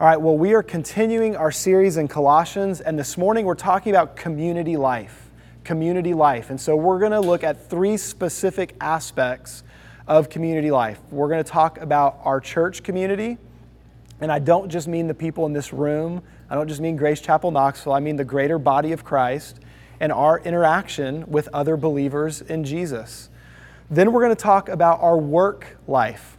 All 0.00 0.08
right, 0.08 0.20
well, 0.20 0.36
we 0.36 0.54
are 0.54 0.62
continuing 0.64 1.36
our 1.36 1.52
series 1.52 1.98
in 1.98 2.08
Colossians, 2.08 2.80
and 2.80 2.98
this 2.98 3.16
morning 3.16 3.46
we're 3.46 3.54
talking 3.54 3.92
about 3.92 4.16
community 4.16 4.76
life. 4.76 5.30
Community 5.62 6.14
life. 6.14 6.50
And 6.50 6.60
so 6.60 6.74
we're 6.74 6.98
going 6.98 7.12
to 7.12 7.20
look 7.20 7.44
at 7.44 7.70
three 7.70 7.96
specific 7.96 8.74
aspects 8.80 9.62
of 10.08 10.28
community 10.28 10.72
life. 10.72 10.98
We're 11.12 11.28
going 11.28 11.44
to 11.44 11.48
talk 11.48 11.80
about 11.80 12.18
our 12.24 12.40
church 12.40 12.82
community, 12.82 13.38
and 14.20 14.32
I 14.32 14.40
don't 14.40 14.68
just 14.68 14.88
mean 14.88 15.06
the 15.06 15.14
people 15.14 15.46
in 15.46 15.52
this 15.52 15.72
room, 15.72 16.22
I 16.50 16.56
don't 16.56 16.66
just 16.66 16.80
mean 16.80 16.96
Grace 16.96 17.20
Chapel 17.20 17.52
Knoxville, 17.52 17.92
I 17.92 18.00
mean 18.00 18.16
the 18.16 18.24
greater 18.24 18.58
body 18.58 18.90
of 18.90 19.04
Christ 19.04 19.60
and 20.00 20.10
our 20.10 20.40
interaction 20.40 21.24
with 21.28 21.48
other 21.52 21.76
believers 21.76 22.40
in 22.40 22.64
Jesus. 22.64 23.30
Then 23.88 24.10
we're 24.10 24.22
going 24.22 24.34
to 24.34 24.42
talk 24.42 24.68
about 24.68 25.00
our 25.02 25.16
work 25.16 25.78
life, 25.86 26.36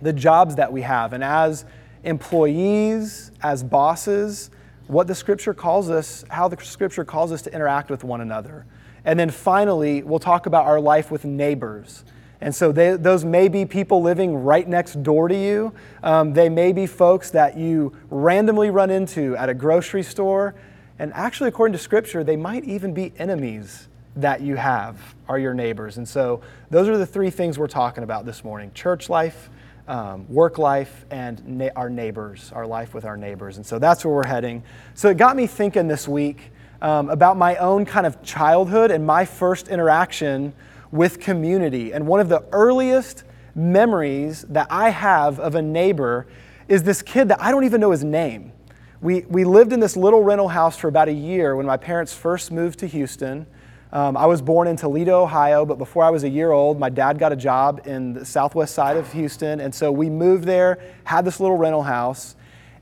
the 0.00 0.14
jobs 0.14 0.56
that 0.56 0.72
we 0.72 0.80
have, 0.80 1.12
and 1.12 1.22
as 1.22 1.66
employees, 2.04 3.30
as 3.42 3.62
bosses, 3.62 4.50
what 4.86 5.06
the 5.06 5.14
scripture 5.14 5.54
calls 5.54 5.90
us, 5.90 6.24
how 6.28 6.48
the 6.48 6.62
scripture 6.62 7.04
calls 7.04 7.32
us 7.32 7.42
to 7.42 7.54
interact 7.54 7.90
with 7.90 8.04
one 8.04 8.20
another. 8.20 8.66
And 9.04 9.18
then 9.18 9.30
finally, 9.30 10.02
we'll 10.02 10.18
talk 10.18 10.46
about 10.46 10.66
our 10.66 10.80
life 10.80 11.10
with 11.10 11.24
neighbors. 11.24 12.04
And 12.40 12.52
so 12.54 12.72
they, 12.72 12.96
those 12.96 13.24
may 13.24 13.48
be 13.48 13.64
people 13.64 14.02
living 14.02 14.34
right 14.34 14.66
next 14.66 15.02
door 15.02 15.28
to 15.28 15.36
you. 15.36 15.72
Um, 16.02 16.32
they 16.32 16.48
may 16.48 16.72
be 16.72 16.86
folks 16.86 17.30
that 17.30 17.56
you 17.56 17.96
randomly 18.10 18.70
run 18.70 18.90
into 18.90 19.36
at 19.36 19.48
a 19.48 19.54
grocery 19.54 20.02
store. 20.02 20.54
And 20.98 21.12
actually, 21.14 21.48
according 21.48 21.72
to 21.72 21.78
Scripture, 21.78 22.24
they 22.24 22.36
might 22.36 22.64
even 22.64 22.92
be 22.92 23.12
enemies 23.16 23.88
that 24.16 24.40
you 24.40 24.56
have, 24.56 25.14
are 25.28 25.38
your 25.38 25.54
neighbors. 25.54 25.98
And 25.98 26.06
so 26.06 26.42
those 26.70 26.88
are 26.88 26.98
the 26.98 27.06
three 27.06 27.30
things 27.30 27.58
we're 27.58 27.66
talking 27.68 28.04
about 28.04 28.26
this 28.26 28.44
morning 28.44 28.72
church 28.74 29.08
life, 29.08 29.48
um, 29.88 30.26
work 30.28 30.58
life 30.58 31.04
and 31.10 31.46
na- 31.46 31.70
our 31.76 31.90
neighbors, 31.90 32.52
our 32.54 32.66
life 32.66 32.94
with 32.94 33.04
our 33.04 33.16
neighbors. 33.16 33.56
And 33.56 33.66
so 33.66 33.78
that's 33.78 34.04
where 34.04 34.14
we're 34.14 34.26
heading. 34.26 34.62
So 34.94 35.08
it 35.08 35.16
got 35.16 35.36
me 35.36 35.46
thinking 35.46 35.88
this 35.88 36.06
week 36.06 36.52
um, 36.80 37.10
about 37.10 37.36
my 37.36 37.56
own 37.56 37.84
kind 37.84 38.06
of 38.06 38.22
childhood 38.22 38.90
and 38.90 39.06
my 39.06 39.24
first 39.24 39.68
interaction 39.68 40.52
with 40.90 41.20
community. 41.20 41.92
And 41.92 42.06
one 42.06 42.20
of 42.20 42.28
the 42.28 42.44
earliest 42.52 43.24
memories 43.54 44.42
that 44.48 44.66
I 44.70 44.90
have 44.90 45.40
of 45.40 45.54
a 45.54 45.62
neighbor 45.62 46.26
is 46.68 46.82
this 46.82 47.02
kid 47.02 47.28
that 47.28 47.40
I 47.40 47.50
don't 47.50 47.64
even 47.64 47.80
know 47.80 47.90
his 47.90 48.04
name. 48.04 48.52
We, 49.00 49.22
we 49.28 49.44
lived 49.44 49.72
in 49.72 49.80
this 49.80 49.96
little 49.96 50.22
rental 50.22 50.48
house 50.48 50.76
for 50.76 50.88
about 50.88 51.08
a 51.08 51.12
year 51.12 51.56
when 51.56 51.66
my 51.66 51.76
parents 51.76 52.14
first 52.14 52.52
moved 52.52 52.78
to 52.80 52.86
Houston. 52.86 53.46
Um, 53.92 54.16
I 54.16 54.24
was 54.24 54.40
born 54.40 54.68
in 54.68 54.76
Toledo, 54.76 55.22
Ohio, 55.22 55.66
but 55.66 55.76
before 55.76 56.02
I 56.02 56.08
was 56.08 56.24
a 56.24 56.28
year 56.28 56.50
old, 56.50 56.78
my 56.78 56.88
dad 56.88 57.18
got 57.18 57.30
a 57.30 57.36
job 57.36 57.82
in 57.84 58.14
the 58.14 58.24
southwest 58.24 58.74
side 58.74 58.96
of 58.96 59.12
Houston. 59.12 59.60
And 59.60 59.74
so 59.74 59.92
we 59.92 60.08
moved 60.08 60.44
there, 60.44 60.78
had 61.04 61.26
this 61.26 61.40
little 61.40 61.58
rental 61.58 61.82
house, 61.82 62.34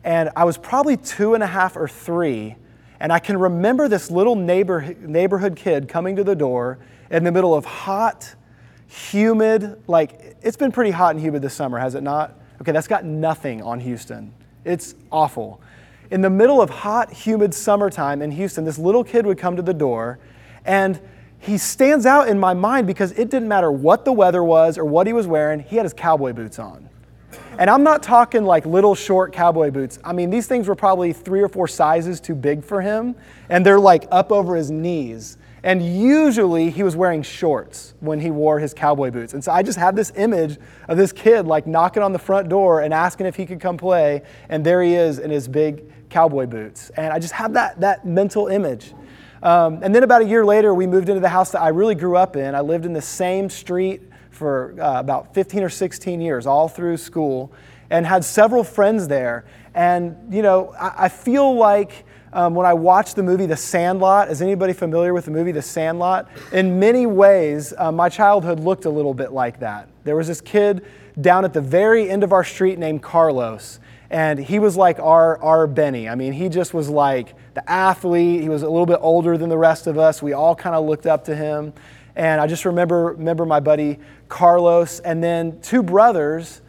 and 0.04 0.30
I 0.36 0.44
was 0.44 0.56
probably 0.56 0.96
two 0.96 1.34
and 1.34 1.42
a 1.42 1.48
half 1.48 1.76
or 1.76 1.88
three. 1.88 2.54
And 3.00 3.12
I 3.12 3.18
can 3.18 3.36
remember 3.36 3.88
this 3.88 4.08
little 4.08 4.36
neighbor, 4.36 4.94
neighborhood 5.00 5.56
kid 5.56 5.88
coming 5.88 6.14
to 6.14 6.22
the 6.22 6.36
door 6.36 6.78
in 7.10 7.24
the 7.24 7.32
middle 7.32 7.54
of 7.54 7.64
hot, 7.64 8.32
humid, 8.86 9.82
like 9.88 10.36
it's 10.42 10.56
been 10.56 10.70
pretty 10.70 10.92
hot 10.92 11.16
and 11.16 11.20
humid 11.24 11.42
this 11.42 11.54
summer, 11.54 11.78
has 11.78 11.96
it 11.96 12.02
not? 12.04 12.38
Okay, 12.60 12.70
that's 12.70 12.88
got 12.88 13.04
nothing 13.04 13.62
on 13.62 13.80
Houston. 13.80 14.32
It's 14.64 14.94
awful. 15.10 15.60
In 16.12 16.20
the 16.20 16.30
middle 16.30 16.62
of 16.62 16.70
hot, 16.70 17.12
humid 17.12 17.52
summertime 17.52 18.22
in 18.22 18.30
Houston, 18.30 18.64
this 18.64 18.78
little 18.78 19.02
kid 19.02 19.26
would 19.26 19.38
come 19.38 19.56
to 19.56 19.62
the 19.62 19.74
door 19.74 20.20
and 20.64 21.00
he 21.38 21.56
stands 21.56 22.04
out 22.04 22.28
in 22.28 22.38
my 22.38 22.54
mind 22.54 22.86
because 22.86 23.12
it 23.12 23.30
didn't 23.30 23.48
matter 23.48 23.72
what 23.72 24.04
the 24.04 24.12
weather 24.12 24.44
was 24.44 24.76
or 24.76 24.84
what 24.84 25.06
he 25.06 25.12
was 25.12 25.26
wearing, 25.26 25.60
he 25.60 25.76
had 25.76 25.84
his 25.84 25.94
cowboy 25.94 26.32
boots 26.32 26.58
on. 26.58 26.88
And 27.58 27.68
I'm 27.68 27.82
not 27.82 28.02
talking 28.02 28.44
like 28.44 28.66
little 28.66 28.94
short 28.94 29.32
cowboy 29.32 29.70
boots. 29.70 29.98
I 30.04 30.12
mean, 30.12 30.30
these 30.30 30.46
things 30.46 30.68
were 30.68 30.74
probably 30.74 31.12
three 31.12 31.42
or 31.42 31.48
four 31.48 31.68
sizes 31.68 32.20
too 32.20 32.34
big 32.34 32.64
for 32.64 32.80
him, 32.80 33.14
and 33.48 33.64
they're 33.64 33.80
like 33.80 34.06
up 34.10 34.32
over 34.32 34.56
his 34.56 34.70
knees. 34.70 35.36
And 35.62 35.82
usually 35.82 36.70
he 36.70 36.82
was 36.82 36.96
wearing 36.96 37.22
shorts 37.22 37.92
when 38.00 38.18
he 38.18 38.30
wore 38.30 38.58
his 38.58 38.72
cowboy 38.72 39.10
boots. 39.10 39.34
And 39.34 39.44
so 39.44 39.52
I 39.52 39.62
just 39.62 39.78
have 39.78 39.94
this 39.94 40.10
image 40.16 40.58
of 40.88 40.96
this 40.96 41.12
kid 41.12 41.46
like 41.46 41.66
knocking 41.66 42.02
on 42.02 42.12
the 42.12 42.18
front 42.18 42.48
door 42.48 42.80
and 42.80 42.94
asking 42.94 43.26
if 43.26 43.36
he 43.36 43.44
could 43.44 43.60
come 43.60 43.76
play. 43.76 44.22
And 44.48 44.64
there 44.64 44.82
he 44.82 44.94
is 44.94 45.18
in 45.18 45.30
his 45.30 45.48
big 45.48 46.08
cowboy 46.08 46.46
boots. 46.46 46.90
And 46.96 47.12
I 47.12 47.18
just 47.18 47.34
have 47.34 47.52
that, 47.52 47.78
that 47.80 48.06
mental 48.06 48.48
image. 48.48 48.94
Um, 49.42 49.80
and 49.82 49.94
then 49.94 50.02
about 50.02 50.22
a 50.22 50.26
year 50.26 50.44
later, 50.44 50.74
we 50.74 50.86
moved 50.86 51.08
into 51.08 51.20
the 51.20 51.28
house 51.28 51.52
that 51.52 51.62
I 51.62 51.68
really 51.68 51.94
grew 51.94 52.16
up 52.16 52.36
in. 52.36 52.54
I 52.54 52.60
lived 52.60 52.84
in 52.84 52.92
the 52.92 53.02
same 53.02 53.48
street 53.48 54.02
for 54.30 54.74
uh, 54.80 55.00
about 55.00 55.34
15 55.34 55.62
or 55.62 55.68
16 55.68 56.20
years, 56.20 56.46
all 56.46 56.68
through 56.68 56.96
school, 56.96 57.52
and 57.88 58.06
had 58.06 58.24
several 58.24 58.64
friends 58.64 59.08
there. 59.08 59.44
And, 59.74 60.32
you 60.32 60.42
know, 60.42 60.74
I, 60.78 61.04
I 61.04 61.08
feel 61.08 61.54
like 61.54 62.04
um, 62.32 62.54
when 62.54 62.66
I 62.66 62.74
watched 62.74 63.16
the 63.16 63.22
movie 63.22 63.46
The 63.46 63.56
Sandlot, 63.56 64.30
is 64.30 64.40
anybody 64.40 64.72
familiar 64.72 65.12
with 65.12 65.24
the 65.24 65.30
movie 65.30 65.52
The 65.52 65.62
Sandlot? 65.62 66.28
In 66.52 66.78
many 66.78 67.06
ways, 67.06 67.74
uh, 67.76 67.90
my 67.90 68.08
childhood 68.08 68.60
looked 68.60 68.84
a 68.84 68.90
little 68.90 69.14
bit 69.14 69.32
like 69.32 69.58
that. 69.60 69.88
There 70.04 70.16
was 70.16 70.28
this 70.28 70.40
kid 70.40 70.84
down 71.18 71.44
at 71.44 71.52
the 71.52 71.60
very 71.60 72.10
end 72.10 72.22
of 72.22 72.32
our 72.32 72.44
street 72.44 72.78
named 72.78 73.02
Carlos 73.02 73.80
and 74.10 74.40
he 74.40 74.58
was 74.58 74.76
like 74.76 74.98
our, 74.98 75.40
our 75.40 75.68
Benny. 75.68 76.08
I 76.08 76.16
mean, 76.16 76.32
he 76.32 76.48
just 76.48 76.74
was 76.74 76.88
like 76.90 77.34
the 77.54 77.70
athlete. 77.70 78.42
He 78.42 78.48
was 78.48 78.62
a 78.62 78.68
little 78.68 78.86
bit 78.86 78.98
older 79.00 79.38
than 79.38 79.48
the 79.48 79.56
rest 79.56 79.86
of 79.86 79.98
us. 79.98 80.20
We 80.20 80.32
all 80.32 80.56
kind 80.56 80.74
of 80.74 80.84
looked 80.84 81.06
up 81.06 81.24
to 81.26 81.36
him. 81.36 81.72
And 82.16 82.40
I 82.40 82.48
just 82.48 82.64
remember, 82.64 83.12
remember 83.12 83.46
my 83.46 83.60
buddy 83.60 84.00
Carlos, 84.28 84.98
and 85.00 85.22
then 85.22 85.60
two 85.60 85.82
brothers, 85.82 86.60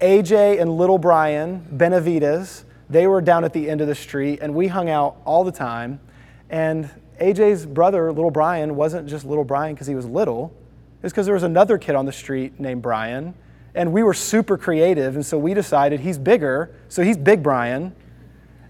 AJ 0.00 0.60
and 0.60 0.76
little 0.76 0.98
Brian 0.98 1.66
Benavides. 1.70 2.64
They 2.88 3.06
were 3.06 3.20
down 3.20 3.44
at 3.44 3.52
the 3.52 3.68
end 3.68 3.82
of 3.82 3.86
the 3.86 3.94
street, 3.94 4.38
and 4.40 4.54
we 4.54 4.66
hung 4.66 4.88
out 4.88 5.18
all 5.26 5.44
the 5.44 5.52
time. 5.52 6.00
And 6.48 6.88
AJ's 7.20 7.66
brother, 7.66 8.10
little 8.10 8.30
Brian, 8.30 8.76
wasn't 8.76 9.06
just 9.08 9.26
little 9.26 9.44
Brian 9.44 9.74
because 9.74 9.86
he 9.86 9.94
was 9.94 10.06
little. 10.06 10.54
It 11.00 11.02
was 11.02 11.12
because 11.12 11.26
there 11.26 11.34
was 11.34 11.42
another 11.42 11.76
kid 11.76 11.94
on 11.94 12.06
the 12.06 12.12
street 12.12 12.58
named 12.58 12.80
Brian 12.80 13.34
and 13.78 13.92
we 13.92 14.02
were 14.02 14.12
super 14.12 14.58
creative, 14.58 15.14
and 15.14 15.24
so 15.24 15.38
we 15.38 15.54
decided 15.54 16.00
he's 16.00 16.18
bigger, 16.18 16.74
so 16.88 17.00
he's 17.00 17.16
Big 17.16 17.44
Brian, 17.44 17.94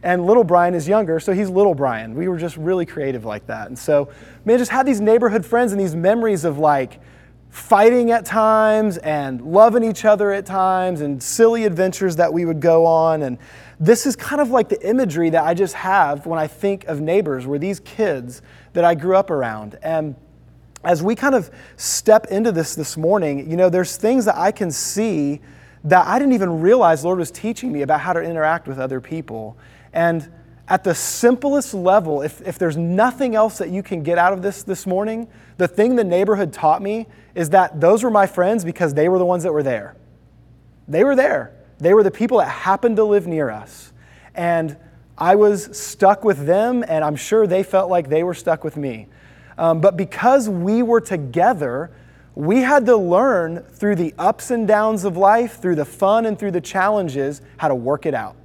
and 0.03 0.27
Little 0.27 0.45
Brian 0.45 0.75
is 0.75 0.87
younger, 0.87 1.19
so 1.19 1.33
he's 1.33 1.49
Little 1.49 1.75
Brian. 1.75 2.15
We 2.15 2.29
were 2.29 2.37
just 2.37 2.59
really 2.59 2.85
creative 2.85 3.25
like 3.25 3.47
that. 3.47 3.69
And 3.69 3.79
so, 3.79 4.11
man, 4.45 4.59
just 4.59 4.71
had 4.71 4.85
these 4.85 5.01
neighborhood 5.01 5.47
friends 5.47 5.73
and 5.73 5.81
these 5.81 5.97
memories 5.97 6.45
of 6.45 6.59
like 6.59 7.01
fighting 7.49 8.11
at 8.11 8.27
times 8.27 8.99
and 8.99 9.41
loving 9.41 9.83
each 9.83 10.05
other 10.05 10.31
at 10.31 10.45
times 10.45 11.01
and 11.01 11.23
silly 11.23 11.65
adventures 11.65 12.17
that 12.17 12.31
we 12.31 12.45
would 12.45 12.61
go 12.61 12.85
on. 12.85 13.23
And 13.23 13.39
this 13.81 14.05
is 14.05 14.15
kind 14.15 14.43
of 14.43 14.51
like 14.51 14.69
the 14.69 14.87
imagery 14.87 15.31
that 15.31 15.43
I 15.43 15.55
just 15.55 15.73
have 15.73 16.27
when 16.27 16.39
I 16.39 16.47
think 16.47 16.85
of 16.85 17.01
neighbors, 17.01 17.47
were 17.47 17.59
these 17.59 17.81
kids 17.81 18.43
that 18.75 18.85
I 18.85 18.95
grew 18.95 19.17
up 19.17 19.31
around. 19.31 19.79
And 19.83 20.17
as 20.85 21.03
we 21.03 21.15
kind 21.15 21.35
of 21.35 21.51
step 21.77 22.27
into 22.27 22.53
this 22.53 22.75
this 22.75 22.97
morning, 22.97 23.51
you 23.51 23.57
know, 23.57 23.69
there's 23.69 23.97
things 23.97 24.25
that 24.27 24.37
I 24.37 24.53
can 24.53 24.71
see 24.71 25.41
that 25.85 26.07
I 26.07 26.19
didn't 26.19 26.35
even 26.35 26.61
realize 26.61 27.05
Lord 27.05 27.19
was 27.19 27.31
teaching 27.31 27.73
me 27.73 27.83
about 27.83 28.01
how 28.01 28.13
to 28.13 28.21
interact 28.21 28.69
with 28.69 28.79
other 28.79 29.01
people. 29.01 29.57
And 29.93 30.31
at 30.69 30.85
the 30.85 30.95
simplest 30.95 31.73
level, 31.73 32.23
if, 32.23 32.41
if 32.47 32.59
there's 32.59 32.77
nothing 32.77 33.35
else 33.35 33.59
that 33.59 33.71
you 33.71 33.83
can 33.83 34.03
get 34.03 34.19
out 34.19 34.33
of 34.33 34.43
this 34.43 34.63
this 34.63 34.87
morning, 34.87 35.29
the 35.57 35.67
thing 35.67 35.97
the 35.97 36.05
neighborhood 36.05 36.53
taught 36.53 36.83
me 36.83 37.07
is 37.35 37.51
that 37.51 37.81
those 37.81 38.03
were 38.03 38.11
my 38.11 38.27
friends 38.27 38.65
because 38.65 38.95
they 38.95 39.09
were 39.09 39.19
the 39.19 39.25
ones 39.25 39.45
that 39.45 39.53
were 39.53 39.63
there. 39.63 39.97
They 40.87 41.05
were 41.05 41.17
there. 41.17 41.55
They 41.79 41.95
were 41.95 42.03
the 42.03 42.11
people 42.11 42.39
that 42.39 42.49
happened 42.49 42.97
to 42.97 43.05
live 43.05 43.27
near 43.27 43.51
us. 43.51 43.93
And 44.35 44.77
I 45.17 45.35
was 45.37 45.77
stuck 45.77 46.23
with 46.23 46.47
them, 46.47 46.85
and 46.87 47.05
I'm 47.05 47.17
sure 47.17 47.47
they 47.47 47.63
felt 47.63 47.91
like 47.91 48.09
they 48.09 48.23
were 48.23 48.35
stuck 48.35 48.63
with 48.63 48.77
me. 48.77 49.09
Um, 49.59 49.81
but 49.81 49.97
because 49.97 50.49
we 50.49 50.83
were 50.83 51.01
together, 51.01 51.91
we 52.35 52.61
had 52.61 52.87
to 52.87 52.97
learn 52.97 53.65
through 53.65 53.97
the 53.97 54.15
ups 54.17 54.53
and 54.53 54.67
downs 54.69 55.05
of 55.05 55.17
life, 55.17 55.61
through 55.61 55.75
the 55.75 55.85
fun 55.85 56.25
and 56.25 56.39
through 56.39 56.53
the 56.53 56.61
challenges, 56.61 57.43
how 57.57 57.67
to 57.67 57.75
work 57.75 58.07
it 58.07 58.15
out. 58.15 58.37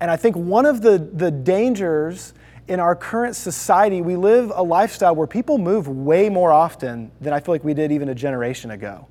And 0.00 0.10
I 0.10 0.16
think 0.16 0.36
one 0.36 0.66
of 0.66 0.82
the, 0.82 0.98
the 0.98 1.30
dangers 1.30 2.34
in 2.66 2.80
our 2.80 2.94
current 2.94 3.36
society, 3.36 4.02
we 4.02 4.16
live 4.16 4.52
a 4.54 4.62
lifestyle 4.62 5.14
where 5.14 5.26
people 5.26 5.56
move 5.56 5.88
way 5.88 6.28
more 6.28 6.52
often 6.52 7.10
than 7.20 7.32
I 7.32 7.40
feel 7.40 7.54
like 7.54 7.64
we 7.64 7.74
did 7.74 7.92
even 7.92 8.08
a 8.08 8.14
generation 8.14 8.72
ago. 8.72 9.06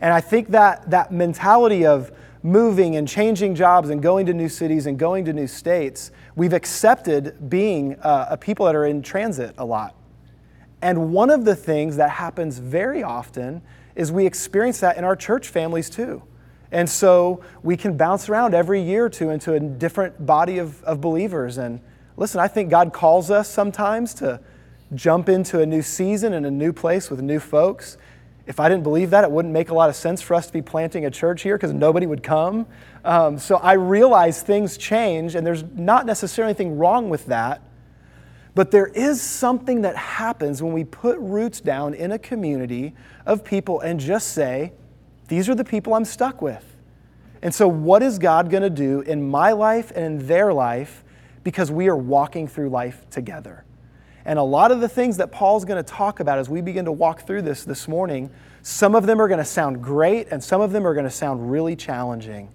And 0.00 0.12
I 0.12 0.20
think 0.20 0.48
that 0.50 0.90
that 0.90 1.12
mentality 1.12 1.86
of 1.86 2.12
moving 2.44 2.94
and 2.94 3.08
changing 3.08 3.54
jobs 3.54 3.88
and 3.88 4.02
going 4.02 4.26
to 4.26 4.34
new 4.34 4.50
cities 4.50 4.84
and 4.84 4.98
going 4.98 5.24
to 5.24 5.32
new 5.32 5.46
states, 5.46 6.12
we've 6.36 6.52
accepted 6.52 7.48
being 7.48 7.94
uh, 8.00 8.26
a 8.28 8.36
people 8.36 8.66
that 8.66 8.76
are 8.76 8.84
in 8.84 9.00
transit 9.02 9.54
a 9.56 9.64
lot. 9.64 9.96
And 10.82 11.10
one 11.10 11.30
of 11.30 11.46
the 11.46 11.56
things 11.56 11.96
that 11.96 12.10
happens 12.10 12.58
very 12.58 13.02
often 13.02 13.62
is 13.96 14.12
we 14.12 14.26
experience 14.26 14.80
that 14.80 14.98
in 14.98 15.04
our 15.04 15.16
church 15.16 15.48
families 15.48 15.88
too. 15.88 16.22
And 16.70 16.90
so 16.90 17.42
we 17.62 17.78
can 17.78 17.96
bounce 17.96 18.28
around 18.28 18.54
every 18.54 18.82
year 18.82 19.06
or 19.06 19.08
two 19.08 19.30
into 19.30 19.54
a 19.54 19.60
different 19.60 20.26
body 20.26 20.58
of, 20.58 20.82
of 20.84 21.00
believers. 21.00 21.56
And 21.56 21.80
listen, 22.18 22.40
I 22.40 22.48
think 22.48 22.68
God 22.68 22.92
calls 22.92 23.30
us 23.30 23.48
sometimes 23.48 24.12
to 24.14 24.38
jump 24.94 25.30
into 25.30 25.60
a 25.60 25.66
new 25.66 25.80
season 25.80 26.34
and 26.34 26.44
a 26.44 26.50
new 26.50 26.74
place 26.74 27.08
with 27.08 27.22
new 27.22 27.40
folks. 27.40 27.96
If 28.46 28.60
I 28.60 28.68
didn't 28.68 28.82
believe 28.82 29.10
that, 29.10 29.24
it 29.24 29.30
wouldn't 29.30 29.52
make 29.52 29.70
a 29.70 29.74
lot 29.74 29.88
of 29.88 29.96
sense 29.96 30.20
for 30.20 30.34
us 30.34 30.46
to 30.46 30.52
be 30.52 30.60
planting 30.60 31.06
a 31.06 31.10
church 31.10 31.42
here 31.42 31.56
because 31.56 31.72
nobody 31.72 32.06
would 32.06 32.22
come. 32.22 32.66
Um, 33.04 33.38
so 33.38 33.56
I 33.56 33.72
realize 33.72 34.42
things 34.42 34.76
change, 34.76 35.34
and 35.34 35.46
there's 35.46 35.64
not 35.74 36.04
necessarily 36.04 36.50
anything 36.50 36.76
wrong 36.76 37.08
with 37.08 37.26
that. 37.26 37.62
But 38.54 38.70
there 38.70 38.86
is 38.86 39.20
something 39.20 39.82
that 39.82 39.96
happens 39.96 40.62
when 40.62 40.72
we 40.72 40.84
put 40.84 41.18
roots 41.18 41.60
down 41.60 41.94
in 41.94 42.12
a 42.12 42.18
community 42.18 42.94
of 43.26 43.44
people 43.44 43.80
and 43.80 43.98
just 43.98 44.28
say, 44.28 44.72
these 45.28 45.48
are 45.48 45.54
the 45.54 45.64
people 45.64 45.94
I'm 45.94 46.04
stuck 46.04 46.42
with. 46.42 46.64
And 47.42 47.54
so, 47.54 47.66
what 47.68 48.02
is 48.02 48.18
God 48.18 48.50
going 48.50 48.62
to 48.62 48.70
do 48.70 49.00
in 49.00 49.28
my 49.28 49.52
life 49.52 49.92
and 49.94 50.04
in 50.04 50.26
their 50.26 50.52
life 50.52 51.04
because 51.42 51.70
we 51.70 51.88
are 51.88 51.96
walking 51.96 52.48
through 52.48 52.70
life 52.70 53.08
together? 53.10 53.64
And 54.24 54.38
a 54.38 54.42
lot 54.42 54.70
of 54.70 54.80
the 54.80 54.88
things 54.88 55.18
that 55.18 55.30
Paul's 55.30 55.64
going 55.64 55.82
to 55.82 55.88
talk 55.88 56.20
about 56.20 56.38
as 56.38 56.48
we 56.48 56.60
begin 56.60 56.86
to 56.86 56.92
walk 56.92 57.26
through 57.26 57.42
this 57.42 57.64
this 57.64 57.86
morning, 57.86 58.30
some 58.62 58.94
of 58.94 59.06
them 59.06 59.20
are 59.20 59.28
going 59.28 59.38
to 59.38 59.44
sound 59.44 59.82
great 59.82 60.28
and 60.30 60.42
some 60.42 60.60
of 60.60 60.72
them 60.72 60.86
are 60.86 60.94
going 60.94 61.04
to 61.04 61.10
sound 61.10 61.50
really 61.50 61.76
challenging. 61.76 62.48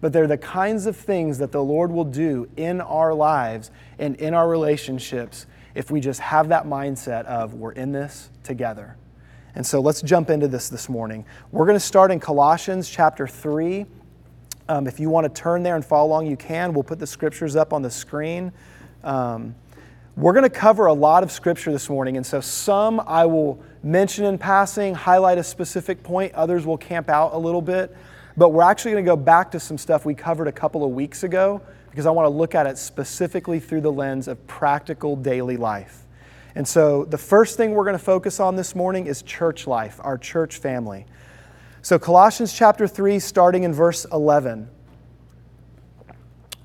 But 0.00 0.12
they're 0.12 0.28
the 0.28 0.38
kinds 0.38 0.86
of 0.86 0.96
things 0.96 1.38
that 1.38 1.50
the 1.50 1.62
Lord 1.62 1.90
will 1.90 2.04
do 2.04 2.48
in 2.56 2.80
our 2.80 3.12
lives 3.12 3.70
and 3.98 4.14
in 4.16 4.34
our 4.34 4.48
relationships 4.48 5.46
if 5.74 5.90
we 5.90 6.00
just 6.00 6.20
have 6.20 6.48
that 6.48 6.64
mindset 6.64 7.24
of 7.24 7.54
we're 7.54 7.72
in 7.72 7.92
this 7.92 8.30
together. 8.44 8.96
And 9.56 9.66
so 9.66 9.80
let's 9.80 10.02
jump 10.02 10.30
into 10.30 10.48
this 10.48 10.68
this 10.68 10.88
morning. 10.88 11.24
We're 11.50 11.66
going 11.66 11.76
to 11.76 11.80
start 11.80 12.10
in 12.10 12.20
Colossians 12.20 12.88
chapter 12.88 13.26
3. 13.26 13.86
Um, 14.68 14.86
if 14.86 15.00
you 15.00 15.10
want 15.10 15.32
to 15.32 15.40
turn 15.40 15.62
there 15.62 15.74
and 15.74 15.84
follow 15.84 16.08
along, 16.08 16.26
you 16.26 16.36
can. 16.36 16.72
We'll 16.72 16.84
put 16.84 16.98
the 16.98 17.06
scriptures 17.06 17.56
up 17.56 17.72
on 17.72 17.82
the 17.82 17.90
screen. 17.90 18.52
Um, 19.02 19.54
we're 20.16 20.32
going 20.32 20.44
to 20.44 20.50
cover 20.50 20.86
a 20.86 20.94
lot 20.94 21.22
of 21.22 21.30
scripture 21.30 21.70
this 21.70 21.90
morning, 21.90 22.16
and 22.16 22.24
so 22.24 22.40
some 22.40 23.00
I 23.00 23.26
will 23.26 23.62
mention 23.82 24.24
in 24.24 24.38
passing, 24.38 24.94
highlight 24.94 25.36
a 25.36 25.44
specific 25.44 26.02
point, 26.02 26.32
others 26.32 26.64
will 26.64 26.78
camp 26.78 27.10
out 27.10 27.34
a 27.34 27.38
little 27.38 27.60
bit. 27.60 27.94
But 28.34 28.50
we're 28.50 28.62
actually 28.62 28.92
going 28.92 29.04
to 29.04 29.10
go 29.10 29.16
back 29.16 29.50
to 29.52 29.60
some 29.60 29.76
stuff 29.76 30.06
we 30.06 30.14
covered 30.14 30.48
a 30.48 30.52
couple 30.52 30.84
of 30.84 30.90
weeks 30.90 31.22
ago 31.22 31.60
because 31.90 32.06
I 32.06 32.10
want 32.10 32.26
to 32.26 32.30
look 32.30 32.54
at 32.54 32.66
it 32.66 32.78
specifically 32.78 33.60
through 33.60 33.82
the 33.82 33.92
lens 33.92 34.26
of 34.26 34.46
practical 34.46 35.16
daily 35.16 35.56
life. 35.56 36.06
And 36.54 36.66
so 36.66 37.04
the 37.04 37.18
first 37.18 37.58
thing 37.58 37.72
we're 37.72 37.84
going 37.84 37.98
to 37.98 38.04
focus 38.04 38.40
on 38.40 38.56
this 38.56 38.74
morning 38.74 39.06
is 39.06 39.22
church 39.22 39.66
life, 39.66 40.00
our 40.02 40.16
church 40.16 40.56
family. 40.56 41.06
So, 41.82 41.98
Colossians 41.98 42.52
chapter 42.52 42.88
3, 42.88 43.18
starting 43.18 43.64
in 43.64 43.72
verse 43.72 44.06
11. 44.10 44.68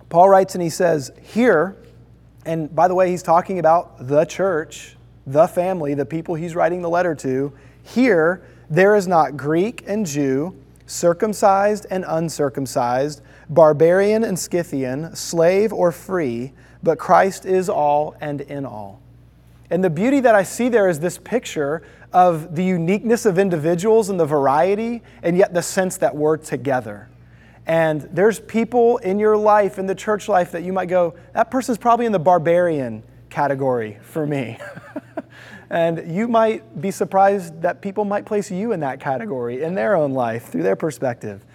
Paul 0.10 0.30
writes 0.30 0.56
and 0.56 0.64
he 0.64 0.70
says, 0.70 1.12
Here, 1.22 1.78
and 2.46 2.74
by 2.76 2.88
the 2.88 2.96
way, 2.96 3.10
he's 3.10 3.24
talking 3.24 3.60
about 3.60 4.08
the 4.08 4.26
church, 4.26 4.96
the 5.28 5.48
family, 5.48 5.94
the 5.94 6.06
people 6.06 6.36
he's 6.36 6.56
writing 6.56 6.82
the 6.82 6.90
letter 6.90 7.16
to. 7.16 7.54
Here, 7.84 8.44
there 8.70 8.96
is 8.96 9.08
not 9.08 9.38
Greek 9.38 9.84
and 9.88 10.06
Jew, 10.06 10.56
circumcised 10.86 11.86
and 11.90 12.06
uncircumcised, 12.08 13.22
barbarian 13.50 14.24
and 14.24 14.38
Scythian, 14.38 15.16
slave 15.16 15.72
or 15.72 15.92
free, 15.92 16.54
but 16.84 16.98
Christ 16.98 17.46
is 17.46 17.70
all 17.70 18.16
and 18.22 18.42
in 18.42 18.66
all. 18.66 19.02
And 19.70 19.84
the 19.84 19.90
beauty 19.90 20.20
that 20.20 20.36
I 20.36 20.44
see 20.44 20.68
there 20.68 20.90
is 20.90 21.00
this 21.00 21.18
picture 21.18 21.82
of 22.12 22.56
the 22.56 22.64
uniqueness 22.64 23.26
of 23.26 23.40
individuals 23.40 24.10
and 24.10 24.20
the 24.20 24.26
variety, 24.26 25.02
and 25.24 25.38
yet 25.38 25.54
the 25.54 25.62
sense 25.62 25.98
that 25.98 26.16
we're 26.16 26.38
together. 26.38 27.08
And 27.68 28.02
there's 28.12 28.40
people 28.40 28.98
in 28.98 29.20
your 29.20 29.38
life, 29.38 29.78
in 29.78 29.86
the 29.86 29.96
church 29.96 30.28
life, 30.28 30.52
that 30.52 30.64
you 30.64 30.74
might 30.74 30.88
go, 30.88 31.16
that 31.34 31.52
person's 31.52 31.78
probably 31.78 32.06
in 32.06 32.12
the 32.12 32.20
barbarian 32.20 33.04
category 33.30 33.98
for 34.02 34.26
me. 34.26 34.58
and 35.70 36.14
you 36.14 36.28
might 36.28 36.82
be 36.82 36.92
surprised 36.92 37.62
that 37.62 37.82
people 37.82 38.04
might 38.04 38.26
place 38.26 38.52
you 38.52 38.72
in 38.72 38.80
that 38.82 39.00
category 39.00 39.64
in 39.64 39.76
their 39.76 39.96
own 39.96 40.14
life 40.14 40.48
through 40.48 40.64
their 40.64 40.76
perspective. 40.76 41.46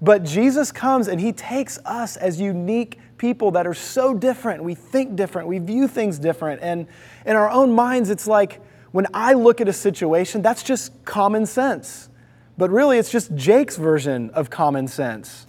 But 0.00 0.22
Jesus 0.22 0.70
comes 0.70 1.08
and 1.08 1.20
he 1.20 1.32
takes 1.32 1.78
us 1.84 2.16
as 2.16 2.40
unique 2.40 3.00
people 3.16 3.52
that 3.52 3.66
are 3.66 3.74
so 3.74 4.12
different. 4.12 4.62
We 4.62 4.74
think 4.74 5.16
different, 5.16 5.48
we 5.48 5.58
view 5.58 5.88
things 5.88 6.18
different. 6.18 6.60
And 6.62 6.86
in 7.24 7.36
our 7.36 7.50
own 7.50 7.72
minds, 7.72 8.10
it's 8.10 8.26
like 8.26 8.60
when 8.92 9.06
I 9.14 9.32
look 9.32 9.60
at 9.60 9.68
a 9.68 9.72
situation, 9.72 10.42
that's 10.42 10.62
just 10.62 11.04
common 11.04 11.46
sense. 11.46 12.08
But 12.56 12.70
really, 12.70 12.98
it's 12.98 13.10
just 13.10 13.34
Jake's 13.34 13.76
version 13.76 14.30
of 14.30 14.50
common 14.50 14.86
sense. 14.86 15.46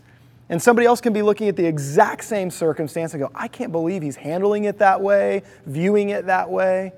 And 0.50 0.62
somebody 0.62 0.86
else 0.86 1.02
can 1.02 1.14
be 1.14 1.22
looking 1.22 1.48
at 1.48 1.56
the 1.56 1.66
exact 1.66 2.24
same 2.24 2.52
circumstance 2.52 3.14
and 3.14 3.22
go, 3.22 3.32
I 3.34 3.48
can't 3.48 3.72
believe 3.72 4.04
he's 4.04 4.16
handling 4.16 4.66
it 4.66 4.78
that 4.78 5.02
way, 5.02 5.42
viewing 5.66 6.10
it 6.10 6.28
that 6.28 6.50
way. 6.50 6.94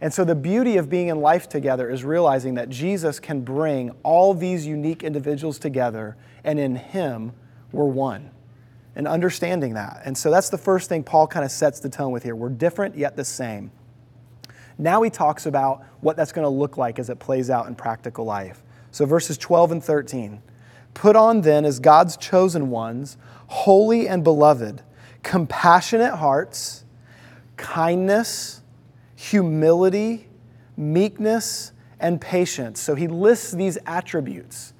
And 0.00 0.12
so, 0.12 0.24
the 0.24 0.34
beauty 0.34 0.78
of 0.78 0.90
being 0.90 1.06
in 1.06 1.20
life 1.20 1.48
together 1.48 1.88
is 1.88 2.02
realizing 2.02 2.54
that 2.54 2.68
Jesus 2.68 3.20
can 3.20 3.42
bring 3.42 3.92
all 4.02 4.34
these 4.34 4.66
unique 4.66 5.04
individuals 5.04 5.60
together, 5.60 6.16
and 6.42 6.58
in 6.58 6.74
Him, 6.74 7.30
we're 7.70 7.86
one. 7.86 8.32
And 8.96 9.06
understanding 9.06 9.74
that. 9.74 10.02
And 10.04 10.18
so, 10.18 10.28
that's 10.28 10.48
the 10.48 10.58
first 10.58 10.88
thing 10.88 11.04
Paul 11.04 11.28
kind 11.28 11.44
of 11.44 11.52
sets 11.52 11.78
the 11.78 11.88
tone 11.88 12.10
with 12.10 12.24
here. 12.24 12.34
We're 12.34 12.48
different, 12.48 12.96
yet 12.96 13.14
the 13.14 13.24
same. 13.24 13.70
Now, 14.76 15.02
he 15.02 15.10
talks 15.10 15.46
about 15.46 15.84
what 16.00 16.16
that's 16.16 16.32
going 16.32 16.46
to 16.46 16.48
look 16.48 16.76
like 16.76 16.98
as 16.98 17.08
it 17.08 17.20
plays 17.20 17.48
out 17.48 17.68
in 17.68 17.76
practical 17.76 18.24
life. 18.24 18.64
So, 18.90 19.06
verses 19.06 19.38
12 19.38 19.70
and 19.70 19.84
13. 19.84 20.42
Put 20.94 21.16
on 21.16 21.40
then 21.40 21.64
as 21.64 21.78
God's 21.78 22.16
chosen 22.16 22.70
ones, 22.70 23.16
holy 23.46 24.08
and 24.08 24.22
beloved, 24.22 24.82
compassionate 25.22 26.14
hearts, 26.14 26.84
kindness, 27.56 28.62
humility, 29.14 30.28
meekness, 30.76 31.72
and 32.00 32.20
patience. 32.20 32.80
So 32.80 32.94
he 32.94 33.06
lists 33.06 33.52
these 33.52 33.78
attributes. 33.86 34.74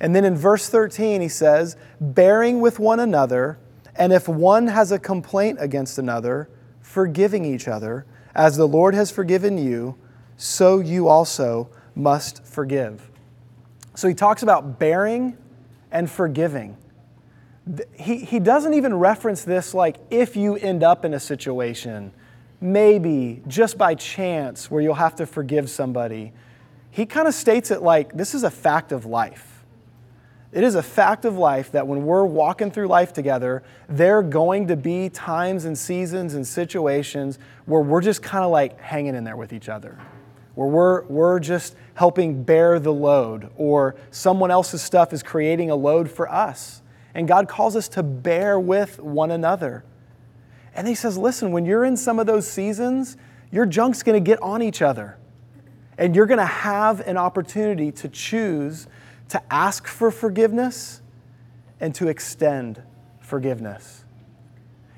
And 0.00 0.14
then 0.14 0.24
in 0.24 0.36
verse 0.36 0.68
13, 0.68 1.20
he 1.20 1.28
says, 1.28 1.76
bearing 2.00 2.60
with 2.60 2.78
one 2.78 3.00
another, 3.00 3.58
and 3.94 4.12
if 4.12 4.28
one 4.28 4.66
has 4.66 4.92
a 4.92 4.98
complaint 4.98 5.58
against 5.60 5.98
another, 5.98 6.50
forgiving 6.80 7.44
each 7.44 7.66
other, 7.68 8.06
as 8.34 8.56
the 8.56 8.68
Lord 8.68 8.94
has 8.94 9.10
forgiven 9.10 9.56
you, 9.56 9.96
so 10.36 10.80
you 10.80 11.08
also 11.08 11.70
must 11.94 12.44
forgive. 12.44 13.10
So 13.96 14.08
he 14.08 14.14
talks 14.14 14.42
about 14.42 14.78
bearing 14.78 15.38
and 15.90 16.08
forgiving. 16.08 16.76
He, 17.94 18.18
he 18.18 18.38
doesn't 18.38 18.74
even 18.74 18.94
reference 18.94 19.42
this 19.42 19.72
like 19.74 19.96
if 20.10 20.36
you 20.36 20.54
end 20.56 20.84
up 20.84 21.04
in 21.04 21.14
a 21.14 21.18
situation, 21.18 22.12
maybe 22.60 23.42
just 23.48 23.78
by 23.78 23.94
chance, 23.94 24.70
where 24.70 24.82
you'll 24.82 24.94
have 24.94 25.16
to 25.16 25.26
forgive 25.26 25.70
somebody. 25.70 26.32
He 26.90 27.06
kind 27.06 27.26
of 27.26 27.32
states 27.32 27.70
it 27.70 27.82
like 27.82 28.12
this 28.12 28.34
is 28.34 28.44
a 28.44 28.50
fact 28.50 28.92
of 28.92 29.06
life. 29.06 29.64
It 30.52 30.62
is 30.62 30.74
a 30.74 30.82
fact 30.82 31.24
of 31.24 31.38
life 31.38 31.72
that 31.72 31.86
when 31.86 32.04
we're 32.04 32.24
walking 32.24 32.70
through 32.70 32.88
life 32.88 33.14
together, 33.14 33.62
there 33.88 34.18
are 34.18 34.22
going 34.22 34.68
to 34.68 34.76
be 34.76 35.08
times 35.08 35.64
and 35.64 35.76
seasons 35.76 36.34
and 36.34 36.46
situations 36.46 37.38
where 37.64 37.80
we're 37.80 38.02
just 38.02 38.22
kind 38.22 38.44
of 38.44 38.50
like 38.50 38.78
hanging 38.78 39.14
in 39.14 39.24
there 39.24 39.36
with 39.36 39.54
each 39.54 39.70
other 39.70 39.98
where 40.56 40.66
we're, 40.66 41.04
we're 41.04 41.38
just 41.38 41.76
helping 41.94 42.42
bear 42.42 42.80
the 42.80 42.92
load, 42.92 43.50
or 43.56 43.94
someone 44.10 44.50
else's 44.50 44.82
stuff 44.82 45.12
is 45.12 45.22
creating 45.22 45.70
a 45.70 45.76
load 45.76 46.10
for 46.10 46.28
us. 46.32 46.82
And 47.14 47.28
God 47.28 47.46
calls 47.46 47.76
us 47.76 47.88
to 47.90 48.02
bear 48.02 48.58
with 48.58 48.98
one 48.98 49.30
another. 49.30 49.84
And 50.74 50.88
He 50.88 50.94
says, 50.94 51.16
listen, 51.16 51.52
when 51.52 51.66
you're 51.66 51.84
in 51.84 51.96
some 51.96 52.18
of 52.18 52.26
those 52.26 52.48
seasons, 52.50 53.18
your 53.52 53.66
junk's 53.66 54.02
gonna 54.02 54.18
get 54.18 54.42
on 54.42 54.62
each 54.62 54.80
other. 54.80 55.18
And 55.98 56.16
you're 56.16 56.26
gonna 56.26 56.44
have 56.46 57.00
an 57.00 57.18
opportunity 57.18 57.92
to 57.92 58.08
choose 58.08 58.88
to 59.28 59.42
ask 59.52 59.86
for 59.86 60.10
forgiveness 60.10 61.02
and 61.80 61.94
to 61.96 62.08
extend 62.08 62.82
forgiveness. 63.20 64.05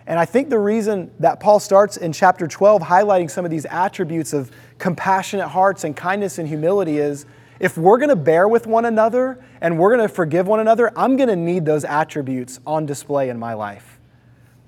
And 0.09 0.19
I 0.19 0.25
think 0.25 0.49
the 0.49 0.59
reason 0.59 1.11
that 1.21 1.39
Paul 1.39 1.61
starts 1.61 1.99
in 1.99 2.15
chapter 2.15 2.49
12 2.49 2.81
highlighting 2.81 3.31
some 3.31 3.45
of 3.45 3.51
these 3.51 3.67
attributes 3.67 4.33
of 4.33 4.51
compassionate 4.79 5.49
hearts 5.49 5.85
and 5.85 5.95
kindness 5.95 6.39
and 6.39 6.49
humility 6.49 6.97
is 6.97 7.27
if 7.61 7.77
we're 7.77 7.99
going 7.99 8.09
to 8.09 8.17
bear 8.17 8.49
with 8.49 8.67
one 8.67 8.87
another 8.87 9.39
and 9.61 9.79
we're 9.79 9.95
going 9.95 10.09
to 10.09 10.13
forgive 10.13 10.47
one 10.47 10.61
another, 10.61 10.91
I'm 10.97 11.17
going 11.17 11.29
to 11.29 11.37
need 11.37 11.67
those 11.67 11.85
attributes 11.85 12.59
on 12.67 12.87
display 12.87 13.29
in 13.29 13.39
my 13.39 13.53
life. 13.53 14.01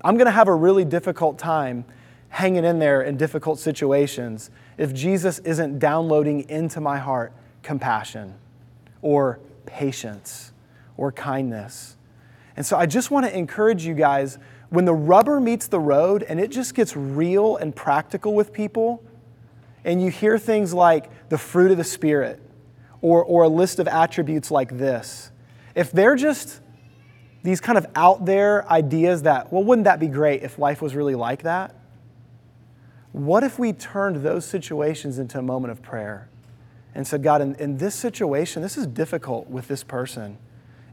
I'm 0.03 0.15
going 0.15 0.25
to 0.25 0.31
have 0.31 0.47
a 0.47 0.53
really 0.53 0.85
difficult 0.85 1.39
time 1.39 1.85
hanging 2.29 2.63
in 2.63 2.77
there 2.77 3.01
in 3.01 3.17
difficult 3.17 3.57
situations 3.57 4.51
if 4.77 4.93
Jesus 4.93 5.39
isn't 5.39 5.79
downloading 5.79 6.47
into 6.49 6.79
my 6.79 6.99
heart 6.99 7.33
compassion 7.63 8.35
or 9.01 9.39
patience 9.65 10.53
or 10.97 11.11
kindness. 11.11 11.97
And 12.55 12.63
so 12.63 12.77
I 12.77 12.85
just 12.85 13.09
want 13.09 13.25
to 13.25 13.35
encourage 13.35 13.85
you 13.85 13.95
guys 13.95 14.37
when 14.71 14.85
the 14.85 14.93
rubber 14.93 15.41
meets 15.41 15.67
the 15.67 15.79
road 15.79 16.23
and 16.23 16.39
it 16.39 16.49
just 16.49 16.73
gets 16.73 16.95
real 16.95 17.57
and 17.57 17.75
practical 17.75 18.33
with 18.33 18.53
people, 18.53 19.03
and 19.83 20.01
you 20.01 20.09
hear 20.09 20.39
things 20.39 20.73
like 20.73 21.29
the 21.29 21.37
fruit 21.37 21.71
of 21.71 21.77
the 21.77 21.83
Spirit 21.83 22.41
or, 23.01 23.23
or 23.23 23.43
a 23.43 23.49
list 23.49 23.79
of 23.79 23.87
attributes 23.87 24.49
like 24.49 24.77
this, 24.77 25.31
if 25.75 25.91
they're 25.91 26.15
just 26.15 26.61
these 27.43 27.59
kind 27.59 27.77
of 27.77 27.85
out 27.95 28.25
there 28.25 28.69
ideas 28.71 29.23
that, 29.23 29.51
well, 29.51 29.63
wouldn't 29.63 29.85
that 29.85 29.99
be 29.99 30.07
great 30.07 30.41
if 30.41 30.57
life 30.57 30.81
was 30.81 30.95
really 30.95 31.15
like 31.15 31.43
that? 31.43 31.75
What 33.11 33.43
if 33.43 33.59
we 33.59 33.73
turned 33.73 34.17
those 34.17 34.45
situations 34.45 35.19
into 35.19 35.37
a 35.37 35.41
moment 35.41 35.71
of 35.71 35.81
prayer 35.81 36.29
and 36.95 37.05
said, 37.05 37.23
God, 37.23 37.41
in, 37.41 37.55
in 37.55 37.77
this 37.77 37.93
situation, 37.93 38.61
this 38.61 38.77
is 38.77 38.87
difficult 38.87 39.49
with 39.49 39.67
this 39.67 39.83
person. 39.83 40.37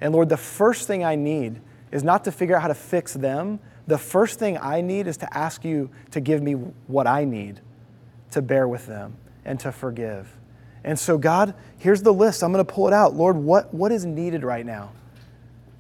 And 0.00 0.12
Lord, 0.12 0.28
the 0.30 0.36
first 0.36 0.88
thing 0.88 1.04
I 1.04 1.14
need 1.14 1.60
is 1.90 2.04
not 2.04 2.24
to 2.24 2.32
figure 2.32 2.56
out 2.56 2.62
how 2.62 2.68
to 2.68 2.74
fix 2.74 3.14
them. 3.14 3.60
The 3.86 3.98
first 3.98 4.38
thing 4.38 4.58
I 4.58 4.80
need 4.80 5.06
is 5.06 5.16
to 5.18 5.36
ask 5.36 5.64
you 5.64 5.90
to 6.10 6.20
give 6.20 6.42
me 6.42 6.52
what 6.86 7.06
I 7.06 7.24
need 7.24 7.60
to 8.30 8.42
bear 8.42 8.68
with 8.68 8.86
them 8.86 9.16
and 9.44 9.58
to 9.60 9.72
forgive. 9.72 10.36
And 10.84 10.98
so, 10.98 11.18
God, 11.18 11.54
here's 11.78 12.02
the 12.02 12.12
list. 12.12 12.42
I'm 12.42 12.52
going 12.52 12.64
to 12.64 12.72
pull 12.72 12.86
it 12.88 12.94
out. 12.94 13.14
Lord, 13.14 13.36
what, 13.36 13.72
what 13.72 13.92
is 13.92 14.04
needed 14.04 14.44
right 14.44 14.64
now? 14.64 14.92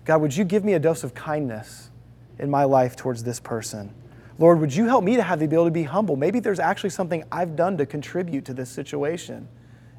God, 0.04 0.22
would 0.22 0.36
you 0.36 0.44
give 0.44 0.64
me 0.64 0.72
a 0.74 0.78
dose 0.78 1.04
of 1.04 1.14
kindness 1.14 1.90
in 2.38 2.50
my 2.50 2.64
life 2.64 2.96
towards 2.96 3.22
this 3.22 3.40
person? 3.40 3.92
Lord, 4.38 4.60
would 4.60 4.74
you 4.74 4.86
help 4.86 5.04
me 5.04 5.16
to 5.16 5.22
have 5.22 5.40
the 5.40 5.44
ability 5.44 5.70
to 5.70 5.74
be 5.74 5.82
humble? 5.82 6.16
Maybe 6.16 6.40
there's 6.40 6.60
actually 6.60 6.90
something 6.90 7.24
I've 7.30 7.56
done 7.56 7.76
to 7.78 7.86
contribute 7.86 8.44
to 8.46 8.54
this 8.54 8.70
situation. 8.70 9.48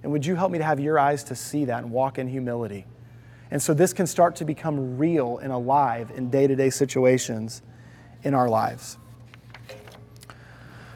And 0.02 0.12
would 0.12 0.26
you 0.26 0.36
help 0.36 0.52
me 0.52 0.58
to 0.58 0.64
have 0.64 0.80
your 0.80 0.98
eyes 0.98 1.24
to 1.26 1.36
see 1.36 1.66
that 1.66 1.84
and 1.84 1.92
walk 1.92 2.18
in 2.18 2.28
humility? 2.28 2.86
And 3.52 3.62
so 3.62 3.74
this 3.74 3.94
can 3.94 4.06
start 4.08 4.36
to 4.38 4.46
become 4.46 4.98
real 4.98 5.38
and 5.40 5.52
alive 5.52 6.12
in 6.16 6.30
day 6.30 6.48
to 6.48 6.56
day 6.56 6.70
situations 6.70 7.62
in 8.24 8.34
our 8.34 8.50
lives. 8.50 8.98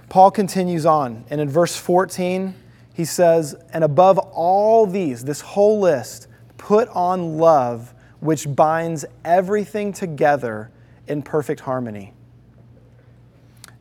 Paul 0.09 0.29
continues 0.29 0.85
on, 0.85 1.25
and 1.29 1.41
in 1.41 1.49
verse 1.49 1.75
14, 1.75 2.53
he 2.93 3.05
says, 3.05 3.55
And 3.73 3.83
above 3.83 4.19
all 4.19 4.85
these, 4.85 5.25
this 5.25 5.41
whole 5.41 5.79
list, 5.79 6.27
put 6.57 6.87
on 6.89 7.39
love, 7.39 7.93
which 8.19 8.45
binds 8.55 9.05
everything 9.25 9.91
together 9.91 10.69
in 11.07 11.23
perfect 11.23 11.61
harmony. 11.61 12.13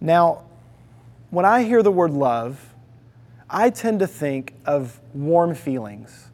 Now, 0.01 0.45
when 1.31 1.45
I 1.45 1.63
hear 1.63 1.83
the 1.83 1.93
word 1.93 2.13
love, 2.13 2.75
I 3.49 3.69
tend 3.71 4.01
to 4.01 4.07
think 4.07 4.55
of 4.65 4.99
warm 5.13 5.55
feelings. 5.55 6.32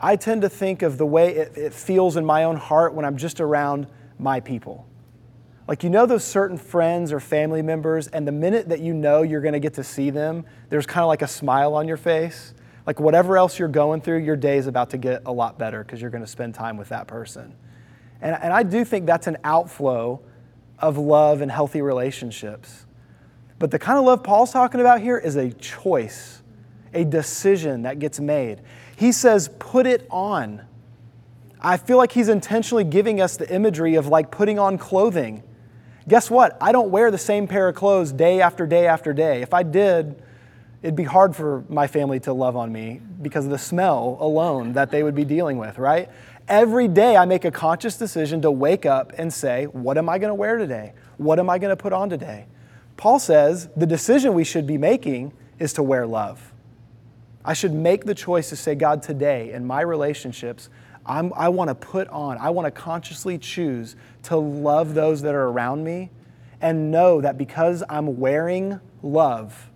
I 0.00 0.16
tend 0.16 0.42
to 0.42 0.48
think 0.48 0.82
of 0.82 0.96
the 0.96 1.06
way 1.06 1.36
it, 1.36 1.56
it, 1.56 1.74
feels 1.74 2.16
in 2.16 2.24
my 2.24 2.44
own 2.44 2.56
heart 2.56 2.94
when 2.94 3.04
I'm 3.04 3.18
just 3.18 3.40
around 3.40 3.86
my 4.18 4.40
people. 4.40 4.86
Like, 5.68 5.84
you 5.84 5.90
know, 5.90 6.06
those 6.06 6.24
certain 6.24 6.56
friends 6.56 7.12
or 7.12 7.20
family 7.20 7.60
members, 7.62 8.08
and 8.08 8.26
the 8.26 8.32
minute 8.32 8.70
that 8.70 8.80
you 8.80 8.94
know 8.94 9.22
you're 9.22 9.42
going 9.42 9.52
to 9.52 9.60
get 9.60 9.74
to 9.74 9.84
see 9.84 10.10
them, 10.10 10.46
there's 10.70 10.86
kind 10.86 11.02
of 11.02 11.08
like 11.08 11.22
a 11.22 11.28
smile 11.28 11.74
on 11.74 11.86
your 11.86 11.98
face. 11.98 12.54
Like, 12.86 12.98
whatever 12.98 13.36
else 13.36 13.58
you're 13.58 13.68
going 13.68 14.00
through, 14.00 14.18
your 14.18 14.36
day 14.36 14.56
is 14.56 14.66
about 14.66 14.90
to 14.90 14.98
get 14.98 15.22
a 15.26 15.32
lot 15.32 15.58
better 15.58 15.84
because 15.84 16.00
you're 16.00 16.10
going 16.10 16.24
to 16.24 16.30
spend 16.30 16.54
time 16.54 16.76
with 16.78 16.88
that 16.88 17.06
person. 17.06 17.54
And, 18.22 18.36
and 18.42 18.52
I 18.52 18.62
do 18.62 18.84
think 18.84 19.06
that's 19.06 19.26
an 19.26 19.36
outflow 19.44 20.22
of 20.78 20.96
love 20.96 21.42
and 21.42 21.52
healthy 21.52 21.82
relationships. 21.82 22.86
But 23.58 23.70
the 23.70 23.78
kind 23.78 23.98
of 23.98 24.06
love 24.06 24.22
Paul's 24.22 24.52
talking 24.52 24.80
about 24.80 25.02
here 25.02 25.18
is 25.18 25.36
a 25.36 25.52
choice, 25.52 26.42
a 26.94 27.04
decision 27.04 27.82
that 27.82 27.98
gets 27.98 28.18
made. 28.18 28.62
He 29.00 29.12
says, 29.12 29.48
put 29.58 29.86
it 29.86 30.06
on. 30.10 30.60
I 31.58 31.78
feel 31.78 31.96
like 31.96 32.12
he's 32.12 32.28
intentionally 32.28 32.84
giving 32.84 33.18
us 33.18 33.38
the 33.38 33.50
imagery 33.50 33.94
of 33.94 34.08
like 34.08 34.30
putting 34.30 34.58
on 34.58 34.76
clothing. 34.76 35.42
Guess 36.06 36.30
what? 36.30 36.58
I 36.60 36.70
don't 36.70 36.90
wear 36.90 37.10
the 37.10 37.16
same 37.16 37.48
pair 37.48 37.70
of 37.70 37.74
clothes 37.74 38.12
day 38.12 38.42
after 38.42 38.66
day 38.66 38.86
after 38.86 39.14
day. 39.14 39.40
If 39.40 39.54
I 39.54 39.62
did, 39.62 40.22
it'd 40.82 40.96
be 40.96 41.04
hard 41.04 41.34
for 41.34 41.64
my 41.70 41.86
family 41.86 42.20
to 42.20 42.34
love 42.34 42.56
on 42.56 42.70
me 42.70 43.00
because 43.22 43.46
of 43.46 43.50
the 43.50 43.58
smell 43.58 44.18
alone 44.20 44.74
that 44.74 44.90
they 44.90 45.02
would 45.02 45.14
be 45.14 45.24
dealing 45.24 45.56
with, 45.56 45.78
right? 45.78 46.10
Every 46.46 46.86
day 46.86 47.16
I 47.16 47.24
make 47.24 47.46
a 47.46 47.50
conscious 47.50 47.96
decision 47.96 48.42
to 48.42 48.50
wake 48.50 48.84
up 48.84 49.14
and 49.16 49.32
say, 49.32 49.64
What 49.64 49.96
am 49.96 50.10
I 50.10 50.18
going 50.18 50.30
to 50.30 50.34
wear 50.34 50.58
today? 50.58 50.92
What 51.16 51.38
am 51.38 51.48
I 51.48 51.58
going 51.58 51.74
to 51.74 51.82
put 51.82 51.94
on 51.94 52.10
today? 52.10 52.44
Paul 52.98 53.18
says 53.18 53.70
the 53.74 53.86
decision 53.86 54.34
we 54.34 54.44
should 54.44 54.66
be 54.66 54.76
making 54.76 55.32
is 55.58 55.72
to 55.72 55.82
wear 55.82 56.06
love. 56.06 56.49
I 57.44 57.54
should 57.54 57.72
make 57.72 58.04
the 58.04 58.14
choice 58.14 58.50
to 58.50 58.56
say, 58.56 58.74
God, 58.74 59.02
today 59.02 59.52
in 59.52 59.66
my 59.66 59.80
relationships, 59.80 60.68
I'm, 61.06 61.32
i 61.34 61.48
want 61.48 61.68
to 61.68 61.74
put 61.74 62.08
on, 62.08 62.38
I 62.38 62.50
want 62.50 62.66
to 62.66 62.70
consciously 62.70 63.38
choose 63.38 63.96
to 64.24 64.36
love 64.36 64.94
those 64.94 65.22
that 65.22 65.34
are 65.34 65.48
around 65.48 65.82
me 65.82 66.10
and 66.60 66.90
know 66.90 67.20
that 67.20 67.38
because 67.38 67.82
I'm 67.88 68.18
wearing 68.18 68.80
love, 69.02 69.70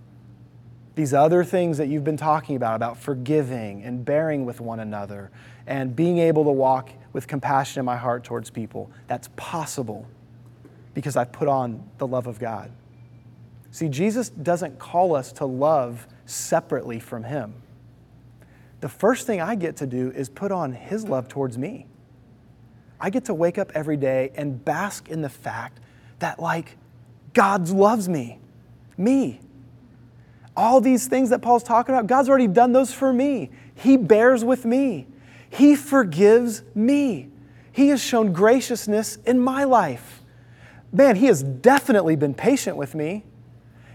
these 0.95 1.15
other 1.15 1.43
things 1.43 1.79
that 1.79 1.89
you've 1.89 2.05
been 2.05 2.19
talking 2.19 2.57
about, 2.57 2.77
about 2.77 2.99
forgiving 2.99 3.83
and 3.83 4.05
bearing 4.05 4.45
with 4.45 4.61
one 4.61 4.81
another 4.81 5.31
and 5.67 5.97
being 5.97 6.19
able 6.19 6.45
to 6.45 6.51
walk 6.51 6.91
with 7.13 7.27
compassion 7.27 7.81
in 7.81 7.87
my 7.87 7.97
heart 7.97 8.23
towards 8.23 8.51
people, 8.51 8.91
that's 9.09 9.29
possible 9.35 10.07
because 10.93 11.17
I've 11.17 11.33
put 11.33 11.49
on 11.49 11.89
the 11.99 12.07
love 12.07 12.27
of 12.27 12.39
God. 12.39 12.71
See, 13.71 13.89
Jesus 13.89 14.29
doesn't 14.29 14.79
call 14.79 15.17
us 15.17 15.33
to 15.33 15.47
love 15.47 16.07
separately 16.27 16.99
from 16.99 17.25
Him. 17.25 17.55
The 18.81 18.89
first 18.89 19.27
thing 19.27 19.41
I 19.41 19.55
get 19.55 19.77
to 19.77 19.87
do 19.87 20.11
is 20.11 20.29
put 20.29 20.53
on 20.53 20.73
His 20.73 21.05
love 21.05 21.29
towards 21.29 21.57
me. 21.57 21.87
I 23.01 23.11
get 23.11 23.27
to 23.27 23.35
wake 23.35 23.59
up 23.59 23.73
every 23.75 23.97
day 23.97 24.31
and 24.35 24.65
bask 24.65 25.09
in 25.09 25.23
the 25.23 25.29
fact 25.29 25.81
that, 26.19 26.39
like, 26.39 26.77
God 27.33 27.69
loves 27.69 28.09
me, 28.09 28.39
me. 28.97 29.41
All 30.57 30.81
these 30.81 31.07
things 31.09 31.31
that 31.31 31.43
Paul's 31.43 31.63
talking 31.63 31.95
about, 31.95 32.07
God's 32.07 32.29
already 32.29 32.47
done 32.47 32.73
those 32.73 32.93
for 32.93 33.13
me. 33.13 33.51
He 33.75 33.97
bears 33.97 34.45
with 34.45 34.65
me, 34.65 35.07
He 35.51 35.75
forgives 35.77 36.63
me. 36.75 37.31
He 37.73 37.89
has 37.89 38.01
shown 38.01 38.33
graciousness 38.33 39.17
in 39.27 39.41
my 39.41 39.65
life. 39.65 40.23
Man, 40.93 41.17
He 41.17 41.27
has 41.27 41.43
definitely 41.43 42.15
been 42.15 42.35
patient 42.35 42.77
with 42.77 42.95
me. 42.95 43.25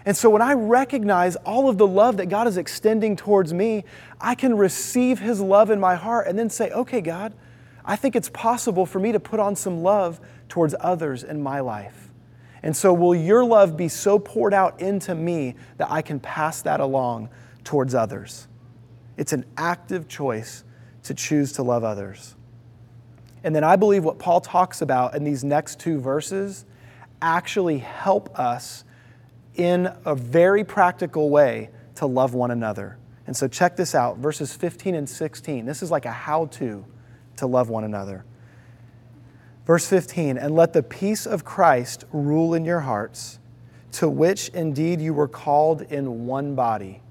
And 0.05 0.15
so 0.15 0.29
when 0.29 0.41
I 0.41 0.53
recognize 0.53 1.35
all 1.37 1.69
of 1.69 1.77
the 1.77 1.87
love 1.87 2.17
that 2.17 2.27
God 2.27 2.47
is 2.47 2.57
extending 2.57 3.15
towards 3.15 3.53
me, 3.53 3.83
I 4.19 4.35
can 4.35 4.55
receive 4.57 5.19
His 5.19 5.41
love 5.41 5.69
in 5.69 5.79
my 5.79 5.95
heart 5.95 6.27
and 6.27 6.39
then 6.39 6.49
say, 6.49 6.71
okay, 6.71 7.01
God, 7.01 7.33
I 7.83 7.95
think 7.95 8.15
it's 8.15 8.29
possible 8.29 8.85
for 8.85 8.99
me 8.99 9.11
to 9.11 9.19
put 9.19 9.39
on 9.39 9.55
some 9.55 9.83
love 9.83 10.19
towards 10.47 10.75
others 10.79 11.23
in 11.23 11.41
my 11.41 11.59
life. 11.59 12.09
And 12.61 12.75
so, 12.75 12.93
will 12.93 13.15
your 13.15 13.45
love 13.45 13.77
be 13.77 13.87
so 13.87 14.19
poured 14.19 14.53
out 14.53 14.81
into 14.81 15.15
me 15.15 15.55
that 15.77 15.89
I 15.89 16.01
can 16.01 16.19
pass 16.19 16.61
that 16.63 16.79
along 16.79 17.29
towards 17.63 17.95
others? 17.95 18.47
It's 19.17 19.33
an 19.33 19.45
active 19.57 20.07
choice 20.07 20.63
to 21.03 21.13
choose 21.13 21.53
to 21.53 21.63
love 21.63 21.83
others. 21.83 22.35
And 23.43 23.55
then 23.55 23.63
I 23.63 23.75
believe 23.75 24.03
what 24.03 24.19
Paul 24.19 24.41
talks 24.41 24.81
about 24.81 25.15
in 25.15 25.23
these 25.23 25.43
next 25.43 25.79
two 25.79 25.99
verses 25.99 26.65
actually 27.21 27.77
help 27.79 28.37
us 28.37 28.83
in 29.55 29.91
a 30.05 30.15
very 30.15 30.63
practical 30.63 31.29
way 31.29 31.69
to 31.95 32.05
love 32.05 32.33
one 32.33 32.51
another. 32.51 32.97
And 33.27 33.35
so 33.35 33.47
check 33.47 33.75
this 33.75 33.93
out 33.93 34.17
verses 34.17 34.53
15 34.53 34.95
and 34.95 35.07
16. 35.07 35.65
This 35.65 35.83
is 35.83 35.91
like 35.91 36.05
a 36.05 36.11
how 36.11 36.45
to 36.45 36.85
to 37.37 37.47
love 37.47 37.69
one 37.69 37.83
another. 37.83 38.25
Verse 39.65 39.85
15, 39.87 40.37
and 40.37 40.55
let 40.55 40.73
the 40.73 40.81
peace 40.81 41.27
of 41.27 41.45
Christ 41.45 42.05
rule 42.11 42.55
in 42.55 42.65
your 42.65 42.79
hearts, 42.79 43.37
to 43.91 44.09
which 44.09 44.49
indeed 44.49 44.99
you 44.99 45.13
were 45.13 45.27
called 45.27 45.83
in 45.83 46.25
one 46.25 46.55
body. 46.55 47.01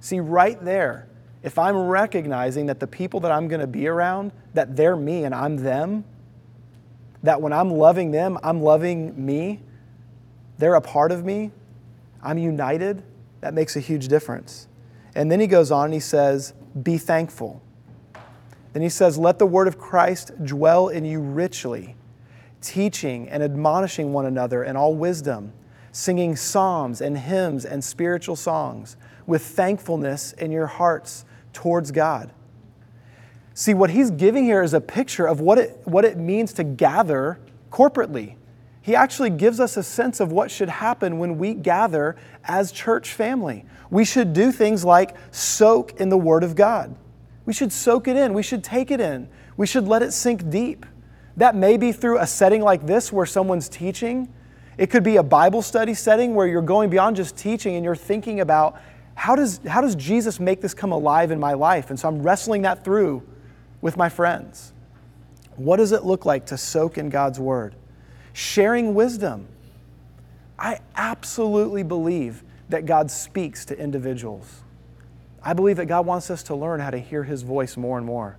See, 0.00 0.18
right 0.18 0.62
there, 0.64 1.08
if 1.42 1.58
I'm 1.58 1.76
recognizing 1.76 2.66
that 2.66 2.80
the 2.80 2.88
people 2.88 3.20
that 3.20 3.30
I'm 3.30 3.46
going 3.46 3.60
to 3.60 3.68
be 3.68 3.86
around, 3.86 4.32
that 4.54 4.74
they're 4.74 4.96
me 4.96 5.24
and 5.24 5.34
I'm 5.34 5.58
them, 5.58 6.04
that 7.22 7.40
when 7.40 7.52
I'm 7.52 7.70
loving 7.70 8.10
them, 8.10 8.38
I'm 8.42 8.62
loving 8.62 9.24
me, 9.24 9.60
they're 10.58 10.74
a 10.74 10.80
part 10.80 11.12
of 11.12 11.24
me, 11.24 11.52
I'm 12.22 12.38
united, 12.38 13.02
that 13.40 13.54
makes 13.54 13.76
a 13.76 13.80
huge 13.80 14.08
difference. 14.08 14.68
And 15.14 15.30
then 15.30 15.40
he 15.40 15.46
goes 15.46 15.70
on 15.70 15.86
and 15.86 15.94
he 15.94 16.00
says, 16.00 16.54
Be 16.82 16.98
thankful. 16.98 17.62
Then 18.72 18.82
he 18.82 18.88
says, 18.88 19.18
Let 19.18 19.38
the 19.38 19.46
word 19.46 19.68
of 19.68 19.78
Christ 19.78 20.32
dwell 20.44 20.88
in 20.88 21.04
you 21.04 21.20
richly, 21.20 21.96
teaching 22.60 23.28
and 23.28 23.42
admonishing 23.42 24.12
one 24.12 24.26
another 24.26 24.64
in 24.64 24.76
all 24.76 24.94
wisdom, 24.94 25.52
singing 25.92 26.36
psalms 26.36 27.00
and 27.00 27.18
hymns 27.18 27.64
and 27.64 27.82
spiritual 27.82 28.36
songs 28.36 28.96
with 29.26 29.42
thankfulness 29.42 30.32
in 30.34 30.50
your 30.50 30.66
hearts 30.66 31.24
towards 31.52 31.90
God. 31.90 32.32
See, 33.54 33.74
what 33.74 33.90
he's 33.90 34.10
giving 34.12 34.44
here 34.44 34.62
is 34.62 34.72
a 34.72 34.80
picture 34.80 35.26
of 35.26 35.40
what 35.40 35.58
it, 35.58 35.80
what 35.84 36.04
it 36.04 36.16
means 36.16 36.52
to 36.54 36.64
gather 36.64 37.40
corporately 37.72 38.36
he 38.82 38.94
actually 38.94 39.30
gives 39.30 39.60
us 39.60 39.76
a 39.76 39.82
sense 39.82 40.20
of 40.20 40.32
what 40.32 40.50
should 40.50 40.68
happen 40.68 41.18
when 41.18 41.38
we 41.38 41.54
gather 41.54 42.16
as 42.44 42.72
church 42.72 43.12
family. 43.12 43.64
We 43.90 44.04
should 44.04 44.32
do 44.32 44.52
things 44.52 44.84
like 44.84 45.16
soak 45.30 46.00
in 46.00 46.08
the 46.08 46.16
Word 46.16 46.42
of 46.44 46.54
God. 46.54 46.94
We 47.44 47.52
should 47.52 47.72
soak 47.72 48.08
it 48.08 48.16
in, 48.16 48.34
we 48.34 48.42
should 48.42 48.62
take 48.62 48.90
it 48.90 49.00
in, 49.00 49.28
we 49.56 49.66
should 49.66 49.88
let 49.88 50.02
it 50.02 50.12
sink 50.12 50.50
deep. 50.50 50.86
That 51.36 51.54
may 51.54 51.76
be 51.76 51.92
through 51.92 52.18
a 52.18 52.26
setting 52.26 52.62
like 52.62 52.86
this 52.86 53.12
where 53.12 53.26
someone's 53.26 53.68
teaching. 53.68 54.32
It 54.76 54.90
could 54.90 55.02
be 55.02 55.16
a 55.16 55.22
Bible 55.22 55.62
study 55.62 55.94
setting 55.94 56.34
where 56.34 56.46
you're 56.46 56.62
going 56.62 56.90
beyond 56.90 57.16
just 57.16 57.36
teaching 57.36 57.76
and 57.76 57.84
you're 57.84 57.96
thinking 57.96 58.40
about 58.40 58.80
how 59.14 59.34
does, 59.34 59.60
how 59.66 59.80
does 59.80 59.96
Jesus 59.96 60.38
make 60.38 60.60
this 60.60 60.74
come 60.74 60.92
alive 60.92 61.30
in 61.30 61.40
my 61.40 61.54
life? 61.54 61.90
And 61.90 61.98
so 61.98 62.08
I'm 62.08 62.22
wrestling 62.22 62.62
that 62.62 62.84
through 62.84 63.22
with 63.80 63.96
my 63.96 64.08
friends. 64.08 64.72
What 65.56 65.78
does 65.78 65.90
it 65.92 66.04
look 66.04 66.24
like 66.24 66.46
to 66.46 66.56
soak 66.56 66.98
in 66.98 67.08
God's 67.08 67.40
Word? 67.40 67.74
Sharing 68.38 68.94
wisdom. 68.94 69.48
I 70.56 70.78
absolutely 70.94 71.82
believe 71.82 72.44
that 72.68 72.86
God 72.86 73.10
speaks 73.10 73.64
to 73.64 73.76
individuals. 73.76 74.62
I 75.42 75.54
believe 75.54 75.76
that 75.78 75.86
God 75.86 76.06
wants 76.06 76.30
us 76.30 76.44
to 76.44 76.54
learn 76.54 76.78
how 76.78 76.90
to 76.90 76.98
hear 76.98 77.24
His 77.24 77.42
voice 77.42 77.76
more 77.76 77.98
and 77.98 78.06
more. 78.06 78.38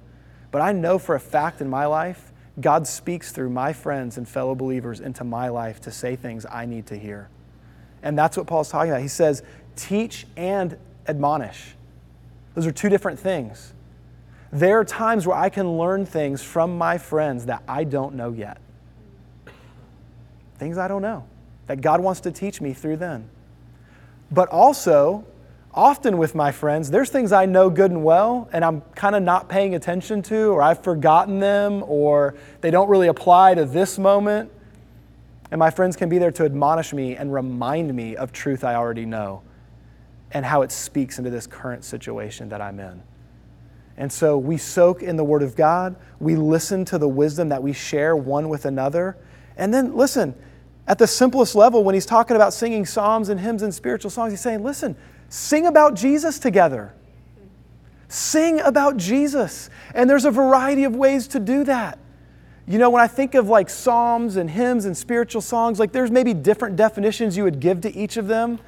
But 0.52 0.62
I 0.62 0.72
know 0.72 1.00
for 1.00 1.16
a 1.16 1.20
fact 1.20 1.60
in 1.60 1.70
my 1.70 1.86
life, 1.86 2.32
God 2.62 2.88
speaks 2.88 3.34
through 3.34 3.50
my 3.50 3.74
friends 3.74 4.18
and 4.18 4.26
fellow 4.26 4.56
believers 4.56 5.02
into 5.02 5.26
my 5.26 5.50
life 5.50 5.82
to 5.82 5.92
say 5.92 6.16
things 6.16 6.46
I 6.50 6.66
need 6.66 6.86
to 6.88 6.98
hear. 6.98 7.28
And 8.02 8.18
that's 8.18 8.38
what 8.38 8.48
Paul's 8.48 8.70
talking 8.70 8.92
about. 8.92 9.02
He 9.02 9.10
says, 9.10 9.44
teach 9.76 10.26
and 10.38 10.78
admonish. 11.10 11.76
Those 12.56 12.66
are 12.66 12.72
two 12.72 12.88
different 12.88 13.20
things. 13.20 13.74
There 14.54 14.80
are 14.80 14.86
times 14.86 15.28
where 15.28 15.38
I 15.38 15.50
can 15.50 15.78
learn 15.78 16.06
things 16.06 16.42
from 16.42 16.78
my 16.78 16.98
friends 16.98 17.48
that 17.48 17.64
I 17.68 17.84
don't 17.84 18.16
know 18.16 18.32
yet. 18.32 18.60
Things 20.60 20.78
I 20.78 20.88
don't 20.88 21.02
know 21.02 21.26
that 21.68 21.82
God 21.82 22.02
wants 22.02 22.20
to 22.22 22.32
teach 22.32 22.62
me 22.62 22.74
through 22.74 22.98
them. 22.98 23.30
But 24.32 24.50
also, 24.50 25.24
often 25.74 26.18
with 26.18 26.36
my 26.36 26.52
friends, 26.52 26.92
there's 26.92 27.10
things 27.10 27.32
I 27.32 27.46
know 27.46 27.70
good 27.70 27.92
and 27.92 28.04
well, 28.04 28.50
and 28.52 28.66
I'm 28.66 28.82
kind 28.96 29.16
of 29.16 29.24
not 29.24 29.50
paying 29.50 29.76
attention 29.76 30.22
to, 30.24 30.52
or 30.52 30.62
I've 30.62 30.84
forgotten 30.84 31.40
them, 31.40 31.84
or 31.88 32.36
they 32.62 32.72
don't 32.72 32.90
really 32.90 33.08
apply 33.08 33.56
to 33.56 33.66
this 33.66 33.98
moment. 33.98 34.52
And 35.52 35.60
my 35.60 35.70
friends 35.70 35.96
can 35.96 36.10
be 36.10 36.18
there 36.18 36.32
to 36.32 36.46
admonish 36.46 36.92
me 36.92 37.16
and 37.16 37.34
remind 37.34 37.94
me 37.94 38.16
of 38.16 38.32
truth 38.32 38.64
I 38.64 38.76
already 38.76 39.06
know 39.06 39.42
and 40.32 40.46
how 40.46 40.62
it 40.62 40.72
speaks 40.72 41.18
into 41.18 41.30
this 41.30 41.48
current 41.48 41.84
situation 41.84 42.50
that 42.50 42.62
I'm 42.62 42.80
in. 42.80 43.02
And 43.98 44.12
so 44.12 44.38
we 44.38 44.58
soak 44.58 45.04
in 45.04 45.18
the 45.18 45.24
Word 45.24 45.44
of 45.44 45.56
God, 45.56 45.96
we 46.20 46.36
listen 46.36 46.86
to 46.86 46.98
the 46.98 47.08
wisdom 47.08 47.50
that 47.50 47.62
we 47.62 47.74
share 47.74 48.16
one 48.16 48.50
with 48.50 48.66
another. 48.66 49.18
And 49.58 49.74
then, 49.74 49.96
listen, 49.96 50.36
at 50.90 50.98
the 50.98 51.06
simplest 51.06 51.54
level, 51.54 51.84
when 51.84 51.94
he's 51.94 52.08
talking 52.08 52.36
about 52.36 52.52
singing 52.52 52.84
psalms 52.84 53.30
and 53.30 53.40
hymns 53.40 53.62
and 53.62 53.72
spiritual 53.72 54.10
songs, 54.10 54.34
he's 54.34 54.42
saying, 54.42 54.64
listen, 54.64 54.98
sing 55.30 55.68
about 55.68 55.94
Jesus 55.94 56.40
together. 56.40 56.96
Sing 58.08 58.60
about 58.60 58.98
Jesus. 58.98 59.70
And 59.94 60.10
there's 60.10 60.26
a 60.26 60.32
variety 60.32 60.86
of 60.86 60.96
ways 60.96 61.28
to 61.28 61.40
do 61.40 61.64
that. 61.66 62.00
You 62.66 62.80
know, 62.80 62.90
when 62.90 63.04
I 63.04 63.08
think 63.08 63.36
of 63.36 63.48
like 63.48 63.70
psalms 63.70 64.36
and 64.36 64.50
hymns 64.50 64.86
and 64.86 64.98
spiritual 64.98 65.42
songs, 65.42 65.80
like 65.80 65.92
there's 65.92 66.10
maybe 66.10 66.34
different 66.34 66.76
definitions 66.76 67.38
you 67.38 67.44
would 67.44 67.60
give 67.60 67.82
to 67.82 67.96
each 67.96 68.18
of 68.18 68.28
them. 68.28 68.60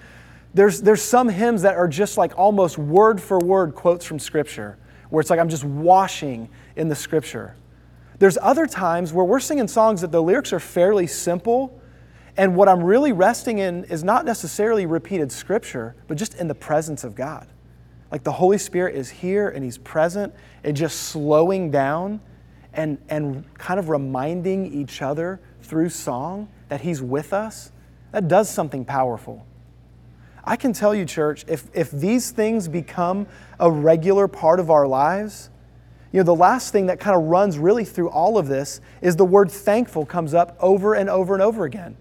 There's, 0.54 0.80
there's 0.80 1.02
some 1.02 1.28
hymns 1.28 1.64
that 1.64 1.76
are 1.76 1.88
just 1.88 2.20
like 2.20 2.38
almost 2.38 2.78
word 2.78 3.20
for 3.20 3.40
word 3.40 3.74
quotes 3.74 4.06
from 4.06 4.20
Scripture, 4.20 4.78
where 5.10 5.22
it's 5.22 5.32
like 5.32 5.40
I'm 5.40 5.50
just 5.50 5.64
washing 5.64 6.50
in 6.76 6.88
the 6.88 6.96
Scripture. 6.96 7.56
There's 8.20 8.38
other 8.40 8.68
times 8.68 9.12
where 9.12 9.26
we're 9.26 9.40
singing 9.40 9.68
songs 9.68 10.02
that 10.02 10.12
the 10.12 10.22
lyrics 10.22 10.54
are 10.54 10.60
fairly 10.60 11.08
simple, 11.08 11.81
and 12.38 12.56
what 12.56 12.70
I'm 12.70 12.84
really 12.84 13.12
resting 13.12 13.60
in 13.60 13.84
is 13.86 14.04
not 14.04 14.26
necessarily 14.26 14.86
repeated 14.86 15.32
Scripture, 15.32 15.96
but 16.08 16.18
just 16.18 16.36
in 16.36 16.48
the 16.48 16.56
presence 16.56 17.04
of 17.04 17.16
God. 17.16 17.48
Like 18.12 18.24
the 18.24 18.32
Holy 18.32 18.58
Spirit 18.58 18.96
is 18.96 19.10
here 19.10 19.50
and 19.50 19.64
He's 19.64 19.78
present 19.78 20.34
and 20.64 20.76
just 20.76 21.04
slowing 21.04 21.72
down 21.72 22.22
and, 22.74 22.98
and 23.10 23.54
kind 23.56 23.80
of 23.80 23.90
reminding 23.90 24.74
each 24.74 25.02
other 25.02 25.40
through 25.62 25.90
song 25.90 26.48
that 26.70 26.82
He's 26.82 27.02
with 27.02 27.34
us. 27.34 27.72
That 28.12 28.28
does 28.28 28.50
something 28.50 28.86
powerful. 28.86 29.46
I 30.44 30.56
can 30.56 30.74
tell 30.74 30.96
you, 30.96 31.06
church, 31.06 31.46
if, 31.48 31.68
if 31.74 31.92
these 31.92 32.32
things 32.32 32.68
become 32.68 33.28
a 33.60 33.70
regular 33.70 34.28
part 34.28 34.60
of 34.60 34.70
our 34.72 34.88
lives, 34.88 35.50
you 36.12 36.20
know, 36.20 36.24
the 36.24 36.36
last 36.36 36.72
thing 36.72 36.88
that 36.88 37.00
kind 37.00 37.16
of 37.16 37.24
runs 37.24 37.58
really 37.58 37.86
through 37.86 38.10
all 38.10 38.38
of 38.38 38.48
this 38.48 38.82
is 39.02 39.16
the 39.16 39.26
word 39.26 39.52
thankful 39.52 40.06
comes 40.06 40.34
up 40.34 40.58
over 40.60 40.94
and 40.94 41.10
over 41.10 41.34
and 41.34 41.44
over 41.44 41.66
again. 41.66 41.96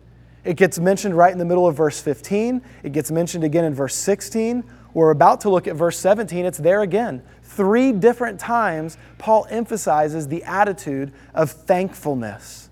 It 0.44 0.56
gets 0.56 0.78
mentioned 0.78 1.16
right 1.16 1.32
in 1.32 1.38
the 1.38 1.44
middle 1.44 1.66
of 1.66 1.76
verse 1.76 2.00
15, 2.00 2.62
it 2.82 2.92
gets 2.92 3.10
mentioned 3.10 3.44
again 3.44 3.64
in 3.64 3.74
verse 3.74 3.94
16. 3.94 4.64
We're 4.92 5.10
about 5.10 5.42
to 5.42 5.50
look 5.50 5.68
at 5.68 5.76
verse 5.76 5.98
17, 5.98 6.44
it's 6.46 6.58
there 6.58 6.82
again. 6.82 7.22
Three 7.42 7.92
different 7.92 8.40
times, 8.40 8.96
Paul 9.18 9.46
emphasizes 9.50 10.28
the 10.28 10.42
attitude 10.44 11.12
of 11.34 11.50
thankfulness. 11.50 12.70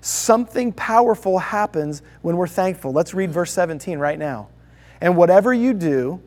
Something 0.00 0.72
powerful 0.72 1.38
happens 1.38 2.02
when 2.22 2.36
we're 2.36 2.46
thankful. 2.46 2.92
Let's 2.92 3.14
read 3.14 3.32
verse 3.32 3.52
17 3.52 3.98
right 3.98 4.18
now. 4.18 4.48
And 5.00 5.16
whatever 5.16 5.52
you 5.52 5.74
do, 5.74 6.22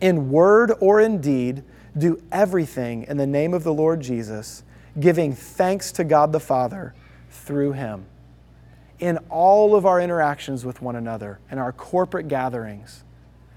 in 0.00 0.30
word 0.30 0.72
or 0.80 1.00
in 1.00 1.20
deed, 1.20 1.62
do 1.96 2.22
everything 2.30 3.04
in 3.04 3.16
the 3.16 3.26
name 3.26 3.54
of 3.54 3.64
the 3.64 3.72
Lord 3.72 4.00
Jesus, 4.00 4.62
giving 4.98 5.34
thanks 5.34 5.92
to 5.92 6.04
God 6.04 6.32
the 6.32 6.40
Father 6.40 6.94
through 7.30 7.72
him. 7.72 8.06
In 9.00 9.18
all 9.30 9.74
of 9.74 9.86
our 9.86 10.00
interactions 10.00 10.64
with 10.64 10.82
one 10.82 10.94
another 10.94 11.40
and 11.50 11.58
our 11.58 11.72
corporate 11.72 12.28
gatherings, 12.28 13.02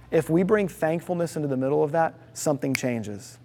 if 0.09 0.29
we 0.29 0.43
bring 0.43 0.67
thankfulness 0.67 1.35
into 1.35 1.47
the 1.47 1.57
middle 1.57 1.83
of 1.83 1.91
that, 1.91 2.13
something 2.33 2.73
changes. 2.73 3.37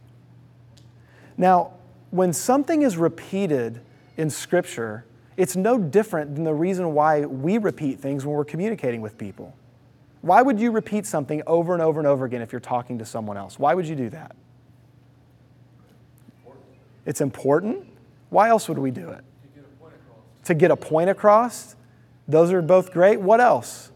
Now, 1.36 1.72
when 2.10 2.32
something 2.32 2.82
is 2.82 2.96
repeated 2.96 3.80
in 4.16 4.30
Scripture, 4.30 5.04
it's 5.36 5.56
no 5.56 5.78
different 5.78 6.34
than 6.34 6.44
the 6.44 6.54
reason 6.54 6.94
why 6.94 7.24
we 7.24 7.58
repeat 7.58 8.00
things 8.00 8.24
when 8.24 8.34
we're 8.34 8.44
communicating 8.44 9.00
with 9.00 9.18
people. 9.18 9.56
Why 10.20 10.42
would 10.42 10.58
you 10.58 10.70
repeat 10.70 11.06
something 11.06 11.42
over 11.46 11.72
and 11.72 11.82
over 11.82 12.00
and 12.00 12.06
over 12.06 12.24
again 12.24 12.42
if 12.42 12.52
you're 12.52 12.60
talking 12.60 12.98
to 12.98 13.04
someone 13.04 13.36
else? 13.36 13.58
Why 13.58 13.74
would 13.74 13.86
you 13.86 13.94
do 13.94 14.10
that? 14.10 14.34
It's 17.06 17.20
important. 17.20 17.86
Why 18.30 18.48
else 18.48 18.68
would 18.68 18.78
we 18.78 18.90
do 18.90 19.08
it? 19.10 19.24
To 20.44 20.54
get 20.54 20.70
a 20.70 20.76
point 20.76 21.08
across. 21.08 21.76
Those 22.28 22.52
are 22.52 22.60
both 22.62 22.92
great. 22.92 23.20
What 23.20 23.40
else? 23.40 23.90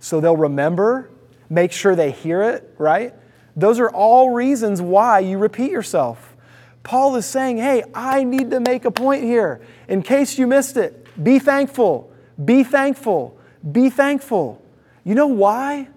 So 0.00 0.20
they'll 0.20 0.36
remember, 0.36 1.10
make 1.48 1.72
sure 1.72 1.94
they 1.94 2.10
hear 2.10 2.42
it, 2.42 2.74
right? 2.76 3.14
Those 3.56 3.78
are 3.78 3.90
all 3.90 4.30
reasons 4.30 4.82
why 4.82 5.20
you 5.20 5.38
repeat 5.38 5.70
yourself. 5.70 6.36
Paul 6.82 7.16
is 7.16 7.26
saying, 7.26 7.58
hey, 7.58 7.84
I 7.94 8.24
need 8.24 8.50
to 8.50 8.60
make 8.60 8.84
a 8.84 8.90
point 8.90 9.22
here. 9.22 9.60
In 9.88 10.02
case 10.02 10.38
you 10.38 10.46
missed 10.46 10.76
it, 10.76 11.06
be 11.22 11.38
thankful, 11.38 12.12
be 12.44 12.64
thankful, 12.64 13.38
be 13.72 13.90
thankful. 13.90 14.62
You 15.04 15.14
know 15.14 15.26
why? 15.26 15.88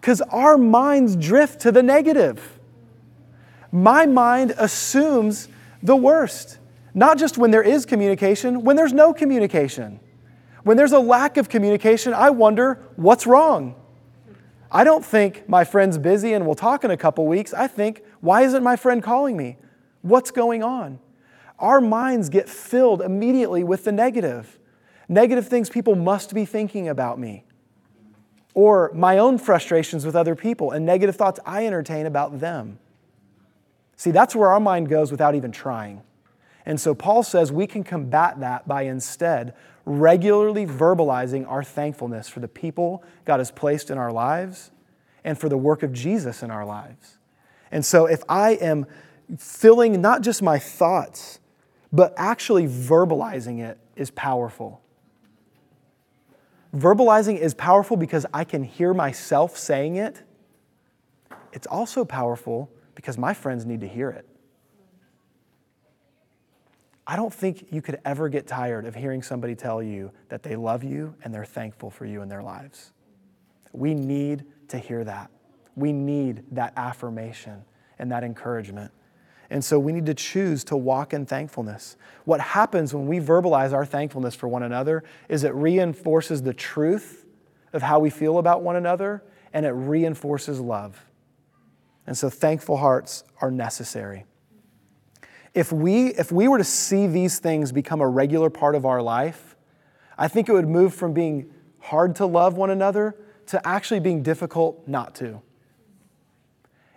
Because 0.00 0.20
our 0.22 0.56
minds 0.58 1.16
drift 1.16 1.60
to 1.60 1.72
the 1.72 1.82
negative. 1.82 2.58
My 3.72 4.06
mind 4.06 4.54
assumes 4.58 5.48
the 5.82 5.96
worst, 5.96 6.58
not 6.94 7.18
just 7.18 7.38
when 7.38 7.50
there 7.50 7.62
is 7.62 7.86
communication, 7.86 8.62
when 8.62 8.76
there's 8.76 8.92
no 8.92 9.12
communication. 9.12 10.00
When 10.66 10.76
there's 10.76 10.90
a 10.90 10.98
lack 10.98 11.36
of 11.36 11.48
communication, 11.48 12.12
I 12.12 12.30
wonder 12.30 12.82
what's 12.96 13.24
wrong. 13.24 13.76
I 14.68 14.82
don't 14.82 15.04
think 15.04 15.48
my 15.48 15.62
friend's 15.62 15.96
busy 15.96 16.32
and 16.32 16.44
we'll 16.44 16.56
talk 16.56 16.82
in 16.82 16.90
a 16.90 16.96
couple 16.96 17.24
weeks. 17.24 17.54
I 17.54 17.68
think, 17.68 18.02
why 18.20 18.42
isn't 18.42 18.64
my 18.64 18.74
friend 18.74 19.00
calling 19.00 19.36
me? 19.36 19.58
What's 20.02 20.32
going 20.32 20.64
on? 20.64 20.98
Our 21.60 21.80
minds 21.80 22.30
get 22.30 22.48
filled 22.48 23.00
immediately 23.00 23.62
with 23.62 23.84
the 23.84 23.92
negative. 23.92 24.58
Negative 25.08 25.46
things 25.46 25.70
people 25.70 25.94
must 25.94 26.34
be 26.34 26.44
thinking 26.44 26.88
about 26.88 27.20
me 27.20 27.44
or 28.52 28.90
my 28.92 29.18
own 29.18 29.38
frustrations 29.38 30.04
with 30.04 30.16
other 30.16 30.34
people 30.34 30.72
and 30.72 30.84
negative 30.84 31.14
thoughts 31.14 31.38
I 31.46 31.64
entertain 31.64 32.06
about 32.06 32.40
them. 32.40 32.80
See, 33.94 34.10
that's 34.10 34.34
where 34.34 34.48
our 34.48 34.58
mind 34.58 34.88
goes 34.88 35.12
without 35.12 35.36
even 35.36 35.52
trying. 35.52 36.02
And 36.64 36.80
so 36.80 36.92
Paul 36.92 37.22
says 37.22 37.52
we 37.52 37.68
can 37.68 37.84
combat 37.84 38.40
that 38.40 38.66
by 38.66 38.82
instead 38.82 39.54
regularly 39.86 40.66
verbalizing 40.66 41.48
our 41.48 41.62
thankfulness 41.62 42.28
for 42.28 42.40
the 42.40 42.48
people 42.48 43.02
God 43.24 43.38
has 43.38 43.50
placed 43.50 43.90
in 43.90 43.96
our 43.96 44.12
lives 44.12 44.72
and 45.24 45.38
for 45.38 45.48
the 45.48 45.56
work 45.56 45.82
of 45.82 45.92
Jesus 45.92 46.42
in 46.42 46.50
our 46.50 46.66
lives. 46.66 47.18
And 47.70 47.84
so 47.84 48.06
if 48.06 48.22
I 48.28 48.52
am 48.52 48.86
filling 49.38 50.00
not 50.00 50.22
just 50.22 50.42
my 50.42 50.58
thoughts, 50.58 51.38
but 51.92 52.12
actually 52.16 52.66
verbalizing 52.66 53.60
it 53.60 53.78
is 53.94 54.10
powerful. 54.10 54.82
Verbalizing 56.74 57.38
is 57.38 57.54
powerful 57.54 57.96
because 57.96 58.26
I 58.34 58.44
can 58.44 58.64
hear 58.64 58.92
myself 58.92 59.56
saying 59.56 59.96
it. 59.96 60.22
It's 61.52 61.66
also 61.66 62.04
powerful 62.04 62.70
because 62.94 63.16
my 63.16 63.32
friends 63.32 63.64
need 63.64 63.80
to 63.80 63.88
hear 63.88 64.10
it. 64.10 64.26
I 67.06 67.14
don't 67.14 67.32
think 67.32 67.68
you 67.70 67.80
could 67.80 68.00
ever 68.04 68.28
get 68.28 68.46
tired 68.46 68.84
of 68.84 68.94
hearing 68.94 69.22
somebody 69.22 69.54
tell 69.54 69.82
you 69.82 70.10
that 70.28 70.42
they 70.42 70.56
love 70.56 70.82
you 70.82 71.14
and 71.22 71.32
they're 71.32 71.44
thankful 71.44 71.90
for 71.90 72.04
you 72.04 72.20
in 72.22 72.28
their 72.28 72.42
lives. 72.42 72.92
We 73.72 73.94
need 73.94 74.44
to 74.68 74.78
hear 74.78 75.04
that. 75.04 75.30
We 75.76 75.92
need 75.92 76.42
that 76.52 76.72
affirmation 76.76 77.64
and 77.98 78.10
that 78.10 78.24
encouragement. 78.24 78.90
And 79.50 79.64
so 79.64 79.78
we 79.78 79.92
need 79.92 80.06
to 80.06 80.14
choose 80.14 80.64
to 80.64 80.76
walk 80.76 81.12
in 81.12 81.26
thankfulness. 81.26 81.96
What 82.24 82.40
happens 82.40 82.92
when 82.92 83.06
we 83.06 83.20
verbalize 83.20 83.72
our 83.72 83.86
thankfulness 83.86 84.34
for 84.34 84.48
one 84.48 84.64
another 84.64 85.04
is 85.28 85.44
it 85.44 85.54
reinforces 85.54 86.42
the 86.42 86.54
truth 86.54 87.24
of 87.72 87.82
how 87.82 88.00
we 88.00 88.10
feel 88.10 88.38
about 88.38 88.62
one 88.62 88.74
another 88.74 89.22
and 89.52 89.64
it 89.64 89.70
reinforces 89.70 90.60
love. 90.60 91.04
And 92.06 92.18
so 92.18 92.28
thankful 92.28 92.78
hearts 92.78 93.22
are 93.40 93.50
necessary. 93.50 94.24
If 95.56 95.72
we, 95.72 96.08
if 96.08 96.30
we 96.30 96.48
were 96.48 96.58
to 96.58 96.64
see 96.64 97.06
these 97.06 97.38
things 97.40 97.72
become 97.72 98.02
a 98.02 98.08
regular 98.08 98.50
part 98.50 98.74
of 98.74 98.84
our 98.84 99.00
life, 99.00 99.56
I 100.18 100.28
think 100.28 100.50
it 100.50 100.52
would 100.52 100.68
move 100.68 100.94
from 100.94 101.14
being 101.14 101.50
hard 101.80 102.14
to 102.16 102.26
love 102.26 102.58
one 102.58 102.68
another 102.68 103.16
to 103.46 103.66
actually 103.66 104.00
being 104.00 104.22
difficult 104.22 104.86
not 104.86 105.14
to. 105.16 105.40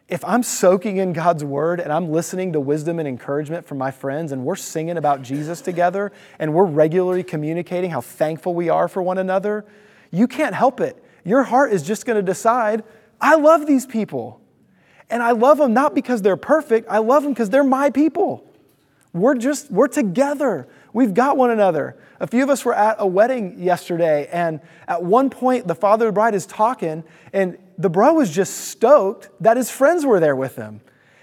if 0.10 0.26
I'm 0.26 0.42
soaking 0.42 0.98
in 0.98 1.14
God's 1.14 1.44
word 1.44 1.80
and 1.80 1.94
I'm 1.94 2.12
listening 2.12 2.54
to 2.54 2.60
wisdom 2.60 2.98
and 2.98 3.08
encouragement 3.08 3.66
from 3.66 3.78
my 3.78 3.92
friends 3.92 4.32
and 4.32 4.44
we're 4.44 4.56
singing 4.56 4.98
about 4.98 5.22
Jesus 5.22 5.62
together 5.62 6.12
and 6.40 6.54
we're 6.54 6.66
regularly 6.66 7.24
communicating 7.24 7.92
how 7.92 8.02
thankful 8.02 8.56
we 8.56 8.70
are 8.70 8.88
for 8.88 9.04
one 9.04 9.20
another, 9.20 9.66
you 10.10 10.28
can't 10.28 10.56
help 10.56 10.82
it. 10.82 11.02
Your 11.24 11.44
heart 11.44 11.72
is 11.72 11.84
just 11.84 12.08
going 12.08 12.16
to 12.16 12.24
decide, 12.24 12.84
I 13.22 13.36
love 13.36 13.68
these 13.68 13.86
people. 13.86 14.42
And 15.12 15.22
I 15.22 15.32
love 15.32 15.60
them 15.60 15.74
not 15.74 15.94
because 15.94 16.24
they're 16.24 16.38
perfect, 16.38 16.88
I 16.90 16.98
love 16.98 17.24
them 17.24 17.34
because 17.34 17.52
they're 17.52 17.64
my 17.64 17.92
people. 17.92 18.49
We're 19.14 19.36
just, 19.36 19.72
we're 19.72 19.88
together. 19.88 20.68
We've 20.94 21.14
got 21.14 21.36
one 21.36 21.52
another. 21.52 21.98
A 22.20 22.28
few 22.28 22.44
of 22.44 22.50
us 22.50 22.64
were 22.64 22.76
at 22.76 22.98
a 23.00 23.08
wedding 23.08 23.60
yesterday, 23.60 24.28
and 24.32 24.60
at 24.88 25.04
one 25.04 25.30
point, 25.30 25.68
the 25.68 25.76
father 25.76 26.08
of 26.08 26.14
the 26.14 26.16
bride 26.16 26.36
is 26.36 26.46
talking, 26.46 27.04
and 27.34 27.58
the 27.78 27.90
bro 27.90 28.14
was 28.14 28.30
just 28.30 28.56
stoked 28.56 29.30
that 29.40 29.58
his 29.58 29.72
friends 29.72 30.06
were 30.06 30.20
there 30.20 30.36
with 30.36 30.56
him. 30.56 30.82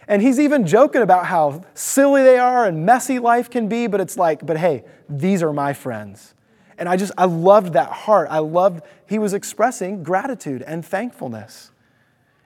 And 0.09 0.22
he's 0.22 0.38
even 0.38 0.66
joking 0.66 1.03
about 1.03 1.27
how 1.27 1.64
silly 1.75 2.22
they 2.22 2.38
are 2.38 2.64
and 2.64 2.87
messy 2.87 3.18
life 3.18 3.51
can 3.51 3.68
be, 3.68 3.87
but 3.87 4.01
it's 4.01 4.16
like, 4.16 4.44
but 4.46 4.57
hey, 4.57 4.85
these 5.09 5.42
are 5.42 5.53
my 5.53 5.72
friends. 5.72 6.35
And 6.79 6.88
I 6.88 6.96
just, 6.96 7.12
I 7.16 7.25
loved 7.25 7.72
that 7.72 7.90
heart. 7.90 8.29
I 8.31 8.38
loved, 8.38 8.83
he 9.09 9.18
was 9.18 9.35
expressing 9.35 10.03
gratitude 10.03 10.62
and 10.62 10.85
thankfulness. 10.85 11.72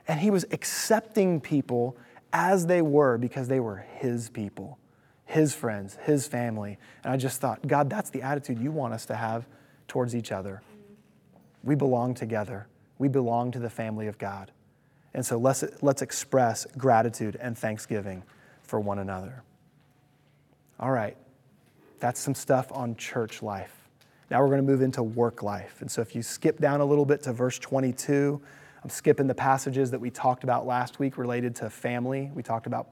And 0.09 0.21
he 0.21 0.31
was 0.31 0.47
accepting 0.51 1.41
people 1.41 1.97
as 2.33 2.67
they 2.67 2.81
were 2.81 3.19
because 3.19 3.49
they 3.49 3.61
were 3.61 3.85
his 3.97 4.31
people, 4.31 4.79
his 5.31 5.55
friends, 5.55 5.97
his 6.03 6.27
family. 6.27 6.79
And 7.05 7.13
I 7.13 7.17
just 7.17 7.41
thought, 7.41 7.67
God, 7.67 7.89
that's 7.89 8.11
the 8.11 8.23
attitude 8.23 8.59
you 8.59 8.71
want 8.71 8.95
us 8.95 9.07
to 9.07 9.15
have 9.15 9.47
towards 9.89 10.15
each 10.15 10.33
other. 10.33 10.63
We 11.63 11.75
belong 11.75 12.15
together 12.15 12.67
we 13.01 13.09
belong 13.09 13.51
to 13.53 13.59
the 13.59 13.71
family 13.71 14.07
of 14.09 14.19
God. 14.19 14.53
And 15.15 15.25
so 15.25 15.39
let's, 15.39 15.65
let's 15.81 16.03
express 16.03 16.67
gratitude 16.77 17.35
and 17.41 17.57
thanksgiving 17.57 18.23
for 18.63 18.79
one 18.79 18.99
another. 18.99 19.43
All 20.79 20.91
right, 20.91 21.17
that's 21.99 22.21
some 22.21 22.35
stuff 22.35 22.71
on 22.73 22.95
church 22.97 23.43
life. 23.43 23.75
Now 24.31 24.41
we're 24.41 24.49
going 24.49 24.65
to 24.65 24.71
move 24.71 24.83
into 24.83 25.03
work 25.03 25.43
life. 25.43 25.81
And 25.81 25.91
so 25.91 26.03
if 26.03 26.15
you 26.15 26.23
skip 26.23 26.61
down 26.61 26.83
a 26.83 26.85
little 26.85 27.07
bit 27.07 27.23
to 27.23 27.33
verse 27.33 27.59
22, 27.59 28.39
I'm 28.85 28.91
skipping 28.91 29.27
the 29.27 29.35
passages 29.35 29.91
that 29.91 30.01
we 30.01 30.11
talked 30.11 30.45
about 30.45 30.67
last 30.67 30.99
week 30.99 31.17
related 31.17 31.57
to 31.57 31.71
family. 31.71 32.31
We 32.35 32.43
talked 32.43 32.67
about 32.67 32.91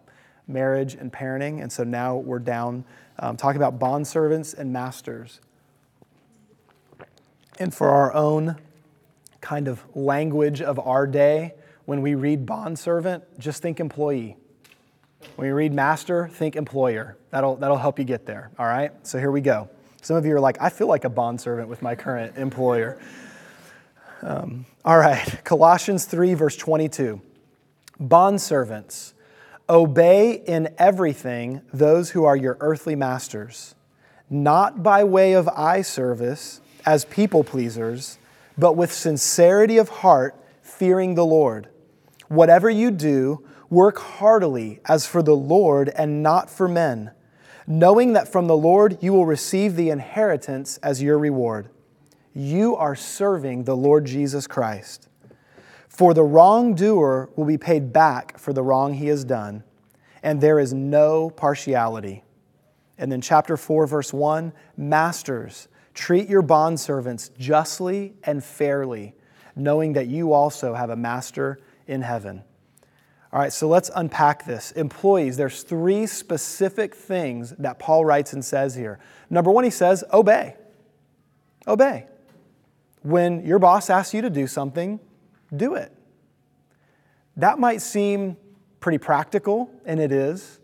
marriage 0.48 0.94
and 0.94 1.12
parenting. 1.12 1.62
And 1.62 1.70
so 1.70 1.84
now 1.84 2.16
we're 2.16 2.38
down 2.38 2.84
um, 3.18 3.36
talking 3.36 3.60
about 3.60 3.78
bondservants 3.78 4.56
and 4.56 4.72
masters. 4.72 5.40
And 7.58 7.74
for 7.74 7.90
our 7.90 8.12
own 8.14 8.56
kind 9.40 9.68
of 9.68 9.84
language 9.94 10.62
of 10.62 10.78
our 10.78 11.06
day, 11.06 11.54
when 11.84 12.02
we 12.02 12.14
read 12.14 12.46
bondservant, 12.46 13.24
just 13.38 13.62
think 13.62 13.80
employee. 13.80 14.36
When 15.36 15.48
you 15.48 15.54
read 15.54 15.72
master, 15.72 16.28
think 16.28 16.54
employer. 16.54 17.16
That'll, 17.30 17.56
that'll 17.56 17.76
help 17.76 17.98
you 17.98 18.04
get 18.04 18.26
there, 18.26 18.50
all 18.58 18.66
right? 18.66 18.92
So 19.06 19.18
here 19.18 19.30
we 19.30 19.40
go. 19.40 19.68
Some 20.02 20.16
of 20.16 20.24
you 20.24 20.34
are 20.34 20.40
like, 20.40 20.60
I 20.60 20.68
feel 20.68 20.86
like 20.86 21.04
a 21.04 21.08
bondservant 21.10 21.68
with 21.68 21.82
my 21.82 21.94
current 21.94 22.36
employer. 22.36 23.00
Um, 24.22 24.66
all 24.84 24.98
right, 24.98 25.44
Colossians 25.44 26.04
3, 26.04 26.34
verse 26.34 26.56
22. 26.56 27.20
Bondservants, 28.00 29.12
obey 29.68 30.32
in 30.32 30.74
everything 30.78 31.62
those 31.72 32.10
who 32.10 32.24
are 32.24 32.36
your 32.36 32.56
earthly 32.60 32.96
masters, 32.96 33.74
not 34.30 34.82
by 34.82 35.04
way 35.04 35.32
of 35.32 35.48
eye 35.48 35.82
service 35.82 36.60
as 36.86 37.04
people 37.04 37.44
pleasers 37.44 38.18
but 38.58 38.76
with 38.76 38.92
sincerity 38.92 39.78
of 39.78 39.88
heart, 39.88 40.34
fearing 40.60 41.14
the 41.14 41.24
Lord. 41.24 41.68
Whatever 42.26 42.68
you 42.68 42.90
do, 42.90 43.46
work 43.70 43.98
heartily 43.98 44.80
as 44.86 45.06
for 45.06 45.22
the 45.22 45.36
Lord 45.36 45.88
and 45.90 46.22
not 46.22 46.50
for 46.50 46.66
men, 46.66 47.12
knowing 47.66 48.14
that 48.14 48.30
from 48.30 48.48
the 48.48 48.56
Lord 48.56 48.98
you 49.00 49.12
will 49.12 49.26
receive 49.26 49.76
the 49.76 49.90
inheritance 49.90 50.78
as 50.78 51.02
your 51.02 51.18
reward. 51.18 51.70
You 52.34 52.74
are 52.76 52.96
serving 52.96 53.64
the 53.64 53.76
Lord 53.76 54.04
Jesus 54.04 54.46
Christ. 54.46 55.08
For 55.98 56.14
the 56.14 56.22
wrongdoer 56.22 57.30
will 57.34 57.44
be 57.44 57.58
paid 57.58 57.92
back 57.92 58.38
for 58.38 58.52
the 58.52 58.62
wrong 58.62 58.94
he 58.94 59.08
has 59.08 59.24
done, 59.24 59.64
and 60.22 60.40
there 60.40 60.60
is 60.60 60.72
no 60.72 61.28
partiality. 61.28 62.22
And 62.96 63.10
then, 63.10 63.20
chapter 63.20 63.56
4, 63.56 63.84
verse 63.88 64.12
1 64.12 64.52
Masters, 64.76 65.66
Treat 65.94 66.28
your 66.28 66.44
bondservants 66.44 67.36
justly 67.36 68.14
and 68.22 68.44
fairly, 68.44 69.16
knowing 69.56 69.94
that 69.94 70.06
you 70.06 70.32
also 70.32 70.72
have 70.72 70.90
a 70.90 70.94
master 70.94 71.58
in 71.88 72.02
heaven. 72.02 72.44
All 73.32 73.40
right, 73.40 73.52
so 73.52 73.66
let's 73.66 73.90
unpack 73.92 74.44
this. 74.44 74.70
Employees, 74.70 75.36
there's 75.36 75.64
three 75.64 76.06
specific 76.06 76.94
things 76.94 77.56
that 77.58 77.80
Paul 77.80 78.04
writes 78.04 78.32
and 78.34 78.44
says 78.44 78.76
here. 78.76 79.00
Number 79.30 79.50
one, 79.50 79.64
he 79.64 79.70
says, 79.70 80.04
obey. 80.12 80.54
Obey. 81.66 82.06
When 83.02 83.44
your 83.44 83.58
boss 83.58 83.90
asks 83.90 84.14
you 84.14 84.22
to 84.22 84.30
do 84.30 84.46
something, 84.46 85.00
do 85.54 85.74
it. 85.74 85.92
That 87.36 87.58
might 87.58 87.82
seem 87.82 88.36
pretty 88.80 88.98
practical, 88.98 89.70
and 89.84 90.00
it 90.00 90.12
is. 90.12 90.60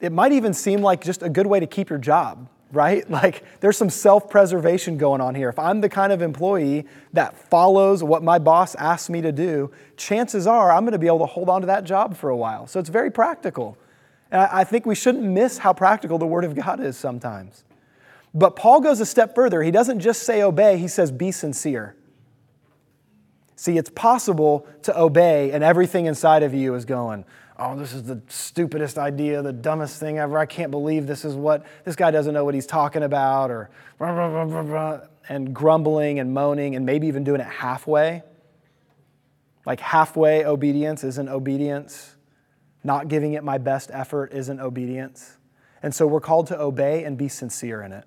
It 0.00 0.12
might 0.12 0.32
even 0.32 0.54
seem 0.54 0.80
like 0.80 1.02
just 1.02 1.22
a 1.22 1.28
good 1.28 1.46
way 1.46 1.60
to 1.60 1.66
keep 1.66 1.90
your 1.90 1.98
job 1.98 2.48
right? 2.72 3.08
Like 3.20 3.42
there's 3.60 3.76
some 3.76 3.90
self 3.90 4.30
preservation 4.30 4.96
going 4.96 5.20
on 5.20 5.34
here. 5.34 5.48
If 5.48 5.58
I'm 5.58 5.80
the 5.80 5.88
kind 5.88 6.12
of 6.12 6.22
employee 6.22 6.86
that 7.12 7.36
follows 7.36 8.02
what 8.02 8.22
my 8.22 8.38
boss 8.38 8.74
asks 8.76 9.10
me 9.10 9.20
to 9.20 9.32
do, 9.32 9.70
chances 9.96 10.46
are 10.46 10.72
I'm 10.72 10.84
going 10.84 10.92
to 10.92 10.98
be 10.98 11.06
able 11.06 11.18
to 11.20 11.26
hold 11.26 11.50
on 11.50 11.60
to 11.60 11.66
that 11.66 11.84
job 11.84 12.16
for 12.16 12.30
a 12.30 12.36
while. 12.36 12.66
So 12.66 12.80
it's 12.80 12.88
very 12.88 13.10
practical. 13.10 13.76
And 14.30 14.40
I 14.40 14.64
think 14.64 14.86
we 14.86 14.94
shouldn't 14.94 15.24
miss 15.24 15.58
how 15.58 15.72
practical 15.72 16.18
the 16.18 16.26
Word 16.26 16.44
of 16.44 16.54
God 16.54 16.80
is 16.80 16.96
sometimes. 16.96 17.64
But 18.32 18.54
Paul 18.54 18.80
goes 18.80 19.00
a 19.00 19.06
step 19.06 19.34
further. 19.34 19.62
He 19.62 19.72
doesn't 19.72 20.00
just 20.00 20.22
say 20.22 20.40
obey, 20.40 20.78
he 20.78 20.88
says 20.88 21.10
be 21.10 21.32
sincere. 21.32 21.96
See, 23.60 23.76
it's 23.76 23.90
possible 23.90 24.66
to 24.84 24.98
obey, 24.98 25.50
and 25.52 25.62
everything 25.62 26.06
inside 26.06 26.42
of 26.42 26.54
you 26.54 26.74
is 26.76 26.86
going, 26.86 27.26
oh, 27.58 27.76
this 27.76 27.92
is 27.92 28.04
the 28.04 28.22
stupidest 28.26 28.96
idea, 28.96 29.42
the 29.42 29.52
dumbest 29.52 30.00
thing 30.00 30.18
ever. 30.18 30.38
I 30.38 30.46
can't 30.46 30.70
believe 30.70 31.06
this 31.06 31.26
is 31.26 31.34
what, 31.34 31.66
this 31.84 31.94
guy 31.94 32.10
doesn't 32.10 32.32
know 32.32 32.42
what 32.46 32.54
he's 32.54 32.64
talking 32.64 33.02
about, 33.02 33.50
or 33.50 33.68
blah, 33.98 34.14
blah, 34.46 34.62
blah, 34.62 35.00
and 35.28 35.54
grumbling 35.54 36.20
and 36.20 36.32
moaning, 36.32 36.74
and 36.74 36.86
maybe 36.86 37.06
even 37.06 37.22
doing 37.22 37.42
it 37.42 37.48
halfway. 37.48 38.22
Like 39.66 39.80
halfway 39.80 40.46
obedience 40.46 41.04
isn't 41.04 41.28
obedience. 41.28 42.16
Not 42.82 43.08
giving 43.08 43.34
it 43.34 43.44
my 43.44 43.58
best 43.58 43.90
effort 43.92 44.32
isn't 44.32 44.58
obedience. 44.58 45.36
And 45.82 45.94
so 45.94 46.06
we're 46.06 46.20
called 46.20 46.46
to 46.46 46.58
obey 46.58 47.04
and 47.04 47.18
be 47.18 47.28
sincere 47.28 47.82
in 47.82 47.92
it. 47.92 48.06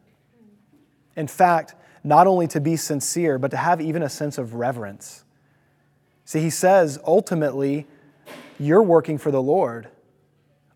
In 1.16 1.28
fact, 1.28 1.76
not 2.04 2.26
only 2.26 2.48
to 2.48 2.60
be 2.60 2.76
sincere, 2.76 3.38
but 3.38 3.52
to 3.52 3.58
have 3.58 3.80
even 3.82 4.02
a 4.02 4.10
sense 4.10 4.40
of 4.40 4.56
reverence. 4.56 5.23
See, 6.26 6.40
he 6.40 6.50
says 6.50 7.00
ultimately, 7.06 7.88
you're 8.60 8.84
working 8.84 9.18
for 9.18 9.32
the 9.32 9.42
Lord. 9.42 9.90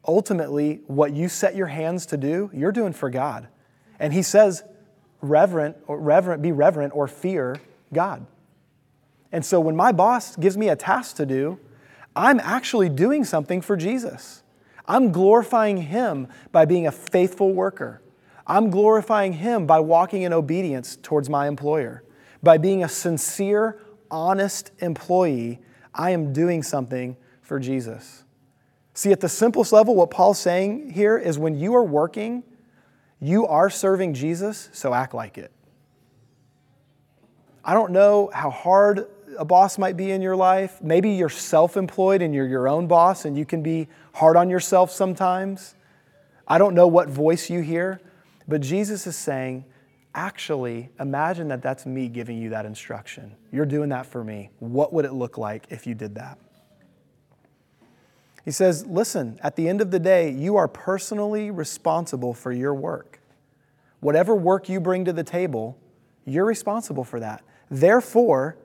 Ultimately, 0.05 0.81
what 0.87 1.13
you 1.13 1.29
set 1.29 1.55
your 1.55 1.67
hands 1.67 2.05
to 2.07 2.17
do, 2.17 2.49
you're 2.53 2.71
doing 2.71 2.93
for 2.93 3.09
God. 3.09 3.47
And 3.99 4.13
he 4.13 4.21
says, 4.21 4.63
reverent 5.21 5.77
or 5.87 5.99
reverent, 5.99 6.41
be 6.41 6.51
reverent 6.51 6.95
or 6.95 7.07
fear 7.07 7.57
God. 7.93 8.25
And 9.31 9.45
so 9.45 9.59
when 9.59 9.75
my 9.75 9.91
boss 9.91 10.35
gives 10.35 10.57
me 10.57 10.69
a 10.69 10.75
task 10.75 11.17
to 11.17 11.25
do, 11.25 11.59
I'm 12.15 12.39
actually 12.39 12.89
doing 12.89 13.23
something 13.23 13.61
for 13.61 13.75
Jesus. 13.75 14.43
I'm 14.87 15.11
glorifying 15.11 15.77
him 15.77 16.27
by 16.51 16.65
being 16.65 16.87
a 16.87 16.91
faithful 16.91 17.53
worker. 17.53 18.01
I'm 18.45 18.69
glorifying 18.69 19.33
him 19.33 19.67
by 19.67 19.81
walking 19.81 20.21
in 20.21 20.31
obedience 20.31 20.95
towards 20.95 21.29
my 21.29 21.47
employer. 21.47 22.03
By 22.41 22.57
being 22.57 22.83
a 22.83 22.89
sincere, 22.89 23.79
honest 24.11 24.71
employee, 24.79 25.59
I 25.93 26.11
am 26.11 26.33
doing 26.33 26.63
something 26.63 27.17
for 27.41 27.59
Jesus. 27.59 28.23
See, 28.93 29.11
at 29.11 29.19
the 29.19 29.29
simplest 29.29 29.71
level, 29.71 29.95
what 29.95 30.09
Paul's 30.09 30.39
saying 30.39 30.91
here 30.91 31.17
is 31.17 31.37
when 31.37 31.55
you 31.55 31.75
are 31.75 31.83
working, 31.83 32.43
you 33.19 33.45
are 33.47 33.69
serving 33.69 34.13
Jesus, 34.13 34.69
so 34.73 34.93
act 34.93 35.13
like 35.13 35.37
it. 35.37 35.51
I 37.63 37.73
don't 37.73 37.91
know 37.91 38.29
how 38.33 38.49
hard 38.49 39.07
a 39.37 39.45
boss 39.45 39.77
might 39.77 39.97
be 39.97 40.11
in 40.11 40.21
your 40.21 40.35
life. 40.35 40.81
Maybe 40.81 41.11
you're 41.11 41.29
self 41.29 41.77
employed 41.77 42.21
and 42.21 42.33
you're 42.33 42.47
your 42.47 42.67
own 42.67 42.87
boss 42.87 43.25
and 43.25 43.37
you 43.37 43.45
can 43.45 43.61
be 43.61 43.87
hard 44.13 44.35
on 44.37 44.49
yourself 44.49 44.91
sometimes. 44.91 45.75
I 46.47 46.57
don't 46.57 46.73
know 46.73 46.87
what 46.87 47.09
voice 47.09 47.49
you 47.49 47.61
hear, 47.61 48.01
but 48.47 48.61
Jesus 48.61 49.05
is 49.05 49.15
saying, 49.15 49.65
actually, 50.17 50.89
imagine 50.99 51.47
that 51.49 51.61
that's 51.61 51.85
me 51.85 52.09
giving 52.09 52.37
you 52.37 52.49
that 52.49 52.65
instruction. 52.65 53.35
You're 53.51 53.65
doing 53.67 53.89
that 53.89 54.05
for 54.05 54.23
me. 54.23 54.49
What 54.59 54.91
would 54.91 55.05
it 55.05 55.13
look 55.13 55.37
like 55.37 55.67
if 55.69 55.87
you 55.87 55.93
did 55.95 56.15
that? 56.15 56.39
He 58.43 58.51
says, 58.51 58.85
Listen, 58.85 59.39
at 59.43 59.55
the 59.55 59.69
end 59.69 59.79
of 59.79 59.91
the 59.91 59.99
day, 59.99 60.31
you 60.31 60.55
are 60.57 60.67
personally 60.67 61.51
responsible 61.51 62.33
for 62.33 62.51
your 62.51 62.73
work. 62.73 63.19
Whatever 63.99 64.35
work 64.35 64.67
you 64.69 64.79
bring 64.79 65.05
to 65.05 65.13
the 65.13 65.23
table, 65.23 65.77
you're 66.25 66.45
responsible 66.45 67.03
for 67.03 67.19
that. 67.19 67.43
Therefore, 67.69 68.57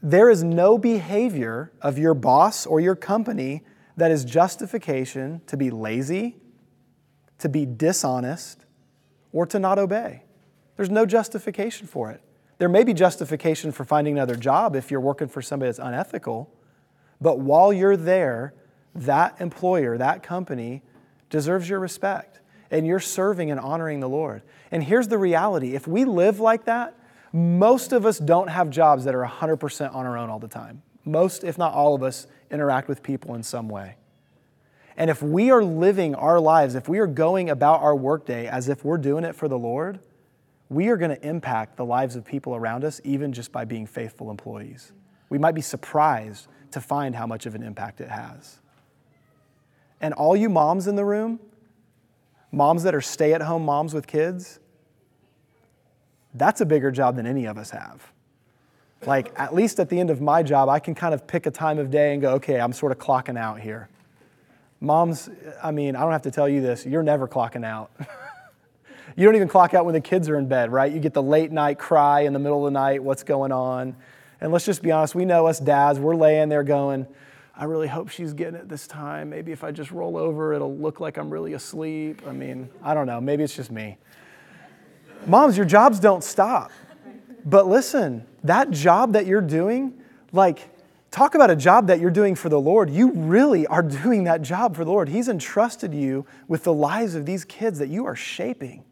There 0.00 0.30
is 0.30 0.44
no 0.44 0.78
behavior 0.78 1.72
of 1.82 1.98
your 1.98 2.14
boss 2.14 2.66
or 2.66 2.78
your 2.80 2.94
company 2.94 3.64
that 3.96 4.12
is 4.12 4.24
justification 4.24 5.40
to 5.48 5.56
be 5.56 5.70
lazy, 5.70 6.36
to 7.38 7.48
be 7.48 7.66
dishonest, 7.66 8.64
or 9.32 9.44
to 9.46 9.58
not 9.58 9.78
obey. 9.78 10.22
There's 10.78 10.90
no 10.90 11.04
justification 11.06 11.88
for 11.88 12.12
it. 12.12 12.22
There 12.58 12.68
may 12.68 12.84
be 12.84 12.94
justification 12.94 13.72
for 13.72 13.84
finding 13.84 14.14
another 14.14 14.36
job 14.36 14.76
if 14.76 14.92
you're 14.92 15.00
working 15.00 15.26
for 15.26 15.42
somebody 15.42 15.68
that's 15.68 15.80
unethical, 15.80 16.48
but 17.20 17.40
while 17.40 17.72
you're 17.72 17.96
there, 17.96 18.54
that 18.94 19.40
employer, 19.40 19.98
that 19.98 20.22
company 20.22 20.82
deserves 21.30 21.68
your 21.68 21.80
respect, 21.80 22.38
and 22.70 22.86
you're 22.86 23.00
serving 23.00 23.50
and 23.50 23.58
honoring 23.58 23.98
the 23.98 24.08
Lord. 24.08 24.42
And 24.70 24.84
here's 24.84 25.08
the 25.08 25.18
reality 25.18 25.74
if 25.74 25.88
we 25.88 26.04
live 26.04 26.38
like 26.38 26.64
that, 26.66 26.94
most 27.32 27.92
of 27.92 28.06
us 28.06 28.20
don't 28.20 28.48
have 28.48 28.70
jobs 28.70 29.04
that 29.04 29.16
are 29.16 29.26
100% 29.26 29.92
on 29.92 30.06
our 30.06 30.16
own 30.16 30.30
all 30.30 30.38
the 30.38 30.46
time. 30.46 30.82
Most, 31.04 31.42
if 31.42 31.58
not 31.58 31.74
all 31.74 31.96
of 31.96 32.04
us, 32.04 32.28
interact 32.52 32.86
with 32.86 33.02
people 33.02 33.34
in 33.34 33.42
some 33.42 33.68
way. 33.68 33.96
And 34.96 35.10
if 35.10 35.24
we 35.24 35.50
are 35.50 35.64
living 35.64 36.14
our 36.14 36.38
lives, 36.38 36.76
if 36.76 36.88
we 36.88 37.00
are 37.00 37.06
going 37.08 37.50
about 37.50 37.82
our 37.82 37.96
workday 37.96 38.46
as 38.46 38.68
if 38.68 38.84
we're 38.84 38.98
doing 38.98 39.24
it 39.24 39.34
for 39.34 39.48
the 39.48 39.58
Lord, 39.58 39.98
we 40.70 40.88
are 40.88 40.96
going 40.96 41.10
to 41.10 41.26
impact 41.26 41.76
the 41.76 41.84
lives 41.84 42.16
of 42.16 42.24
people 42.24 42.54
around 42.54 42.84
us 42.84 43.00
even 43.04 43.32
just 43.32 43.52
by 43.52 43.64
being 43.64 43.86
faithful 43.86 44.30
employees. 44.30 44.92
We 45.30 45.38
might 45.38 45.54
be 45.54 45.60
surprised 45.60 46.48
to 46.72 46.80
find 46.80 47.14
how 47.14 47.26
much 47.26 47.46
of 47.46 47.54
an 47.54 47.62
impact 47.62 48.00
it 48.00 48.08
has. 48.08 48.58
And 50.00 50.14
all 50.14 50.36
you 50.36 50.48
moms 50.48 50.86
in 50.86 50.96
the 50.96 51.04
room, 51.04 51.40
moms 52.52 52.82
that 52.82 52.94
are 52.94 53.00
stay 53.00 53.32
at 53.32 53.42
home 53.42 53.64
moms 53.64 53.94
with 53.94 54.06
kids, 54.06 54.60
that's 56.34 56.60
a 56.60 56.66
bigger 56.66 56.90
job 56.90 57.16
than 57.16 57.26
any 57.26 57.46
of 57.46 57.58
us 57.58 57.70
have. 57.70 58.12
Like, 59.06 59.32
at 59.38 59.54
least 59.54 59.80
at 59.80 59.88
the 59.88 59.98
end 59.98 60.10
of 60.10 60.20
my 60.20 60.42
job, 60.42 60.68
I 60.68 60.80
can 60.80 60.94
kind 60.94 61.14
of 61.14 61.26
pick 61.26 61.46
a 61.46 61.50
time 61.50 61.78
of 61.78 61.90
day 61.90 62.12
and 62.12 62.20
go, 62.20 62.32
okay, 62.34 62.60
I'm 62.60 62.72
sort 62.72 62.92
of 62.92 62.98
clocking 62.98 63.38
out 63.38 63.60
here. 63.60 63.88
Moms, 64.80 65.30
I 65.62 65.70
mean, 65.70 65.96
I 65.96 66.00
don't 66.00 66.12
have 66.12 66.22
to 66.22 66.30
tell 66.30 66.48
you 66.48 66.60
this, 66.60 66.84
you're 66.84 67.02
never 67.02 67.26
clocking 67.26 67.64
out. 67.64 67.90
you 69.18 69.24
don't 69.24 69.34
even 69.34 69.48
clock 69.48 69.74
out 69.74 69.84
when 69.84 69.94
the 69.94 70.00
kids 70.00 70.28
are 70.28 70.38
in 70.38 70.46
bed, 70.46 70.70
right? 70.70 70.92
You 70.92 71.00
get 71.00 71.12
the 71.12 71.22
late 71.22 71.50
night 71.50 71.76
cry 71.76 72.20
in 72.20 72.32
the 72.32 72.38
middle 72.38 72.64
of 72.64 72.72
the 72.72 72.78
night, 72.78 73.02
what's 73.02 73.24
going 73.24 73.50
on? 73.50 73.96
And 74.40 74.52
let's 74.52 74.64
just 74.64 74.80
be 74.80 74.92
honest, 74.92 75.16
we 75.16 75.24
know 75.24 75.48
us 75.48 75.58
dads, 75.58 75.98
we're 75.98 76.14
laying 76.14 76.48
there 76.48 76.62
going, 76.62 77.04
I 77.56 77.64
really 77.64 77.88
hope 77.88 78.10
she's 78.10 78.32
getting 78.32 78.54
it 78.54 78.68
this 78.68 78.86
time. 78.86 79.30
Maybe 79.30 79.50
if 79.50 79.64
I 79.64 79.72
just 79.72 79.90
roll 79.90 80.16
over, 80.16 80.52
it'll 80.52 80.76
look 80.76 81.00
like 81.00 81.16
I'm 81.16 81.30
really 81.30 81.54
asleep. 81.54 82.22
I 82.28 82.30
mean, 82.30 82.68
I 82.80 82.94
don't 82.94 83.08
know. 83.08 83.20
Maybe 83.20 83.42
it's 83.42 83.56
just 83.56 83.72
me. 83.72 83.98
Moms, 85.26 85.56
your 85.56 85.66
jobs 85.66 85.98
don't 85.98 86.22
stop. 86.22 86.70
But 87.44 87.66
listen, 87.66 88.24
that 88.44 88.70
job 88.70 89.14
that 89.14 89.26
you're 89.26 89.40
doing, 89.40 90.00
like, 90.30 90.60
talk 91.10 91.34
about 91.34 91.50
a 91.50 91.56
job 91.56 91.88
that 91.88 91.98
you're 91.98 92.12
doing 92.12 92.36
for 92.36 92.48
the 92.48 92.60
Lord. 92.60 92.88
You 92.88 93.10
really 93.10 93.66
are 93.66 93.82
doing 94.04 94.22
that 94.24 94.42
job 94.42 94.76
for 94.76 94.84
the 94.84 94.92
Lord. 94.92 95.08
He's 95.08 95.28
entrusted 95.28 95.92
you 95.92 96.24
with 96.46 96.62
the 96.62 96.72
lives 96.72 97.16
of 97.16 97.26
these 97.26 97.44
kids 97.44 97.80
that 97.80 97.88
you 97.88 98.06
are 98.06 98.14
shaping. 98.14 98.84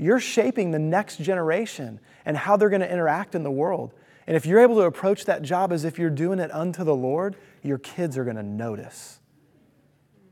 You're 0.00 0.20
shaping 0.20 0.70
the 0.70 0.78
next 0.78 1.20
generation 1.20 2.00
and 2.24 2.34
how 2.34 2.56
they're 2.56 2.70
going 2.70 2.80
to 2.80 2.90
interact 2.90 3.34
in 3.34 3.42
the 3.42 3.50
world. 3.50 3.92
And 4.26 4.34
if 4.34 4.46
you're 4.46 4.60
able 4.60 4.76
to 4.76 4.82
approach 4.82 5.26
that 5.26 5.42
job 5.42 5.72
as 5.72 5.84
if 5.84 5.98
you're 5.98 6.08
doing 6.08 6.38
it 6.38 6.50
unto 6.54 6.84
the 6.84 6.94
Lord, 6.94 7.36
your 7.62 7.76
kids 7.76 8.16
are 8.16 8.24
going 8.24 8.36
to 8.36 8.42
notice. 8.42 9.20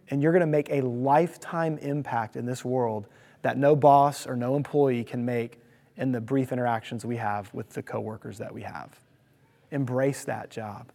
And 0.09 0.23
you're 0.23 0.33
going 0.33 0.41
to 0.41 0.47
make 0.47 0.71
a 0.71 0.81
lifetime 0.81 1.77
impact 1.79 2.35
in 2.35 2.47
this 2.47 2.65
world 2.65 3.09
that 3.43 3.59
no 3.59 3.77
boss 3.77 4.27
or 4.27 4.37
no 4.37 4.57
employee 4.57 5.05
can 5.05 5.27
make 5.27 5.61
in 5.99 6.13
the 6.13 6.21
brief 6.21 6.51
interactions 6.51 7.05
we 7.05 7.17
have 7.17 7.53
with 7.53 7.69
the 7.71 7.83
coworkers 7.83 8.39
that 8.39 8.55
we 8.55 8.63
have. 8.63 8.99
Embrace 9.71 10.25
that 10.25 10.51
job. 10.51 10.91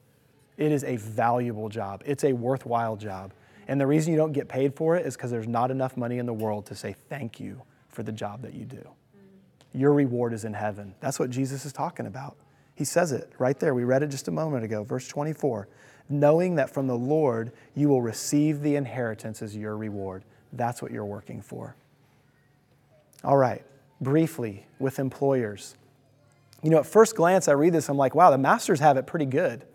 It 0.58 0.72
is 0.72 0.84
a 0.84 0.96
valuable 0.96 1.70
job. 1.70 2.02
It's 2.08 2.24
a 2.24 2.34
worthwhile 2.34 2.96
job. 2.96 3.34
And 3.68 3.80
the 3.80 3.86
reason 3.86 4.12
you 4.12 4.18
don't 4.18 4.34
get 4.34 4.48
paid 4.48 4.74
for 4.74 4.96
it 4.96 5.06
is 5.06 5.16
because 5.16 5.30
there's 5.30 5.48
not 5.48 5.70
enough 5.70 5.96
money 5.96 6.18
in 6.18 6.26
the 6.26 6.34
world 6.34 6.66
to 6.68 6.76
say 6.76 6.96
thank 7.08 7.40
you 7.40 7.62
for 7.94 8.04
the 8.04 8.12
job 8.12 8.42
that 8.42 8.54
you 8.54 8.66
do. 8.66 8.88
Your 9.74 9.94
reward 9.94 10.34
is 10.34 10.46
in 10.46 10.54
heaven. 10.54 10.94
That's 11.00 11.20
what 11.20 11.30
Jesus 11.30 11.66
is 11.66 11.74
talking 11.74 12.06
about. 12.06 12.38
He 12.76 12.86
says 12.86 13.12
it 13.12 13.32
right 13.38 13.60
there. 13.60 13.74
We 13.74 13.84
read 13.84 14.04
it 14.04 14.08
just 14.08 14.28
a 14.28 14.32
moment 14.32 14.64
ago, 14.64 14.84
verse 14.84 15.08
24. 15.08 15.68
Knowing 16.10 16.56
that 16.56 16.70
from 16.70 16.88
the 16.88 16.98
Lord 16.98 17.52
you 17.76 17.90
will 17.90 18.02
receive 18.02 18.62
the 18.62 18.76
inheritance 18.76 19.42
as 19.42 19.56
your 19.56 19.78
reward. 19.78 20.24
That's 20.52 20.82
what 20.82 20.92
you're 20.92 21.06
working 21.06 21.42
for. 21.42 21.76
All 23.24 23.38
right, 23.38 23.64
briefly 24.02 24.66
with 24.80 25.00
employers. 25.00 25.76
You 26.62 26.70
know, 26.70 26.80
at 26.80 26.86
first 26.86 27.16
glance, 27.16 27.48
I 27.48 27.54
read 27.54 27.74
this, 27.74 27.90
I'm 27.90 27.98
like, 27.98 28.16
wow, 28.16 28.32
the 28.32 28.38
masters 28.38 28.80
have 28.80 28.98
it 28.98 29.08
pretty 29.08 29.26
good, 29.26 29.66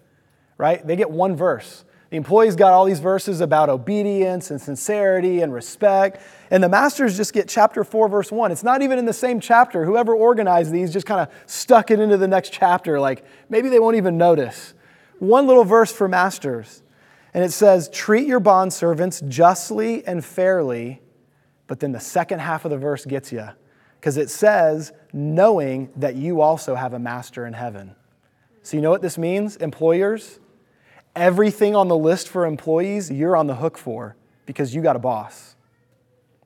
right? 0.57 0.87
They 0.87 0.97
get 0.97 1.11
one 1.11 1.37
verse. 1.37 1.85
The 2.11 2.17
employees 2.17 2.57
got 2.57 2.73
all 2.73 2.87
these 2.87 3.01
verses 3.01 3.43
about 3.43 3.69
obedience 3.69 4.51
and 4.51 4.61
sincerity 4.61 5.43
and 5.43 5.53
respect. 5.53 6.23
And 6.51 6.63
the 6.63 6.69
masters 6.69 7.17
just 7.17 7.35
get 7.35 7.49
chapter 7.49 7.85
4, 7.85 8.09
verse 8.09 8.33
1. 8.33 8.51
It's 8.51 8.65
not 8.65 8.81
even 8.81 8.99
in 8.99 9.05
the 9.05 9.13
same 9.13 9.41
chapter. 9.41 9.85
Whoever 9.85 10.15
organized 10.15 10.73
these 10.73 10.91
just 10.91 11.07
kind 11.07 11.21
of 11.21 11.29
stuck 11.45 11.91
it 11.91 12.01
into 12.01 12.17
the 12.17 12.29
next 12.29 12.51
chapter. 12.51 12.99
Like 12.99 13.25
maybe 13.51 13.69
they 13.69 13.79
won't 13.79 13.97
even 13.97 14.17
notice. 14.17 14.73
One 15.19 15.47
little 15.47 15.65
verse 15.65 15.93
for 15.93 16.09
masters. 16.09 16.83
And 17.35 17.45
it 17.45 17.53
says, 17.53 17.91
Treat 17.91 18.27
your 18.27 18.41
bondservants 18.41 19.27
justly 19.29 20.07
and 20.07 20.25
fairly. 20.25 21.03
But 21.67 21.81
then 21.81 21.93
the 21.93 22.01
second 22.01 22.39
half 22.39 22.65
of 22.65 22.71
the 22.71 22.79
verse 22.79 23.05
gets 23.05 23.33
you 23.33 23.49
because 24.01 24.17
it 24.17 24.31
says, 24.31 24.93
Knowing 25.13 25.91
that 25.97 26.15
you 26.15 26.41
also 26.41 26.75
have 26.75 26.95
a 26.95 26.99
master 26.99 27.45
in 27.45 27.53
heaven. 27.53 27.95
So 28.63 28.79
you 28.79 28.83
know 28.83 28.91
what 28.91 29.03
this 29.03 29.19
means, 29.19 29.57
employers? 29.57 30.41
Everything 31.19 31.75
on 31.75 31.89
the 31.89 31.97
list 31.97 32.29
for 32.29 32.47
employees, 32.47 33.11
you're 33.11 33.37
on 33.37 33.49
the 33.49 33.57
hook 33.57 33.77
for 33.77 34.15
because 34.47 34.73
you 34.73 34.81
got 34.83 34.95
a 34.95 35.01
boss, 35.01 35.57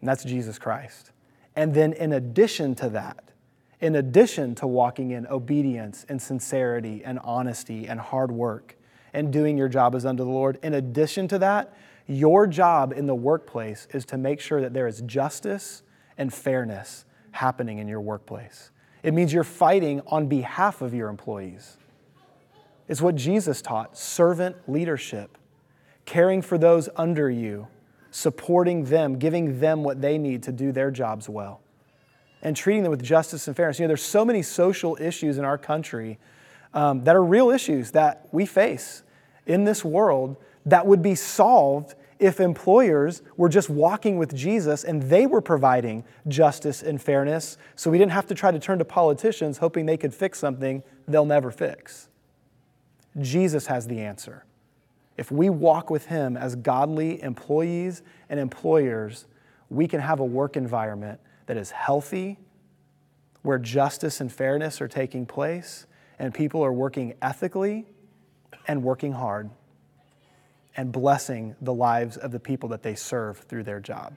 and 0.00 0.08
that's 0.08 0.24
Jesus 0.24 0.58
Christ. 0.58 1.10
And 1.54 1.74
then, 1.74 1.92
in 1.92 2.14
addition 2.14 2.74
to 2.76 2.88
that, 2.88 3.32
in 3.82 3.96
addition 3.96 4.54
to 4.54 4.66
walking 4.66 5.10
in 5.10 5.26
obedience 5.26 6.06
and 6.08 6.22
sincerity 6.22 7.02
and 7.04 7.18
honesty 7.22 7.86
and 7.86 8.00
hard 8.00 8.32
work 8.32 8.78
and 9.12 9.30
doing 9.30 9.58
your 9.58 9.68
job 9.68 9.94
as 9.94 10.06
unto 10.06 10.24
the 10.24 10.30
Lord, 10.30 10.58
in 10.62 10.72
addition 10.72 11.28
to 11.28 11.38
that, 11.40 11.76
your 12.06 12.46
job 12.46 12.94
in 12.94 13.06
the 13.06 13.14
workplace 13.14 13.86
is 13.92 14.06
to 14.06 14.16
make 14.16 14.40
sure 14.40 14.62
that 14.62 14.72
there 14.72 14.86
is 14.86 15.02
justice 15.02 15.82
and 16.16 16.32
fairness 16.32 17.04
happening 17.32 17.76
in 17.76 17.88
your 17.88 18.00
workplace. 18.00 18.70
It 19.02 19.12
means 19.12 19.34
you're 19.34 19.44
fighting 19.44 20.00
on 20.06 20.28
behalf 20.28 20.80
of 20.80 20.94
your 20.94 21.10
employees. 21.10 21.76
It's 22.92 23.00
what 23.00 23.14
Jesus 23.14 23.62
taught 23.62 23.96
servant 23.96 24.54
leadership, 24.68 25.38
caring 26.04 26.42
for 26.42 26.58
those 26.58 26.90
under 26.94 27.30
you, 27.30 27.68
supporting 28.10 28.84
them, 28.84 29.18
giving 29.18 29.60
them 29.60 29.82
what 29.82 30.02
they 30.02 30.18
need 30.18 30.42
to 30.42 30.52
do 30.52 30.72
their 30.72 30.90
jobs 30.90 31.26
well, 31.26 31.62
and 32.42 32.54
treating 32.54 32.82
them 32.82 32.90
with 32.90 33.02
justice 33.02 33.48
and 33.48 33.56
fairness. 33.56 33.78
You 33.78 33.84
know, 33.84 33.88
there's 33.88 34.02
so 34.02 34.26
many 34.26 34.42
social 34.42 34.98
issues 35.00 35.38
in 35.38 35.44
our 35.46 35.56
country 35.56 36.18
um, 36.74 37.02
that 37.04 37.16
are 37.16 37.24
real 37.24 37.48
issues 37.48 37.92
that 37.92 38.28
we 38.30 38.44
face 38.44 39.04
in 39.46 39.64
this 39.64 39.82
world 39.82 40.36
that 40.66 40.86
would 40.86 41.00
be 41.00 41.14
solved 41.14 41.94
if 42.18 42.40
employers 42.40 43.22
were 43.38 43.48
just 43.48 43.70
walking 43.70 44.18
with 44.18 44.36
Jesus 44.36 44.84
and 44.84 45.04
they 45.04 45.24
were 45.24 45.40
providing 45.40 46.04
justice 46.28 46.82
and 46.82 47.00
fairness 47.00 47.56
so 47.74 47.90
we 47.90 47.96
didn't 47.96 48.12
have 48.12 48.26
to 48.26 48.34
try 48.34 48.50
to 48.50 48.58
turn 48.58 48.78
to 48.80 48.84
politicians 48.84 49.56
hoping 49.56 49.86
they 49.86 49.96
could 49.96 50.12
fix 50.12 50.38
something 50.38 50.82
they'll 51.08 51.24
never 51.24 51.50
fix. 51.50 52.10
Jesus 53.20 53.66
has 53.66 53.86
the 53.86 54.00
answer. 54.00 54.44
If 55.16 55.30
we 55.30 55.50
walk 55.50 55.90
with 55.90 56.06
Him 56.06 56.36
as 56.36 56.56
godly 56.56 57.22
employees 57.22 58.02
and 58.28 58.40
employers, 58.40 59.26
we 59.68 59.86
can 59.86 60.00
have 60.00 60.20
a 60.20 60.24
work 60.24 60.56
environment 60.56 61.20
that 61.46 61.56
is 61.56 61.70
healthy, 61.70 62.38
where 63.42 63.58
justice 63.58 64.20
and 64.20 64.32
fairness 64.32 64.80
are 64.80 64.88
taking 64.88 65.26
place, 65.26 65.86
and 66.18 66.32
people 66.32 66.64
are 66.64 66.72
working 66.72 67.14
ethically 67.20 67.86
and 68.68 68.82
working 68.82 69.12
hard 69.12 69.50
and 70.76 70.92
blessing 70.92 71.54
the 71.60 71.74
lives 71.74 72.16
of 72.16 72.30
the 72.30 72.40
people 72.40 72.68
that 72.70 72.82
they 72.82 72.94
serve 72.94 73.38
through 73.38 73.64
their 73.64 73.80
job. 73.80 74.16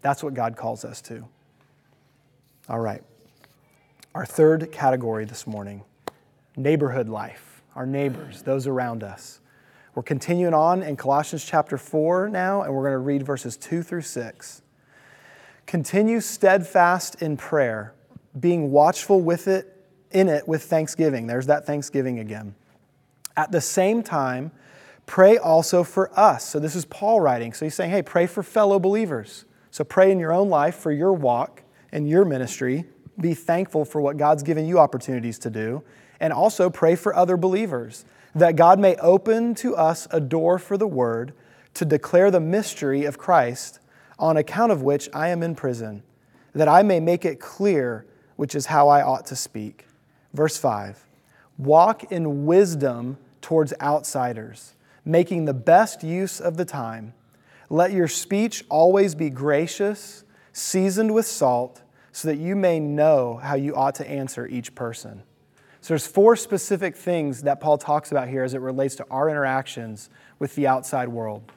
That's 0.00 0.22
what 0.22 0.34
God 0.34 0.56
calls 0.56 0.84
us 0.84 1.00
to. 1.02 1.26
All 2.68 2.80
right. 2.80 3.02
Our 4.14 4.26
third 4.26 4.72
category 4.72 5.24
this 5.24 5.46
morning 5.46 5.84
neighborhood 6.56 7.08
life 7.08 7.55
our 7.76 7.86
neighbors, 7.86 8.42
those 8.42 8.66
around 8.66 9.04
us. 9.04 9.40
We're 9.94 10.02
continuing 10.02 10.54
on 10.54 10.82
in 10.82 10.96
Colossians 10.96 11.44
chapter 11.44 11.76
4 11.78 12.30
now, 12.30 12.62
and 12.62 12.74
we're 12.74 12.82
going 12.82 12.92
to 12.92 12.98
read 12.98 13.22
verses 13.22 13.56
2 13.58 13.82
through 13.82 14.02
6. 14.02 14.62
Continue 15.66 16.20
steadfast 16.20 17.20
in 17.22 17.36
prayer, 17.36 17.94
being 18.38 18.72
watchful 18.72 19.20
with 19.20 19.46
it 19.46 19.72
in 20.10 20.28
it 20.28 20.48
with 20.48 20.62
thanksgiving. 20.62 21.26
There's 21.26 21.46
that 21.46 21.66
thanksgiving 21.66 22.18
again. 22.18 22.54
At 23.36 23.52
the 23.52 23.60
same 23.60 24.02
time, 24.02 24.52
pray 25.04 25.36
also 25.36 25.84
for 25.84 26.10
us. 26.18 26.48
So 26.48 26.58
this 26.58 26.74
is 26.74 26.86
Paul 26.86 27.20
writing. 27.20 27.52
So 27.52 27.66
he's 27.66 27.74
saying, 27.74 27.90
hey, 27.90 28.02
pray 28.02 28.26
for 28.26 28.42
fellow 28.42 28.78
believers. 28.78 29.44
So 29.70 29.84
pray 29.84 30.10
in 30.10 30.18
your 30.18 30.32
own 30.32 30.48
life 30.48 30.76
for 30.76 30.92
your 30.92 31.12
walk 31.12 31.62
and 31.92 32.08
your 32.08 32.24
ministry. 32.24 32.84
Be 33.20 33.34
thankful 33.34 33.84
for 33.84 34.00
what 34.00 34.16
God's 34.16 34.42
given 34.42 34.66
you 34.66 34.78
opportunities 34.78 35.38
to 35.40 35.50
do 35.50 35.82
and 36.20 36.32
also 36.32 36.70
pray 36.70 36.94
for 36.94 37.14
other 37.14 37.36
believers, 37.36 38.04
that 38.34 38.56
God 38.56 38.78
may 38.78 38.96
open 38.96 39.54
to 39.56 39.74
us 39.76 40.06
a 40.10 40.20
door 40.20 40.58
for 40.58 40.76
the 40.76 40.86
word 40.86 41.32
to 41.74 41.84
declare 41.84 42.30
the 42.30 42.40
mystery 42.40 43.04
of 43.04 43.18
Christ, 43.18 43.80
on 44.18 44.36
account 44.36 44.72
of 44.72 44.82
which 44.82 45.08
I 45.12 45.28
am 45.28 45.42
in 45.42 45.54
prison, 45.54 46.02
that 46.54 46.68
I 46.68 46.82
may 46.82 47.00
make 47.00 47.24
it 47.24 47.38
clear 47.38 48.06
which 48.36 48.54
is 48.54 48.66
how 48.66 48.88
I 48.88 49.02
ought 49.02 49.26
to 49.26 49.36
speak. 49.36 49.86
Verse 50.32 50.56
5 50.58 51.06
Walk 51.58 52.10
in 52.12 52.46
wisdom 52.46 53.18
towards 53.40 53.72
outsiders, 53.80 54.74
making 55.04 55.44
the 55.44 55.54
best 55.54 56.02
use 56.02 56.40
of 56.40 56.56
the 56.56 56.64
time. 56.64 57.14
Let 57.68 57.92
your 57.92 58.08
speech 58.08 58.64
always 58.68 59.14
be 59.14 59.30
gracious, 59.30 60.24
seasoned 60.52 61.14
with 61.14 61.26
salt, 61.26 61.82
so 62.12 62.28
that 62.28 62.38
you 62.38 62.56
may 62.56 62.78
know 62.80 63.36
how 63.42 63.54
you 63.54 63.74
ought 63.74 63.94
to 63.96 64.08
answer 64.08 64.46
each 64.46 64.74
person. 64.74 65.22
So 65.86 65.94
there's 65.94 66.08
four 66.08 66.34
specific 66.34 66.96
things 66.96 67.42
that 67.42 67.60
Paul 67.60 67.78
talks 67.78 68.10
about 68.10 68.26
here 68.26 68.42
as 68.42 68.54
it 68.54 68.60
relates 68.60 68.96
to 68.96 69.06
our 69.08 69.30
interactions 69.30 70.10
with 70.40 70.52
the 70.56 70.66
outside 70.66 71.08
world. 71.08 71.52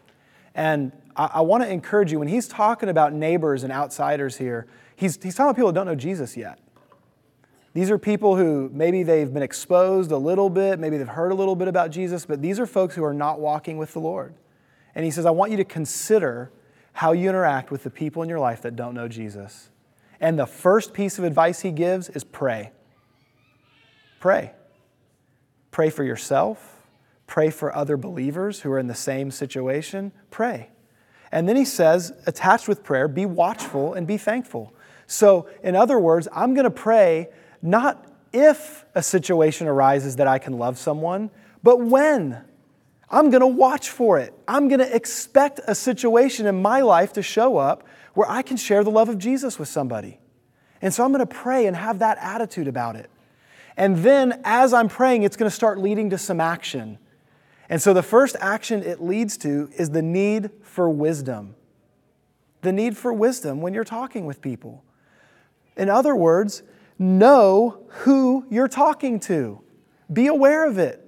And 0.53 0.91
I, 1.15 1.31
I 1.33 1.41
want 1.41 1.63
to 1.63 1.67
encourage 1.71 2.11
you, 2.11 2.19
when 2.19 2.27
he's 2.27 2.47
talking 2.47 2.89
about 2.89 3.11
neighbors 3.11 3.63
and 3.63 3.73
outsiders 3.73 4.37
here, 4.37 4.67
he's, 4.95 5.17
he's 5.23 5.33
talking 5.33 5.49
about 5.49 5.55
people 5.55 5.69
who 5.69 5.73
don't 5.73 5.87
know 5.87 5.95
Jesus 5.95 6.37
yet. 6.37 6.59
These 7.73 7.89
are 7.89 7.97
people 7.97 8.35
who 8.35 8.69
maybe 8.71 9.01
they've 9.01 9.33
been 9.33 9.41
exposed 9.41 10.11
a 10.11 10.17
little 10.17 10.51
bit, 10.51 10.77
maybe 10.77 10.99
they've 10.99 11.07
heard 11.07 11.31
a 11.31 11.35
little 11.35 11.55
bit 11.55 11.67
about 11.67 11.89
Jesus, 11.89 12.27
but 12.27 12.39
these 12.39 12.59
are 12.59 12.67
folks 12.67 12.93
who 12.93 13.03
are 13.03 13.15
not 13.15 13.39
walking 13.39 13.79
with 13.79 13.93
the 13.93 13.99
Lord. 13.99 14.35
And 14.93 15.03
he 15.03 15.09
says, 15.09 15.25
I 15.25 15.31
want 15.31 15.49
you 15.49 15.57
to 15.57 15.65
consider 15.65 16.51
how 16.93 17.13
you 17.13 17.29
interact 17.29 17.71
with 17.71 17.81
the 17.81 17.89
people 17.89 18.21
in 18.21 18.29
your 18.29 18.39
life 18.39 18.61
that 18.61 18.75
don't 18.75 18.93
know 18.93 19.07
Jesus. 19.07 19.71
And 20.19 20.37
the 20.37 20.45
first 20.45 20.93
piece 20.93 21.17
of 21.17 21.23
advice 21.23 21.61
he 21.61 21.71
gives 21.71 22.09
is 22.09 22.23
pray. 22.23 22.73
Pray. 24.19 24.53
Pray 25.71 25.89
for 25.89 26.03
yourself. 26.03 26.87
Pray 27.27 27.49
for 27.49 27.75
other 27.75 27.95
believers 27.95 28.61
who 28.61 28.71
are 28.71 28.79
in 28.79 28.87
the 28.87 28.95
same 28.95 29.31
situation. 29.31 30.11
Pray. 30.31 30.69
And 31.31 31.47
then 31.47 31.55
he 31.55 31.65
says, 31.65 32.11
attached 32.25 32.67
with 32.67 32.83
prayer, 32.83 33.07
be 33.07 33.25
watchful 33.25 33.93
and 33.93 34.07
be 34.07 34.17
thankful. 34.17 34.73
So, 35.05 35.47
in 35.63 35.75
other 35.75 35.99
words, 35.99 36.27
I'm 36.33 36.53
going 36.53 36.65
to 36.65 36.71
pray 36.71 37.29
not 37.61 38.05
if 38.33 38.85
a 38.95 39.03
situation 39.03 39.67
arises 39.67 40.15
that 40.17 40.27
I 40.27 40.39
can 40.39 40.57
love 40.57 40.77
someone, 40.77 41.29
but 41.63 41.79
when. 41.79 42.43
I'm 43.11 43.31
going 43.31 43.41
to 43.41 43.47
watch 43.47 43.89
for 43.89 44.19
it. 44.19 44.33
I'm 44.47 44.67
going 44.67 44.79
to 44.79 44.95
expect 44.95 45.59
a 45.67 45.73
situation 45.73 46.45
in 46.45 46.61
my 46.61 46.81
life 46.81 47.13
to 47.13 47.23
show 47.23 47.57
up 47.57 47.87
where 48.13 48.29
I 48.29 48.43
can 48.43 48.55
share 48.55 48.83
the 48.83 48.91
love 48.91 49.09
of 49.09 49.17
Jesus 49.17 49.57
with 49.57 49.67
somebody. 49.67 50.19
And 50.81 50.93
so 50.93 51.03
I'm 51.03 51.11
going 51.11 51.25
to 51.25 51.25
pray 51.25 51.65
and 51.65 51.75
have 51.75 51.99
that 51.99 52.17
attitude 52.19 52.67
about 52.67 52.95
it. 52.95 53.09
And 53.79 53.99
then 53.99 54.41
as 54.43 54.73
I'm 54.73 54.89
praying, 54.89 55.23
it's 55.23 55.37
going 55.37 55.49
to 55.49 55.55
start 55.55 55.77
leading 55.79 56.09
to 56.09 56.17
some 56.17 56.41
action. 56.41 56.99
And 57.69 57.81
so 57.81 57.93
the 57.93 58.03
first 58.03 58.35
action 58.41 58.83
it 58.83 59.01
leads 59.01 59.37
to 59.37 59.69
is 59.77 59.91
the 59.91 60.01
need 60.01 60.51
for 60.61 60.89
wisdom. 60.89 61.55
The 62.61 62.73
need 62.73 62.97
for 62.97 63.13
wisdom 63.13 63.61
when 63.61 63.73
you're 63.73 63.85
talking 63.85 64.25
with 64.25 64.41
people. 64.41 64.83
In 65.77 65.89
other 65.89 66.13
words, 66.13 66.61
know 66.99 67.85
who 67.87 68.45
you're 68.49 68.67
talking 68.67 69.17
to, 69.21 69.61
be 70.11 70.27
aware 70.27 70.67
of 70.67 70.77
it. 70.77 71.05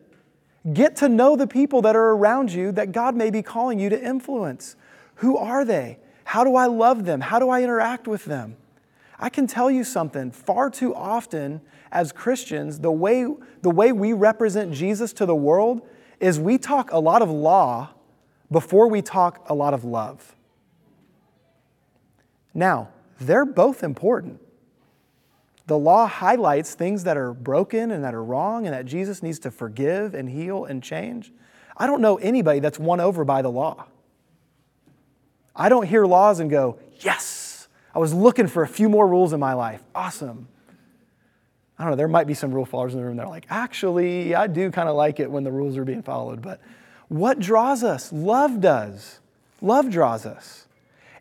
Get 0.72 0.96
to 0.98 1.10
know 1.10 1.36
the 1.36 1.48
people 1.48 1.82
that 1.82 1.98
are 1.98 2.12
around 2.12 2.54
you 2.54 2.72
that 2.72 2.94
God 2.94 3.16
may 3.18 3.32
be 3.32 3.42
calling 3.42 3.80
you 3.80 3.90
to 3.90 4.02
influence. 4.02 4.78
Who 5.16 5.36
are 5.36 5.66
they? 5.66 6.00
How 6.24 6.46
do 6.46 6.56
I 6.56 6.68
love 6.68 7.04
them? 7.04 7.20
How 7.20 7.38
do 7.38 7.50
I 7.50 7.64
interact 7.64 8.08
with 8.08 8.24
them? 8.24 8.56
I 9.20 9.28
can 9.28 9.46
tell 9.46 9.70
you 9.70 9.84
something. 9.84 10.32
Far 10.32 10.70
too 10.70 10.96
often, 10.96 11.62
as 11.92 12.12
Christians, 12.12 12.80
the 12.80 12.92
way, 12.92 13.26
the 13.62 13.70
way 13.70 13.92
we 13.92 14.14
represent 14.14 14.74
Jesus 14.74 15.14
to 15.14 15.26
the 15.26 15.36
world 15.36 15.82
is 16.20 16.40
we 16.40 16.58
talk 16.58 16.92
a 16.92 17.00
lot 17.00 17.22
of 17.22 17.30
law 17.30 17.90
before 18.50 18.88
we 18.88 19.02
talk 19.02 19.46
a 19.50 19.54
lot 19.54 19.74
of 19.74 19.84
love. 19.84 20.36
Now, 22.54 22.90
they're 23.20 23.46
both 23.46 23.84
important. 23.84 24.40
The 25.68 25.78
law 25.78 26.08
highlights 26.08 26.74
things 26.74 27.04
that 27.06 27.18
are 27.18 27.34
broken 27.34 27.92
and 27.92 28.04
that 28.04 28.14
are 28.14 28.24
wrong 28.24 28.66
and 28.66 28.74
that 28.74 28.86
Jesus 28.86 29.24
needs 29.24 29.40
to 29.40 29.52
forgive 29.52 30.14
and 30.14 30.30
heal 30.30 30.66
and 30.66 30.84
change. 30.84 31.32
I 31.78 31.88
don't 31.88 32.02
know 32.02 32.18
anybody 32.18 32.60
that's 32.60 32.78
won 32.78 33.00
over 33.00 33.24
by 33.24 33.42
the 33.42 33.52
law. 33.52 33.86
I 35.56 35.70
don't 35.70 35.88
hear 35.88 36.06
laws 36.06 36.40
and 36.40 36.50
go, 36.50 36.78
yes, 37.00 37.68
I 37.94 38.00
was 38.00 38.14
looking 38.14 38.48
for 38.48 38.64
a 38.64 38.68
few 38.68 38.90
more 38.90 39.08
rules 39.08 39.34
in 39.34 39.40
my 39.40 39.54
life. 39.54 39.82
Awesome. 39.94 40.48
I 41.82 41.86
don't 41.86 41.94
know, 41.94 41.98
there 41.98 42.08
might 42.08 42.28
be 42.28 42.36
some 42.36 42.52
rule 42.52 42.65
followers 42.65 42.94
in 42.94 43.00
the 43.00 43.06
room 43.08 43.17
that 43.17 43.26
are 43.26 43.30
like, 43.30 43.48
actually, 43.50 44.36
I 44.36 44.46
do 44.46 44.70
kind 44.70 44.88
of 44.88 44.96
like 44.96 45.20
it 45.20 45.32
when 45.32 45.44
the 45.44 45.52
rules 45.52 45.78
are 45.78 45.84
being 45.84 46.04
followed. 46.04 46.39
But 46.39 46.62
what 47.08 47.39
draws 47.39 47.84
us? 47.84 48.13
Love 48.13 48.62
does. 48.62 49.20
Love 49.62 49.89
draws 49.89 50.28
us. 50.28 50.67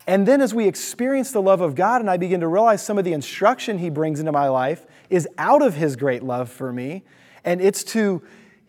And 0.05 0.27
then 0.27 0.39
as 0.39 0.53
we 0.53 0.67
experience 0.67 1.31
the 1.31 1.41
love 1.41 1.61
of 1.61 1.73
God 1.73 1.99
and 2.01 2.11
I 2.11 2.17
begin 2.17 2.41
to 2.41 2.47
realize 2.47 2.85
some 2.85 2.99
of 2.99 3.05
the 3.05 3.13
instruction 3.13 3.79
He 3.79 3.89
brings 3.89 4.19
into 4.19 4.31
my 4.31 4.49
life 4.49 4.85
is 5.09 5.27
out 5.39 5.63
of 5.63 5.73
His 5.73 5.95
great 5.95 6.21
love 6.21 6.47
for 6.47 6.71
me, 6.71 7.01
and 7.43 7.59
it's 7.59 7.83
to 7.85 8.21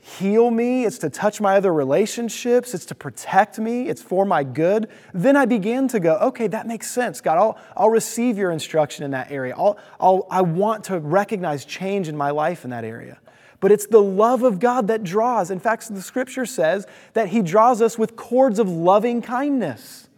heal 0.05 0.51
me, 0.51 0.85
it's 0.85 0.99
to 0.99 1.09
touch 1.09 1.41
my 1.41 1.57
other 1.57 1.73
relationships, 1.73 2.75
it's 2.75 2.85
to 2.87 2.95
protect 2.95 3.61
me, 3.61 3.88
it's 3.88 4.03
for 4.03 4.25
my 4.25 4.43
good, 4.43 4.88
then 5.15 5.37
I 5.37 5.45
begin 5.45 5.87
to 5.88 6.01
go, 6.01 6.17
okay, 6.17 6.49
that 6.49 6.67
makes 6.67 6.91
sense. 6.91 7.21
God, 7.21 7.38
I'll, 7.38 7.59
I'll 7.77 7.88
receive 7.88 8.37
your 8.37 8.51
instruction 8.51 9.05
in 9.05 9.12
that 9.12 9.31
area. 9.31 9.55
I'll, 9.57 9.79
I'll, 10.01 10.27
I 10.29 10.43
want 10.43 10.83
to 10.85 10.99
recognize 10.99 11.65
change 11.65 12.09
in 12.09 12.17
my 12.17 12.31
life 12.31 12.65
in 12.65 12.71
that 12.71 12.85
area. 12.85 13.21
But 13.61 13.71
it's 13.71 13.87
the 13.87 14.03
love 14.03 14.43
of 14.43 14.59
God 14.59 14.88
that 14.88 15.05
draws. 15.05 15.53
In 15.53 15.61
fact, 15.61 15.95
the 15.95 16.03
scripture 16.03 16.47
says 16.47 16.85
that 17.12 17.29
He 17.29 17.41
draws 17.41 17.81
us 17.81 17.97
with 17.97 18.17
cords 18.17 18.59
of 18.59 18.69
loving 18.69 19.23
kindness. 19.23 20.09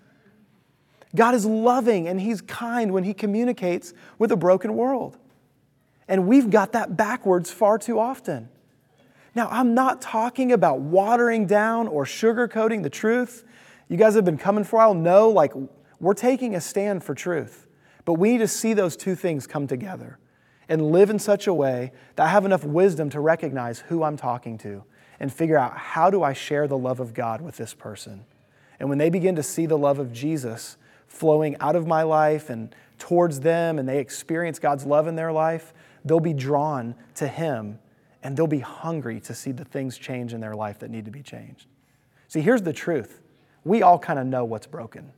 God 1.14 1.34
is 1.34 1.44
loving 1.44 2.08
and 2.08 2.18
He's 2.18 2.40
kind 2.40 2.90
when 2.90 3.04
He 3.04 3.12
communicates 3.12 3.92
with 4.18 4.32
a 4.32 4.36
broken 4.36 4.76
world. 4.76 5.18
And 6.08 6.26
we've 6.26 6.48
got 6.48 6.72
that 6.72 6.96
backwards 6.96 7.50
far 7.50 7.76
too 7.76 7.98
often. 7.98 8.48
Now, 9.34 9.48
I'm 9.50 9.74
not 9.74 10.00
talking 10.00 10.52
about 10.52 10.80
watering 10.80 11.46
down 11.46 11.88
or 11.88 12.04
sugarcoating 12.04 12.82
the 12.82 12.90
truth. 12.90 13.44
You 13.88 13.96
guys 13.96 14.14
have 14.14 14.24
been 14.24 14.38
coming 14.38 14.64
for 14.64 14.76
a 14.76 14.86
while. 14.86 14.94
No, 14.94 15.28
like 15.28 15.52
we're 16.00 16.14
taking 16.14 16.54
a 16.54 16.60
stand 16.60 17.02
for 17.02 17.14
truth. 17.14 17.66
But 18.04 18.14
we 18.14 18.32
need 18.32 18.38
to 18.38 18.48
see 18.48 18.74
those 18.74 18.96
two 18.96 19.14
things 19.14 19.46
come 19.46 19.66
together 19.66 20.18
and 20.68 20.90
live 20.92 21.10
in 21.10 21.18
such 21.18 21.46
a 21.46 21.54
way 21.54 21.92
that 22.16 22.26
I 22.26 22.28
have 22.28 22.44
enough 22.44 22.64
wisdom 22.64 23.10
to 23.10 23.20
recognize 23.20 23.80
who 23.80 24.02
I'm 24.02 24.16
talking 24.16 24.56
to 24.58 24.84
and 25.18 25.32
figure 25.32 25.58
out 25.58 25.76
how 25.76 26.10
do 26.10 26.22
I 26.22 26.32
share 26.32 26.68
the 26.68 26.78
love 26.78 27.00
of 27.00 27.12
God 27.14 27.40
with 27.40 27.56
this 27.56 27.74
person. 27.74 28.24
And 28.78 28.88
when 28.88 28.98
they 28.98 29.10
begin 29.10 29.36
to 29.36 29.42
see 29.42 29.66
the 29.66 29.78
love 29.78 29.98
of 29.98 30.12
Jesus 30.12 30.76
flowing 31.06 31.56
out 31.60 31.76
of 31.76 31.86
my 31.86 32.02
life 32.02 32.50
and 32.50 32.74
towards 32.98 33.40
them 33.40 33.78
and 33.78 33.88
they 33.88 33.98
experience 33.98 34.58
God's 34.58 34.84
love 34.84 35.06
in 35.06 35.16
their 35.16 35.32
life, 35.32 35.72
they'll 36.04 36.20
be 36.20 36.34
drawn 36.34 36.94
to 37.16 37.26
Him 37.26 37.78
and 38.24 38.36
they'll 38.36 38.46
be 38.46 38.60
hungry 38.60 39.20
to 39.20 39.34
see 39.34 39.52
the 39.52 39.64
things 39.64 39.98
change 39.98 40.32
in 40.32 40.40
their 40.40 40.54
life 40.54 40.78
that 40.80 40.90
need 40.90 41.04
to 41.04 41.10
be 41.10 41.22
changed. 41.22 41.66
See, 42.26 42.40
here's 42.40 42.62
the 42.62 42.72
truth 42.72 43.20
we 43.64 43.82
all 43.82 43.98
kind 43.98 44.18
of 44.18 44.26
know 44.26 44.44
what's 44.44 44.66
broken. 44.66 45.12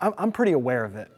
I'm, 0.00 0.14
I'm 0.16 0.32
pretty 0.32 0.52
aware 0.52 0.84
of 0.84 0.94
it. 0.94 1.10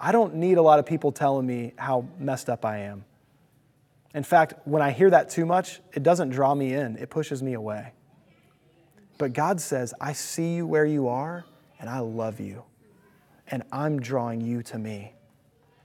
I 0.00 0.10
don't 0.10 0.36
need 0.36 0.56
a 0.56 0.62
lot 0.62 0.78
of 0.78 0.86
people 0.86 1.12
telling 1.12 1.46
me 1.46 1.74
how 1.76 2.06
messed 2.18 2.48
up 2.48 2.64
I 2.64 2.78
am. 2.78 3.04
In 4.14 4.24
fact, 4.24 4.54
when 4.64 4.82
I 4.82 4.90
hear 4.90 5.10
that 5.10 5.30
too 5.30 5.46
much, 5.46 5.80
it 5.92 6.02
doesn't 6.02 6.30
draw 6.30 6.54
me 6.54 6.72
in, 6.74 6.96
it 6.96 7.10
pushes 7.10 7.42
me 7.42 7.54
away. 7.54 7.92
But 9.18 9.32
God 9.32 9.60
says, 9.60 9.94
I 10.00 10.12
see 10.12 10.54
you 10.54 10.66
where 10.66 10.84
you 10.84 11.08
are, 11.08 11.44
and 11.78 11.88
I 11.88 12.00
love 12.00 12.40
you, 12.40 12.64
and 13.48 13.62
I'm 13.70 14.00
drawing 14.00 14.40
you 14.40 14.62
to 14.64 14.78
me. 14.78 15.14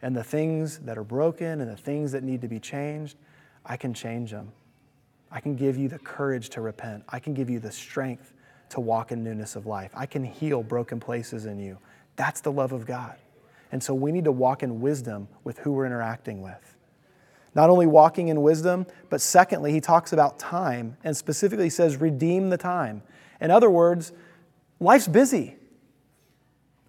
And 0.01 0.15
the 0.15 0.23
things 0.23 0.79
that 0.79 0.97
are 0.97 1.03
broken 1.03 1.61
and 1.61 1.69
the 1.69 1.77
things 1.77 2.11
that 2.11 2.23
need 2.23 2.41
to 2.41 2.47
be 2.47 2.59
changed, 2.59 3.17
I 3.67 3.77
can 3.77 3.93
change 3.93 4.31
them. 4.31 4.51
I 5.29 5.41
can 5.41 5.55
give 5.55 5.77
you 5.77 5.89
the 5.89 5.99
courage 5.99 6.49
to 6.51 6.61
repent. 6.61 7.03
I 7.09 7.19
can 7.19 7.33
give 7.33 7.49
you 7.49 7.59
the 7.59 7.71
strength 7.71 8.33
to 8.69 8.79
walk 8.79 9.11
in 9.11 9.23
newness 9.23 9.55
of 9.55 9.65
life. 9.65 9.91
I 9.93 10.05
can 10.05 10.23
heal 10.23 10.63
broken 10.63 10.99
places 10.99 11.45
in 11.45 11.59
you. 11.59 11.77
That's 12.15 12.41
the 12.41 12.51
love 12.51 12.71
of 12.71 12.85
God. 12.85 13.17
And 13.71 13.83
so 13.83 13.93
we 13.93 14.11
need 14.11 14.23
to 14.23 14.31
walk 14.31 14.63
in 14.63 14.79
wisdom 14.79 15.27
with 15.43 15.59
who 15.59 15.73
we're 15.73 15.85
interacting 15.85 16.41
with. 16.41 16.75
Not 17.53 17.69
only 17.69 17.87
walking 17.87 18.29
in 18.29 18.41
wisdom, 18.41 18.85
but 19.09 19.19
secondly, 19.19 19.71
he 19.73 19.81
talks 19.81 20.13
about 20.13 20.39
time 20.39 20.95
and 21.03 21.15
specifically 21.15 21.69
says, 21.69 21.97
redeem 21.97 22.49
the 22.49 22.57
time. 22.57 23.01
In 23.41 23.51
other 23.51 23.69
words, 23.69 24.13
life's 24.79 25.07
busy. 25.07 25.55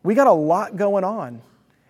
We 0.03 0.15
got 0.15 0.27
a 0.27 0.33
lot 0.33 0.77
going 0.77 1.05
on. 1.05 1.43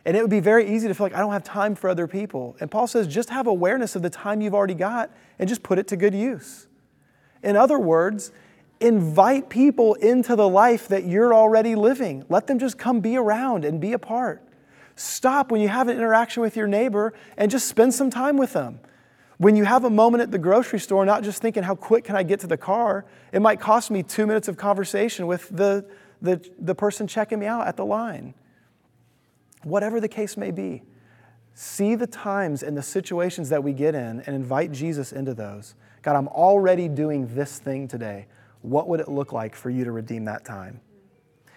And 0.09 0.17
it 0.17 0.23
would 0.23 0.31
be 0.31 0.41
very 0.41 0.75
easy 0.75 0.89
to 0.89 0.95
feel 0.95 1.05
like 1.05 1.15
I 1.15 1.19
don't 1.19 1.33
have 1.33 1.45
time 1.45 1.75
for 1.75 1.91
other 1.91 2.07
people. 2.07 2.57
And 2.61 2.71
Paul 2.71 2.87
says 2.87 3.07
just 3.07 3.29
have 3.29 3.47
awareness 3.47 3.95
of 3.95 4.01
the 4.01 4.09
time 4.09 4.41
you've 4.41 4.55
already 4.55 4.73
got 4.73 5.11
and 5.39 5.47
just 5.47 5.63
put 5.63 5.79
it 5.79 5.87
to 5.89 5.99
good 5.99 6.15
use. 6.15 6.67
In 7.43 7.57
other 7.57 7.79
words, 7.79 8.33
invite 8.81 9.51
people 9.51 9.93
into 9.97 10.35
the 10.35 10.49
life 10.49 10.89
that 10.89 11.05
you're 11.05 11.35
already 11.35 11.75
living. 11.75 12.25
Let 12.31 12.47
them 12.47 12.59
just 12.59 12.79
come 12.79 13.01
be 13.01 13.19
around 13.19 13.67
and 13.67 13.83
be 13.83 13.93
a 13.93 13.99
part. 13.99 14.43
Stop 14.97 15.53
when 15.53 15.61
you 15.61 15.69
have 15.69 15.89
an 15.89 15.99
interaction 15.99 16.41
with 16.41 16.57
your 16.57 16.69
neighbor 16.69 17.13
and 17.37 17.51
just 17.51 17.69
spend 17.69 17.93
some 17.93 18.09
time 18.09 18.39
with 18.39 18.55
them. 18.55 18.81
When 19.37 19.57
you 19.57 19.65
have 19.65 19.85
a 19.85 19.91
moment 19.91 20.23
at 20.23 20.31
the 20.31 20.39
grocery 20.39 20.81
store, 20.81 21.05
not 21.05 21.23
just 21.23 21.43
thinking, 21.43 21.65
how 21.65 21.75
quick 21.75 22.05
can 22.05 22.17
I 22.17 22.23
get 22.23 22.41
to 22.41 22.47
the 22.47 22.57
car? 22.57 23.05
It 23.31 23.43
might 23.43 23.61
cost 23.61 23.91
me 23.91 24.03
two 24.03 24.27
minutes 24.27 24.49
of 24.49 24.57
conversation 24.57 25.27
with 25.27 25.51
the, 25.51 25.85
the, 26.23 26.43
the 26.59 26.75
person 26.75 27.07
checking 27.07 27.41
me 27.41 27.45
out 27.45 27.67
at 27.67 27.77
the 27.77 27.85
line. 27.85 28.33
Whatever 29.63 30.01
the 30.01 30.09
case 30.09 30.37
may 30.37 30.51
be, 30.51 30.83
see 31.55 31.95
the 31.95 32.07
times 32.07 32.63
and 32.63 32.77
the 32.77 32.83
situations 32.83 33.49
that 33.49 33.65
we 33.65 33.73
get 33.73 33.95
in 33.95 34.21
and 34.21 34.37
invite 34.37 34.71
Jesus 34.71 35.13
into 35.13 35.35
those. 35.35 35.75
God, 36.03 36.17
I'm 36.17 36.29
already 36.29 36.89
doing 36.89 37.35
this 37.35 37.59
thing 37.59 37.89
today. 37.89 38.27
What 38.63 38.89
would 38.89 39.01
it 39.01 39.09
look 39.09 39.33
like 39.33 39.55
for 39.55 39.71
you 39.71 39.85
to 39.85 39.93
redeem 39.93 40.25
that 40.27 40.45
time? 40.45 40.81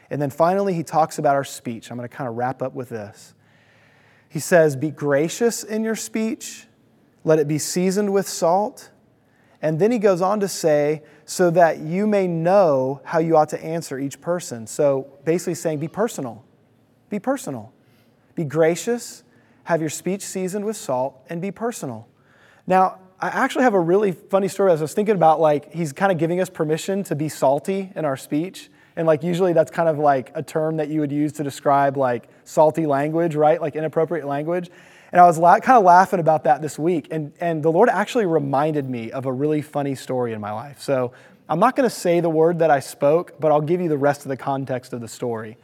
And 0.10 0.22
then 0.22 0.30
finally, 0.30 0.74
he 0.74 0.84
talks 0.84 1.20
about 1.20 1.36
our 1.36 1.44
speech. 1.44 1.90
I'm 1.90 1.98
going 1.98 2.08
to 2.08 2.16
kind 2.16 2.28
of 2.28 2.36
wrap 2.36 2.62
up 2.62 2.74
with 2.74 2.90
this. 2.90 3.34
He 4.28 4.40
says, 4.40 4.76
Be 4.76 4.92
gracious 4.92 5.64
in 5.64 5.84
your 5.84 5.96
speech, 5.96 6.68
let 7.24 7.40
it 7.40 7.48
be 7.48 7.58
seasoned 7.58 8.12
with 8.12 8.28
salt. 8.28 8.90
And 9.62 9.80
then 9.80 9.92
he 9.92 10.00
goes 10.00 10.22
on 10.22 10.40
to 10.40 10.48
say, 10.48 11.04
So 11.26 11.50
that 11.52 11.80
you 11.80 12.08
may 12.08 12.28
know 12.28 13.02
how 13.04 13.20
you 13.20 13.38
ought 13.38 13.50
to 13.50 13.64
answer 13.64 14.00
each 14.00 14.20
person. 14.20 14.68
So 14.68 15.20
basically 15.24 15.56
saying, 15.56 15.80
Be 15.80 15.88
personal. 15.88 16.44
Be 17.10 17.20
personal. 17.20 17.72
Be 18.36 18.44
gracious, 18.44 19.24
have 19.66 19.82
your 19.82 19.90
speech 19.90 20.22
seasoned 20.22 20.66
with 20.66 20.78
salt, 20.78 21.24
and 21.30 21.42
be 21.42 21.52
personal. 21.52 22.08
Now, 22.68 23.00
I 23.20 23.28
actually 23.28 23.64
have 23.64 23.74
a 23.74 23.80
really 23.80 24.12
funny 24.12 24.48
story. 24.48 24.72
As 24.72 24.82
I 24.82 24.84
was 24.84 24.94
thinking 24.94 25.16
about, 25.16 25.40
like, 25.40 25.72
he's 25.72 25.94
kind 25.94 26.12
of 26.12 26.18
giving 26.18 26.42
us 26.42 26.50
permission 26.50 27.04
to 27.04 27.16
be 27.16 27.30
salty 27.30 27.92
in 27.96 28.04
our 28.04 28.18
speech. 28.18 28.70
And 28.96 29.08
like 29.08 29.24
usually 29.24 29.54
that's 29.54 29.72
kind 29.72 29.88
of 29.88 29.98
like 29.98 30.32
a 30.36 30.44
term 30.44 30.78
that 30.78 30.90
you 30.90 31.00
would 31.00 31.12
use 31.12 31.32
to 31.34 31.44
describe 31.44 31.98
like 31.98 32.28
salty 32.44 32.86
language, 32.86 33.36
right? 33.36 33.62
Like 33.62 33.76
inappropriate 33.76 34.28
language. 34.28 34.70
And 35.12 35.20
I 35.20 35.26
was 35.26 35.38
la- 35.38 35.60
kind 35.60 35.78
of 35.78 35.84
laughing 35.84 36.20
about 36.20 36.44
that 36.46 36.62
this 36.62 36.78
week. 36.80 37.08
And, 37.12 37.34
and 37.40 37.64
the 37.64 37.72
Lord 37.72 37.90
actually 37.90 38.26
reminded 38.26 38.90
me 38.90 39.12
of 39.12 39.26
a 39.26 39.32
really 39.32 39.62
funny 39.62 39.96
story 39.96 40.34
in 40.34 40.42
my 40.42 40.52
life. 40.52 40.82
So 40.82 41.12
I'm 41.50 41.60
not 41.60 41.76
going 41.76 41.90
to 41.90 41.96
say 41.96 42.20
the 42.20 42.30
word 42.30 42.60
that 42.60 42.72
I 42.72 42.80
spoke, 42.80 43.40
but 43.40 43.52
I'll 43.52 43.62
give 43.62 43.82
you 43.82 43.90
the 43.90 43.98
rest 43.98 44.22
of 44.22 44.30
the 44.30 44.38
context 44.38 44.94
of 44.94 45.02
the 45.02 45.08
story. 45.08 45.58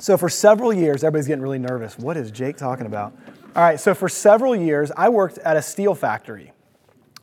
So 0.00 0.16
for 0.16 0.30
several 0.30 0.72
years, 0.72 1.04
everybody's 1.04 1.26
getting 1.26 1.42
really 1.42 1.58
nervous. 1.58 1.98
What 1.98 2.16
is 2.16 2.30
Jake 2.30 2.56
talking 2.56 2.86
about? 2.86 3.12
All 3.54 3.62
right, 3.62 3.78
so 3.78 3.92
for 3.92 4.08
several 4.08 4.56
years, 4.56 4.90
I 4.96 5.10
worked 5.10 5.36
at 5.36 5.58
a 5.58 5.62
steel 5.62 5.94
factory. 5.94 6.52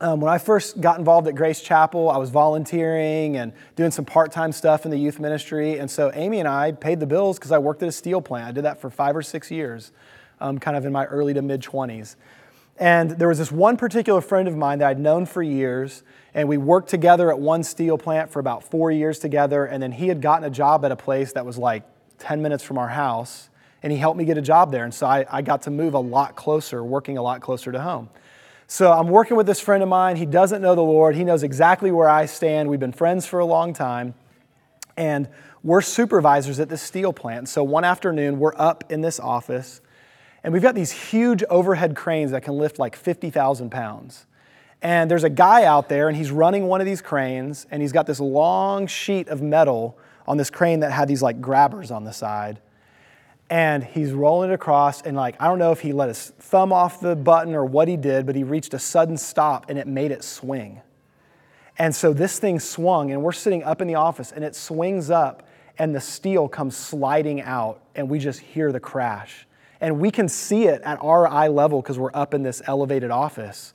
Um, 0.00 0.20
when 0.20 0.32
I 0.32 0.38
first 0.38 0.80
got 0.80 0.96
involved 0.96 1.26
at 1.26 1.34
Grace 1.34 1.60
Chapel, 1.60 2.08
I 2.08 2.18
was 2.18 2.30
volunteering 2.30 3.36
and 3.36 3.52
doing 3.74 3.90
some 3.90 4.04
part 4.04 4.30
time 4.30 4.52
stuff 4.52 4.84
in 4.84 4.92
the 4.92 4.96
youth 4.96 5.18
ministry. 5.18 5.80
And 5.80 5.90
so 5.90 6.12
Amy 6.14 6.38
and 6.38 6.46
I 6.46 6.70
paid 6.70 7.00
the 7.00 7.06
bills 7.06 7.36
because 7.36 7.50
I 7.50 7.58
worked 7.58 7.82
at 7.82 7.88
a 7.88 7.92
steel 7.92 8.20
plant. 8.20 8.46
I 8.46 8.52
did 8.52 8.64
that 8.64 8.80
for 8.80 8.90
five 8.90 9.16
or 9.16 9.22
six 9.22 9.50
years, 9.50 9.90
um, 10.40 10.60
kind 10.60 10.76
of 10.76 10.86
in 10.86 10.92
my 10.92 11.04
early 11.06 11.34
to 11.34 11.42
mid 11.42 11.60
20s. 11.62 12.14
And 12.76 13.10
there 13.10 13.26
was 13.26 13.38
this 13.38 13.50
one 13.50 13.76
particular 13.76 14.20
friend 14.20 14.46
of 14.46 14.56
mine 14.56 14.78
that 14.78 14.88
I'd 14.88 15.00
known 15.00 15.26
for 15.26 15.42
years, 15.42 16.04
and 16.32 16.48
we 16.48 16.58
worked 16.58 16.88
together 16.88 17.28
at 17.32 17.40
one 17.40 17.64
steel 17.64 17.98
plant 17.98 18.30
for 18.30 18.38
about 18.38 18.62
four 18.62 18.92
years 18.92 19.18
together. 19.18 19.64
And 19.64 19.82
then 19.82 19.90
he 19.90 20.06
had 20.06 20.22
gotten 20.22 20.44
a 20.44 20.50
job 20.50 20.84
at 20.84 20.92
a 20.92 20.96
place 20.96 21.32
that 21.32 21.44
was 21.44 21.58
like 21.58 21.82
10 22.18 22.42
minutes 22.42 22.62
from 22.62 22.78
our 22.78 22.88
house, 22.88 23.48
and 23.82 23.92
he 23.92 23.98
helped 23.98 24.18
me 24.18 24.24
get 24.24 24.38
a 24.38 24.42
job 24.42 24.72
there. 24.72 24.84
And 24.84 24.92
so 24.92 25.06
I, 25.06 25.24
I 25.30 25.42
got 25.42 25.62
to 25.62 25.70
move 25.70 25.94
a 25.94 25.98
lot 25.98 26.36
closer, 26.36 26.82
working 26.84 27.16
a 27.18 27.22
lot 27.22 27.40
closer 27.40 27.72
to 27.72 27.80
home. 27.80 28.10
So 28.66 28.92
I'm 28.92 29.08
working 29.08 29.36
with 29.36 29.46
this 29.46 29.60
friend 29.60 29.82
of 29.82 29.88
mine. 29.88 30.16
He 30.16 30.26
doesn't 30.26 30.60
know 30.60 30.74
the 30.74 30.82
Lord. 30.82 31.16
He 31.16 31.24
knows 31.24 31.42
exactly 31.42 31.90
where 31.90 32.08
I 32.08 32.26
stand. 32.26 32.68
We've 32.68 32.78
been 32.78 32.92
friends 32.92 33.24
for 33.24 33.38
a 33.38 33.46
long 33.46 33.72
time. 33.72 34.14
And 34.96 35.28
we're 35.62 35.80
supervisors 35.80 36.60
at 36.60 36.68
this 36.68 36.82
steel 36.82 37.12
plant. 37.12 37.48
So 37.48 37.64
one 37.64 37.84
afternoon, 37.84 38.38
we're 38.38 38.54
up 38.56 38.84
in 38.90 39.00
this 39.00 39.18
office, 39.18 39.80
and 40.44 40.52
we've 40.52 40.62
got 40.62 40.74
these 40.74 40.92
huge 40.92 41.42
overhead 41.50 41.96
cranes 41.96 42.30
that 42.30 42.42
can 42.42 42.58
lift 42.58 42.78
like 42.78 42.94
50,000 42.94 43.70
pounds. 43.70 44.26
And 44.80 45.10
there's 45.10 45.24
a 45.24 45.30
guy 45.30 45.64
out 45.64 45.88
there, 45.88 46.08
and 46.08 46.16
he's 46.16 46.30
running 46.30 46.66
one 46.66 46.80
of 46.80 46.86
these 46.86 47.02
cranes, 47.02 47.66
and 47.70 47.82
he's 47.82 47.92
got 47.92 48.06
this 48.06 48.20
long 48.20 48.86
sheet 48.86 49.28
of 49.28 49.42
metal 49.42 49.98
on 50.28 50.36
this 50.36 50.50
crane 50.50 50.80
that 50.80 50.92
had 50.92 51.08
these 51.08 51.22
like 51.22 51.40
grabbers 51.40 51.90
on 51.90 52.04
the 52.04 52.12
side. 52.12 52.60
And 53.50 53.82
he's 53.82 54.12
rolling 54.12 54.50
it 54.50 54.52
across 54.52 55.00
and 55.00 55.16
like 55.16 55.40
i 55.40 55.46
don't 55.46 55.58
know 55.58 55.72
if 55.72 55.80
he 55.80 55.94
let 55.94 56.08
his 56.08 56.32
thumb 56.38 56.70
off 56.70 57.00
the 57.00 57.16
button 57.16 57.54
or 57.54 57.64
what 57.64 57.88
he 57.88 57.96
did 57.96 58.26
but 58.26 58.36
he 58.36 58.44
reached 58.44 58.74
a 58.74 58.78
sudden 58.78 59.16
stop 59.16 59.70
and 59.70 59.78
it 59.78 59.86
made 59.86 60.12
it 60.12 60.22
swing. 60.22 60.82
And 61.78 61.94
so 61.94 62.12
this 62.12 62.38
thing 62.38 62.60
swung 62.60 63.10
and 63.10 63.22
we're 63.22 63.32
sitting 63.32 63.64
up 63.64 63.80
in 63.80 63.88
the 63.88 63.94
office 63.94 64.30
and 64.32 64.44
it 64.44 64.54
swings 64.54 65.10
up 65.10 65.48
and 65.78 65.94
the 65.94 66.00
steel 66.00 66.46
comes 66.46 66.76
sliding 66.76 67.40
out 67.40 67.80
and 67.94 68.10
we 68.10 68.18
just 68.18 68.40
hear 68.40 68.70
the 68.70 68.80
crash. 68.80 69.46
And 69.80 69.98
we 69.98 70.10
can 70.10 70.28
see 70.28 70.64
it 70.66 70.82
at 70.82 70.98
our 71.00 71.26
eye 71.26 71.48
level 71.48 71.80
because 71.80 71.98
we're 71.98 72.10
up 72.12 72.34
in 72.34 72.42
this 72.42 72.60
elevated 72.66 73.10
office. 73.10 73.72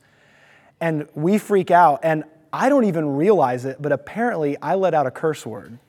And 0.80 1.08
we 1.16 1.40
freak 1.40 1.72
out 1.72 2.02
and 2.04 2.26
i 2.52 2.70
don't 2.70 2.86
even 2.86 3.16
realize 3.16 3.66
it 3.66 3.82
but 3.82 3.92
apparently 3.92 4.56
i 4.62 4.76
let 4.76 4.94
out 4.94 5.08
a 5.08 5.12
curse 5.12 5.44
word 5.46 5.80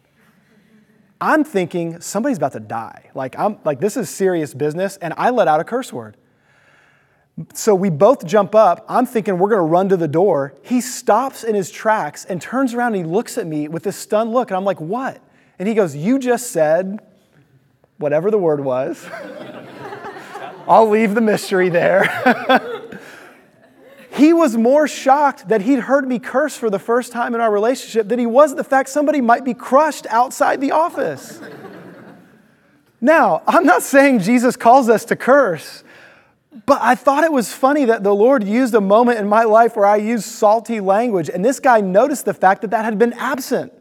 I'm 1.20 1.44
thinking 1.44 2.00
somebody's 2.00 2.38
about 2.38 2.52
to 2.52 2.60
die. 2.60 3.10
Like, 3.14 3.38
I'm, 3.38 3.58
like 3.64 3.80
this 3.80 3.96
is 3.96 4.10
serious 4.10 4.54
business, 4.54 4.96
and 4.98 5.14
I 5.16 5.30
let 5.30 5.48
out 5.48 5.60
a 5.60 5.64
curse 5.64 5.92
word. 5.92 6.16
So 7.52 7.74
we 7.74 7.90
both 7.90 8.24
jump 8.24 8.54
up. 8.54 8.84
I'm 8.88 9.06
thinking 9.06 9.38
we're 9.38 9.48
going 9.48 9.60
to 9.60 9.66
run 9.66 9.88
to 9.88 9.96
the 9.96 10.06
door. 10.06 10.54
He 10.62 10.80
stops 10.80 11.42
in 11.42 11.54
his 11.54 11.70
tracks 11.70 12.24
and 12.24 12.40
turns 12.40 12.74
around 12.74 12.94
and 12.94 13.04
he 13.04 13.10
looks 13.10 13.38
at 13.38 13.46
me 13.46 13.66
with 13.66 13.82
this 13.82 13.96
stunned 13.96 14.32
look. 14.32 14.50
And 14.50 14.56
I'm 14.56 14.64
like, 14.64 14.80
what? 14.80 15.20
And 15.58 15.68
he 15.68 15.74
goes, 15.74 15.96
You 15.96 16.20
just 16.20 16.52
said 16.52 17.00
whatever 17.98 18.30
the 18.30 18.38
word 18.38 18.60
was. 18.60 19.04
I'll 20.68 20.88
leave 20.88 21.14
the 21.14 21.20
mystery 21.20 21.68
there. 21.68 22.70
He 24.14 24.32
was 24.32 24.56
more 24.56 24.86
shocked 24.86 25.48
that 25.48 25.62
he'd 25.62 25.80
heard 25.80 26.06
me 26.06 26.20
curse 26.20 26.56
for 26.56 26.70
the 26.70 26.78
first 26.78 27.10
time 27.10 27.34
in 27.34 27.40
our 27.40 27.50
relationship 27.50 28.08
than 28.08 28.20
he 28.20 28.26
was 28.26 28.54
the 28.54 28.62
fact 28.62 28.88
somebody 28.88 29.20
might 29.20 29.44
be 29.44 29.54
crushed 29.54 30.06
outside 30.08 30.60
the 30.60 30.70
office. 30.70 31.40
now, 33.00 33.42
I'm 33.44 33.64
not 33.64 33.82
saying 33.82 34.20
Jesus 34.20 34.54
calls 34.54 34.88
us 34.88 35.04
to 35.06 35.16
curse, 35.16 35.82
but 36.64 36.80
I 36.80 36.94
thought 36.94 37.24
it 37.24 37.32
was 37.32 37.52
funny 37.52 37.86
that 37.86 38.04
the 38.04 38.14
Lord 38.14 38.44
used 38.44 38.74
a 38.74 38.80
moment 38.80 39.18
in 39.18 39.26
my 39.26 39.42
life 39.42 39.74
where 39.74 39.86
I 39.86 39.96
used 39.96 40.26
salty 40.26 40.78
language, 40.78 41.28
and 41.28 41.44
this 41.44 41.58
guy 41.58 41.80
noticed 41.80 42.24
the 42.24 42.34
fact 42.34 42.60
that 42.60 42.70
that 42.70 42.84
had 42.84 43.00
been 43.00 43.14
absent. 43.14 43.72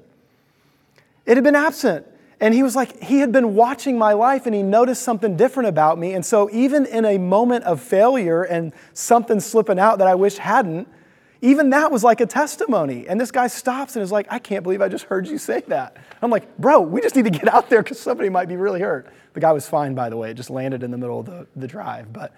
It 1.28 1.38
had 1.38 1.44
been 1.44 1.56
absent. 1.56 2.08
And 2.44 2.54
he 2.54 2.62
was 2.62 2.76
like, 2.76 3.02
he 3.02 3.20
had 3.20 3.32
been 3.32 3.56
watching 3.56 3.98
my 3.98 4.12
life 4.12 4.46
and 4.46 4.54
he 4.54 4.64
noticed 4.64 5.02
something 5.02 5.38
different 5.38 5.70
about 5.70 5.98
me. 5.98 6.14
And 6.14 6.26
so, 6.26 6.50
even 6.52 6.86
in 6.86 7.06
a 7.06 7.18
moment 7.18 7.64
of 7.64 7.80
failure 7.80 8.44
and 8.44 8.74
something 8.92 9.40
slipping 9.40 9.80
out 9.80 10.00
that 10.00 10.10
I 10.10 10.16
wish 10.16 10.36
hadn't, 10.36 10.90
even 11.42 11.70
that 11.70 11.90
was 11.90 12.04
like 12.04 12.20
a 12.20 12.26
testimony. 12.26 13.08
And 13.08 13.18
this 13.18 13.32
guy 13.32 13.48
stops 13.48 13.96
and 13.96 14.04
is 14.04 14.12
like, 14.12 14.28
I 14.30 14.40
can't 14.40 14.62
believe 14.62 14.82
I 14.82 14.90
just 14.90 15.06
heard 15.06 15.26
you 15.26 15.38
say 15.38 15.64
that. 15.68 15.96
I'm 16.22 16.30
like, 16.30 16.58
bro, 16.58 16.82
we 16.82 17.00
just 17.00 17.16
need 17.16 17.24
to 17.24 17.30
get 17.30 17.48
out 17.48 17.70
there 17.70 17.82
because 17.82 17.98
somebody 17.98 18.28
might 18.28 18.50
be 18.50 18.58
really 18.58 18.82
hurt. 18.82 19.08
The 19.36 19.40
guy 19.40 19.54
was 19.54 19.70
fine, 19.70 19.96
by 19.96 20.10
the 20.10 20.18
way. 20.18 20.32
It 20.32 20.34
just 20.34 20.50
landed 20.50 20.84
in 20.84 20.92
the 20.92 20.98
middle 20.98 21.22
of 21.22 21.26
the, 21.26 21.48
the 21.56 21.68
drive. 21.68 22.12
But 22.12 22.36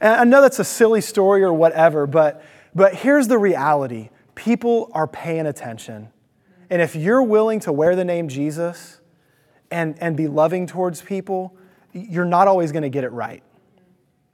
and 0.00 0.14
I 0.14 0.24
know 0.24 0.40
that's 0.40 0.58
a 0.58 0.64
silly 0.64 1.02
story 1.02 1.42
or 1.42 1.52
whatever, 1.52 2.06
but, 2.06 2.42
but 2.74 2.94
here's 2.94 3.28
the 3.28 3.36
reality 3.36 4.08
people 4.34 4.90
are 4.94 5.06
paying 5.06 5.44
attention. 5.44 6.08
And 6.70 6.80
if 6.80 6.96
you're 6.96 7.22
willing 7.22 7.60
to 7.60 7.72
wear 7.72 7.94
the 7.94 8.06
name 8.06 8.28
Jesus, 8.28 9.00
and, 9.70 9.96
and 10.00 10.16
be 10.16 10.28
loving 10.28 10.66
towards 10.66 11.02
people, 11.02 11.56
you're 11.92 12.24
not 12.24 12.48
always 12.48 12.72
going 12.72 12.82
to 12.82 12.88
get 12.88 13.04
it 13.04 13.12
right. 13.12 13.42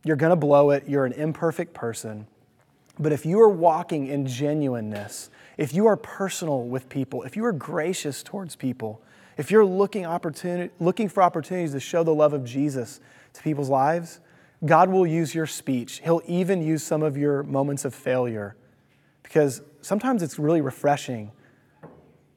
You're 0.05 0.17
going 0.17 0.31
to 0.31 0.37
blow 0.37 0.71
it. 0.71 0.89
You're 0.89 1.05
an 1.05 1.13
imperfect 1.13 1.75
person. 1.75 2.27
But 2.99 3.13
if 3.13 3.25
you 3.25 3.41
are 3.41 3.49
walking 3.49 4.07
in 4.07 4.27
genuineness, 4.27 5.31
if 5.57 5.75
you 5.75 5.87
are 5.87 5.97
personal 5.97 6.65
with 6.65 6.89
people, 6.89 7.23
if 7.23 7.37
you 7.37 7.45
are 7.45 7.53
gracious 7.53 8.23
towards 8.23 8.57
people, 8.57 9.03
if 9.37 9.51
you're 9.51 9.65
looking, 9.65 10.05
opportunity, 10.05 10.73
looking 10.81 11.09
for 11.09 11.23
opportunities 11.23 11.73
to 11.73 11.81
show 11.81 12.03
the 12.03 12.15
love 12.15 12.33
of 12.33 12.45
Jesus 12.45 13.01
to 13.33 13.43
people's 13.43 13.71
lives, 13.71 14.21
God 14.65 14.91
will 14.91 15.07
use 15.07 15.35
your 15.35 15.47
speech. 15.47 16.01
He'll 16.05 16.23
even 16.27 16.63
use 16.63 16.83
some 16.83 17.03
of 17.03 17.17
your 17.17 17.43
moments 17.43 17.87
of 17.87 17.95
failure 17.95 18.57
because 19.23 19.63
sometimes 19.81 20.23
it's 20.23 20.39
really 20.39 20.61
refreshing 20.61 21.33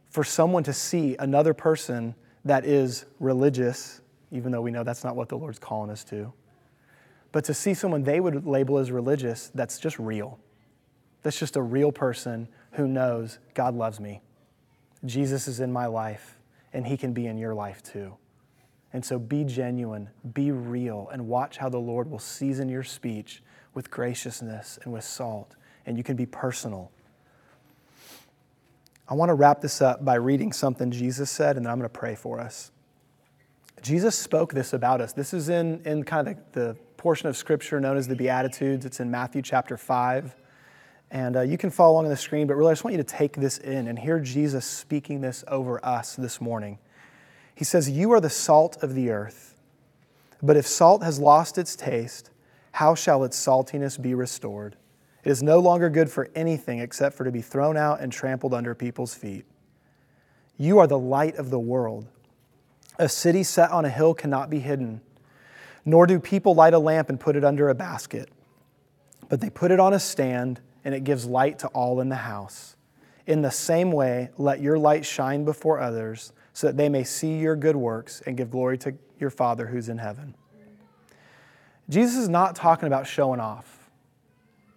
for 0.09 0.23
someone 0.23 0.63
to 0.63 0.71
see 0.73 1.17
another 1.19 1.53
person 1.53 2.15
that 2.45 2.65
is 2.65 3.05
religious, 3.19 4.01
even 4.31 4.51
though 4.51 4.61
we 4.61 4.71
know 4.71 4.83
that's 4.83 5.03
not 5.03 5.15
what 5.15 5.29
the 5.29 5.37
Lord's 5.37 5.59
calling 5.59 5.89
us 5.89 6.03
to. 6.05 6.31
But 7.31 7.45
to 7.45 7.53
see 7.53 7.73
someone 7.73 8.03
they 8.03 8.19
would 8.19 8.45
label 8.45 8.77
as 8.77 8.91
religious 8.91 9.51
that's 9.55 9.79
just 9.79 9.97
real. 9.97 10.39
That's 11.23 11.39
just 11.39 11.55
a 11.55 11.61
real 11.61 11.91
person 11.91 12.47
who 12.73 12.87
knows 12.87 13.39
God 13.53 13.75
loves 13.75 13.99
me. 13.99 14.21
Jesus 15.05 15.47
is 15.47 15.59
in 15.59 15.71
my 15.71 15.85
life, 15.85 16.37
and 16.73 16.85
he 16.85 16.97
can 16.97 17.13
be 17.13 17.27
in 17.27 17.37
your 17.37 17.53
life 17.53 17.81
too. 17.81 18.15
And 18.93 19.03
so 19.03 19.17
be 19.17 19.43
genuine, 19.43 20.09
be 20.33 20.51
real, 20.51 21.09
and 21.11 21.27
watch 21.27 21.57
how 21.57 21.69
the 21.69 21.79
Lord 21.79 22.09
will 22.09 22.19
season 22.19 22.69
your 22.69 22.83
speech 22.83 23.41
with 23.73 23.89
graciousness 23.89 24.77
and 24.83 24.93
with 24.93 25.03
salt. 25.03 25.55
And 25.85 25.97
you 25.97 26.03
can 26.03 26.15
be 26.15 26.27
personal 26.27 26.91
I 29.07 29.15
want 29.15 29.29
to 29.29 29.33
wrap 29.33 29.61
this 29.61 29.81
up 29.81 30.03
by 30.05 30.15
reading 30.15 30.53
something 30.53 30.91
Jesus 30.91 31.29
said, 31.29 31.57
and 31.57 31.65
then 31.65 31.71
I'm 31.71 31.77
going 31.77 31.89
to 31.89 31.97
pray 31.97 32.15
for 32.15 32.39
us. 32.39 32.71
Jesus 33.81 34.17
spoke 34.17 34.53
this 34.53 34.71
about 34.71 35.01
us. 35.01 35.11
This 35.11 35.33
is 35.33 35.49
in, 35.49 35.81
in 35.83 36.03
kind 36.03 36.29
of 36.29 36.37
the, 36.53 36.59
the 36.59 36.77
portion 36.95 37.27
of 37.27 37.35
scripture 37.35 37.81
known 37.81 37.97
as 37.97 38.07
the 38.07 38.15
Beatitudes. 38.15 38.85
It's 38.85 39.01
in 39.01 39.11
Matthew 39.11 39.41
chapter 39.41 39.75
5. 39.75 40.35
And 41.11 41.35
uh, 41.35 41.41
you 41.41 41.57
can 41.57 41.69
follow 41.69 41.93
along 41.93 42.05
on 42.05 42.11
the 42.11 42.17
screen, 42.17 42.47
but 42.47 42.55
really, 42.55 42.71
I 42.71 42.73
just 42.73 42.85
want 42.85 42.95
you 42.95 43.03
to 43.03 43.07
take 43.07 43.35
this 43.35 43.57
in 43.57 43.87
and 43.87 43.99
hear 43.99 44.19
Jesus 44.19 44.65
speaking 44.65 45.21
this 45.21 45.43
over 45.47 45.83
us 45.85 46.15
this 46.15 46.39
morning. 46.39 46.79
He 47.53 47.65
says, 47.65 47.89
You 47.89 48.11
are 48.13 48.21
the 48.21 48.29
salt 48.29 48.81
of 48.81 48.95
the 48.95 49.11
earth. 49.11 49.55
But 50.41 50.57
if 50.57 50.65
salt 50.65 51.03
has 51.03 51.19
lost 51.19 51.57
its 51.57 51.75
taste, 51.75 52.31
how 52.71 52.95
shall 52.95 53.23
its 53.23 53.37
saltiness 53.37 54.01
be 54.01 54.15
restored? 54.15 54.75
It 55.23 55.31
is 55.31 55.41
no 55.41 55.59
longer 55.59 55.89
good 55.89 56.09
for 56.09 56.29
anything 56.35 56.79
except 56.79 57.15
for 57.15 57.23
to 57.23 57.31
be 57.31 57.41
thrown 57.41 57.77
out 57.77 58.01
and 58.01 58.11
trampled 58.11 58.53
under 58.53 58.75
people's 58.75 59.15
feet. 59.15 59.45
You 60.57 60.79
are 60.79 60.87
the 60.87 60.99
light 60.99 61.35
of 61.35 61.49
the 61.49 61.59
world. 61.59 62.07
A 62.99 63.09
city 63.09 63.43
set 63.43 63.71
on 63.71 63.85
a 63.85 63.89
hill 63.89 64.13
cannot 64.13 64.49
be 64.49 64.59
hidden, 64.59 65.01
nor 65.85 66.05
do 66.05 66.19
people 66.19 66.53
light 66.53 66.73
a 66.73 66.79
lamp 66.79 67.09
and 67.09 67.19
put 67.19 67.35
it 67.35 67.43
under 67.43 67.69
a 67.69 67.75
basket, 67.75 68.29
but 69.29 69.41
they 69.41 69.49
put 69.49 69.71
it 69.71 69.79
on 69.79 69.93
a 69.93 69.99
stand, 69.99 70.59
and 70.85 70.93
it 70.93 71.03
gives 71.03 71.25
light 71.25 71.59
to 71.59 71.67
all 71.69 72.01
in 72.01 72.09
the 72.09 72.15
house. 72.17 72.75
In 73.25 73.41
the 73.41 73.51
same 73.51 73.91
way, 73.91 74.29
let 74.37 74.61
your 74.61 74.77
light 74.77 75.05
shine 75.05 75.45
before 75.45 75.79
others, 75.79 76.33
so 76.51 76.67
that 76.67 76.77
they 76.77 76.89
may 76.89 77.03
see 77.03 77.39
your 77.39 77.55
good 77.55 77.75
works 77.75 78.21
and 78.27 78.37
give 78.37 78.51
glory 78.51 78.77
to 78.79 78.93
your 79.17 79.31
Father 79.31 79.67
who's 79.67 79.89
in 79.89 79.97
heaven. 79.97 80.35
Jesus 81.89 82.15
is 82.17 82.29
not 82.29 82.55
talking 82.55 82.87
about 82.87 83.07
showing 83.07 83.39
off. 83.39 83.82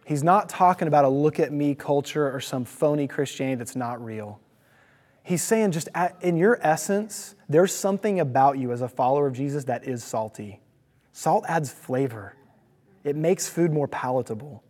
He's 0.07 0.23
not 0.23 0.49
talking 0.49 0.87
about 0.87 1.05
a 1.05 1.09
look 1.09 1.41
at 1.41 1.53
me 1.53 1.75
culture 1.75 2.33
or 2.33 2.39
some 2.39 2.65
phony 2.65 3.09
Christianity 3.09 3.57
that's 3.57 3.75
not 3.75 4.03
real. 4.03 4.41
He's 5.25 5.43
saying, 5.43 5.73
just 5.73 5.89
at, 5.97 6.17
in 6.23 6.37
your 6.37 6.61
essence, 6.63 7.35
there's 7.49 7.75
something 7.75 8.21
about 8.21 8.57
you 8.57 8.71
as 8.71 8.83
a 8.83 8.89
follower 8.89 9.27
of 9.27 9.33
Jesus 9.33 9.65
that 9.65 9.83
is 9.83 10.05
salty. 10.05 10.61
Salt 11.13 11.45
adds 11.49 11.73
flavor, 11.73 12.37
it 13.03 13.17
makes 13.17 13.49
food 13.49 13.73
more 13.73 13.89
palatable, 13.89 14.63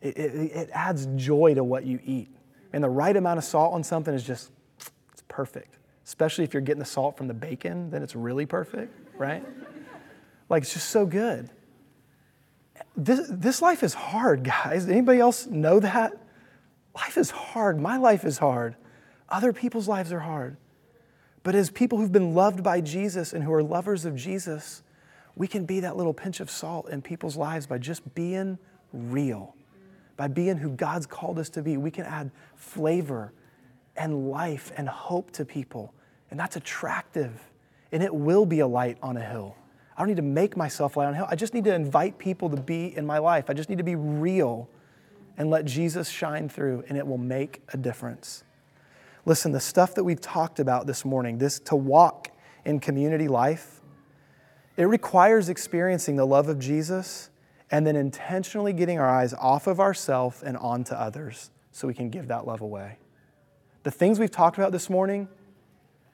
it, 0.00 0.16
it, 0.16 0.34
it 0.34 0.70
adds 0.72 1.06
joy 1.16 1.52
to 1.52 1.62
what 1.62 1.84
you 1.84 2.00
eat. 2.02 2.34
And 2.72 2.82
the 2.82 2.88
right 2.88 3.14
amount 3.14 3.36
of 3.36 3.44
salt 3.44 3.74
on 3.74 3.84
something 3.84 4.14
is 4.14 4.24
just, 4.24 4.50
it's 5.12 5.24
perfect. 5.28 5.76
Especially 6.06 6.44
if 6.44 6.54
you're 6.54 6.62
getting 6.62 6.80
the 6.80 6.86
salt 6.86 7.18
from 7.18 7.28
the 7.28 7.34
bacon, 7.34 7.90
then 7.90 8.02
it's 8.02 8.16
really 8.16 8.46
perfect, 8.46 8.96
right? 9.18 9.44
like, 10.48 10.62
it's 10.62 10.72
just 10.72 10.88
so 10.88 11.04
good. 11.04 11.50
This, 12.98 13.28
this 13.30 13.62
life 13.62 13.84
is 13.84 13.94
hard, 13.94 14.42
guys. 14.42 14.88
Anybody 14.88 15.20
else 15.20 15.46
know 15.46 15.78
that? 15.78 16.20
Life 16.96 17.16
is 17.16 17.30
hard. 17.30 17.80
My 17.80 17.96
life 17.96 18.24
is 18.24 18.38
hard. 18.38 18.74
Other 19.28 19.52
people's 19.52 19.86
lives 19.86 20.12
are 20.12 20.18
hard. 20.18 20.56
But 21.44 21.54
as 21.54 21.70
people 21.70 21.98
who've 21.98 22.10
been 22.10 22.34
loved 22.34 22.64
by 22.64 22.80
Jesus 22.80 23.32
and 23.32 23.44
who 23.44 23.52
are 23.52 23.62
lovers 23.62 24.04
of 24.04 24.16
Jesus, 24.16 24.82
we 25.36 25.46
can 25.46 25.64
be 25.64 25.78
that 25.80 25.96
little 25.96 26.12
pinch 26.12 26.40
of 26.40 26.50
salt 26.50 26.88
in 26.88 27.00
people's 27.00 27.36
lives 27.36 27.68
by 27.68 27.78
just 27.78 28.16
being 28.16 28.58
real, 28.92 29.54
by 30.16 30.26
being 30.26 30.56
who 30.56 30.70
God's 30.70 31.06
called 31.06 31.38
us 31.38 31.48
to 31.50 31.62
be. 31.62 31.76
We 31.76 31.92
can 31.92 32.04
add 32.04 32.32
flavor 32.56 33.32
and 33.96 34.28
life 34.28 34.72
and 34.76 34.88
hope 34.88 35.30
to 35.32 35.44
people. 35.44 35.94
And 36.32 36.40
that's 36.40 36.56
attractive. 36.56 37.48
And 37.92 38.02
it 38.02 38.12
will 38.12 38.44
be 38.44 38.58
a 38.58 38.66
light 38.66 38.98
on 39.00 39.16
a 39.16 39.24
hill. 39.24 39.54
I 39.98 40.02
don't 40.02 40.10
need 40.10 40.16
to 40.18 40.22
make 40.22 40.56
myself 40.56 40.96
light 40.96 41.06
on 41.06 41.14
hell. 41.14 41.26
I 41.28 41.34
just 41.34 41.54
need 41.54 41.64
to 41.64 41.74
invite 41.74 42.18
people 42.18 42.48
to 42.50 42.56
be 42.56 42.96
in 42.96 43.04
my 43.04 43.18
life. 43.18 43.50
I 43.50 43.52
just 43.52 43.68
need 43.68 43.78
to 43.78 43.84
be 43.84 43.96
real 43.96 44.68
and 45.36 45.50
let 45.50 45.64
Jesus 45.64 46.08
shine 46.08 46.48
through, 46.48 46.84
and 46.88 46.96
it 46.96 47.04
will 47.04 47.18
make 47.18 47.62
a 47.72 47.76
difference. 47.76 48.44
Listen, 49.26 49.50
the 49.50 49.58
stuff 49.58 49.96
that 49.96 50.04
we've 50.04 50.20
talked 50.20 50.60
about 50.60 50.86
this 50.86 51.04
morning, 51.04 51.38
this 51.38 51.58
to 51.60 51.74
walk 51.74 52.30
in 52.64 52.78
community 52.78 53.26
life, 53.26 53.80
it 54.76 54.84
requires 54.84 55.48
experiencing 55.48 56.14
the 56.14 56.24
love 56.24 56.48
of 56.48 56.60
Jesus 56.60 57.30
and 57.72 57.84
then 57.84 57.96
intentionally 57.96 58.72
getting 58.72 59.00
our 59.00 59.08
eyes 59.08 59.34
off 59.34 59.66
of 59.66 59.80
ourselves 59.80 60.44
and 60.44 60.56
onto 60.56 60.94
others 60.94 61.50
so 61.72 61.88
we 61.88 61.94
can 61.94 62.08
give 62.08 62.28
that 62.28 62.46
love 62.46 62.60
away. 62.60 62.98
The 63.82 63.90
things 63.90 64.20
we've 64.20 64.30
talked 64.30 64.58
about 64.58 64.70
this 64.70 64.88
morning, 64.88 65.28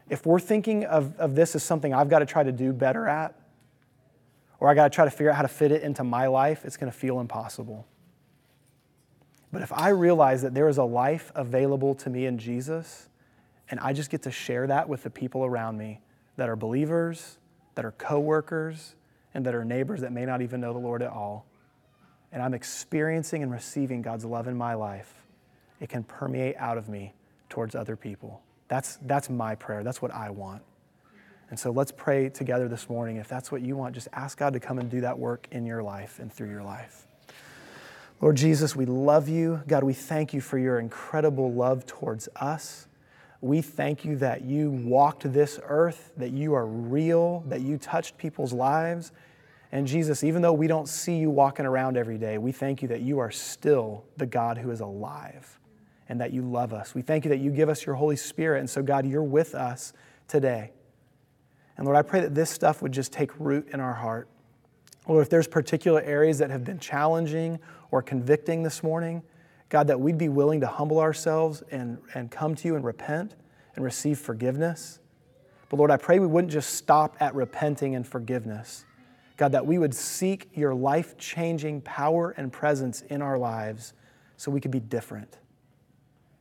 if 0.08 0.24
we're 0.24 0.40
thinking 0.40 0.86
of, 0.86 1.14
of 1.18 1.34
this 1.34 1.54
as 1.54 1.62
something 1.62 1.92
I've 1.92 2.08
got 2.08 2.20
to 2.20 2.26
try 2.26 2.42
to 2.42 2.52
do 2.52 2.72
better 2.72 3.06
at, 3.06 3.34
or 4.64 4.70
I 4.70 4.74
got 4.74 4.84
to 4.84 4.94
try 4.94 5.04
to 5.04 5.10
figure 5.10 5.28
out 5.28 5.36
how 5.36 5.42
to 5.42 5.48
fit 5.48 5.72
it 5.72 5.82
into 5.82 6.02
my 6.04 6.26
life, 6.26 6.64
it's 6.64 6.78
going 6.78 6.90
to 6.90 6.98
feel 6.98 7.20
impossible. 7.20 7.86
But 9.52 9.60
if 9.60 9.70
I 9.74 9.90
realize 9.90 10.40
that 10.40 10.54
there 10.54 10.70
is 10.70 10.78
a 10.78 10.84
life 10.84 11.30
available 11.34 11.94
to 11.96 12.08
me 12.08 12.24
in 12.24 12.38
Jesus, 12.38 13.10
and 13.70 13.78
I 13.78 13.92
just 13.92 14.08
get 14.08 14.22
to 14.22 14.30
share 14.30 14.66
that 14.68 14.88
with 14.88 15.02
the 15.02 15.10
people 15.10 15.44
around 15.44 15.76
me 15.76 16.00
that 16.38 16.48
are 16.48 16.56
believers, 16.56 17.36
that 17.74 17.84
are 17.84 17.92
coworkers, 17.92 18.94
and 19.34 19.44
that 19.44 19.54
are 19.54 19.66
neighbors 19.66 20.00
that 20.00 20.12
may 20.12 20.24
not 20.24 20.40
even 20.40 20.62
know 20.62 20.72
the 20.72 20.78
Lord 20.78 21.02
at 21.02 21.10
all, 21.10 21.44
and 22.32 22.42
I'm 22.42 22.54
experiencing 22.54 23.42
and 23.42 23.52
receiving 23.52 24.00
God's 24.00 24.24
love 24.24 24.48
in 24.48 24.56
my 24.56 24.72
life, 24.72 25.12
it 25.78 25.90
can 25.90 26.04
permeate 26.04 26.56
out 26.56 26.78
of 26.78 26.88
me 26.88 27.12
towards 27.50 27.74
other 27.74 27.96
people. 27.96 28.40
That's, 28.68 28.96
that's 29.02 29.28
my 29.28 29.56
prayer. 29.56 29.84
That's 29.84 30.00
what 30.00 30.14
I 30.14 30.30
want. 30.30 30.62
And 31.50 31.58
so 31.58 31.70
let's 31.70 31.92
pray 31.92 32.28
together 32.28 32.68
this 32.68 32.88
morning. 32.88 33.16
If 33.16 33.28
that's 33.28 33.52
what 33.52 33.62
you 33.62 33.76
want, 33.76 33.94
just 33.94 34.08
ask 34.12 34.38
God 34.38 34.52
to 34.54 34.60
come 34.60 34.78
and 34.78 34.90
do 34.90 35.00
that 35.02 35.18
work 35.18 35.46
in 35.50 35.66
your 35.66 35.82
life 35.82 36.18
and 36.18 36.32
through 36.32 36.50
your 36.50 36.62
life. 36.62 37.06
Lord 38.20 38.36
Jesus, 38.36 38.74
we 38.74 38.86
love 38.86 39.28
you. 39.28 39.62
God, 39.66 39.84
we 39.84 39.92
thank 39.92 40.32
you 40.32 40.40
for 40.40 40.58
your 40.58 40.78
incredible 40.78 41.52
love 41.52 41.84
towards 41.84 42.28
us. 42.36 42.86
We 43.40 43.60
thank 43.60 44.04
you 44.04 44.16
that 44.16 44.42
you 44.42 44.70
walked 44.70 45.30
this 45.30 45.60
earth, 45.62 46.12
that 46.16 46.30
you 46.30 46.54
are 46.54 46.66
real, 46.66 47.44
that 47.48 47.60
you 47.60 47.76
touched 47.76 48.16
people's 48.16 48.54
lives. 48.54 49.12
And 49.70 49.86
Jesus, 49.86 50.24
even 50.24 50.40
though 50.40 50.52
we 50.52 50.66
don't 50.66 50.88
see 50.88 51.16
you 51.18 51.28
walking 51.28 51.66
around 51.66 51.98
every 51.98 52.16
day, 52.16 52.38
we 52.38 52.52
thank 52.52 52.80
you 52.80 52.88
that 52.88 53.02
you 53.02 53.18
are 53.18 53.30
still 53.30 54.04
the 54.16 54.24
God 54.24 54.56
who 54.56 54.70
is 54.70 54.80
alive 54.80 55.58
and 56.08 56.20
that 56.20 56.32
you 56.32 56.42
love 56.42 56.72
us. 56.72 56.94
We 56.94 57.02
thank 57.02 57.24
you 57.24 57.28
that 57.28 57.40
you 57.40 57.50
give 57.50 57.68
us 57.68 57.84
your 57.84 57.96
Holy 57.96 58.16
Spirit. 58.16 58.60
And 58.60 58.70
so, 58.70 58.82
God, 58.82 59.04
you're 59.04 59.22
with 59.22 59.54
us 59.54 59.92
today. 60.28 60.70
And 61.76 61.86
Lord, 61.86 61.96
I 61.96 62.02
pray 62.02 62.20
that 62.20 62.34
this 62.34 62.50
stuff 62.50 62.82
would 62.82 62.92
just 62.92 63.12
take 63.12 63.38
root 63.38 63.68
in 63.72 63.80
our 63.80 63.94
heart. 63.94 64.28
Or 65.06 65.20
if 65.20 65.28
there's 65.28 65.46
particular 65.46 66.00
areas 66.02 66.38
that 66.38 66.50
have 66.50 66.64
been 66.64 66.78
challenging 66.78 67.58
or 67.90 68.02
convicting 68.02 68.62
this 68.62 68.82
morning, 68.82 69.22
God, 69.68 69.88
that 69.88 70.00
we'd 70.00 70.18
be 70.18 70.28
willing 70.28 70.60
to 70.60 70.66
humble 70.66 71.00
ourselves 71.00 71.62
and, 71.70 71.98
and 72.14 72.30
come 72.30 72.54
to 72.54 72.68
you 72.68 72.76
and 72.76 72.84
repent 72.84 73.34
and 73.74 73.84
receive 73.84 74.18
forgiveness. 74.18 75.00
But 75.68 75.78
Lord, 75.78 75.90
I 75.90 75.96
pray 75.96 76.18
we 76.18 76.26
wouldn't 76.26 76.52
just 76.52 76.74
stop 76.74 77.16
at 77.20 77.34
repenting 77.34 77.94
and 77.94 78.06
forgiveness. 78.06 78.84
God, 79.36 79.52
that 79.52 79.66
we 79.66 79.78
would 79.78 79.94
seek 79.94 80.48
your 80.54 80.74
life 80.74 81.18
changing 81.18 81.80
power 81.80 82.30
and 82.36 82.52
presence 82.52 83.02
in 83.02 83.20
our 83.20 83.36
lives 83.36 83.92
so 84.36 84.50
we 84.50 84.60
could 84.60 84.70
be 84.70 84.80
different. 84.80 85.38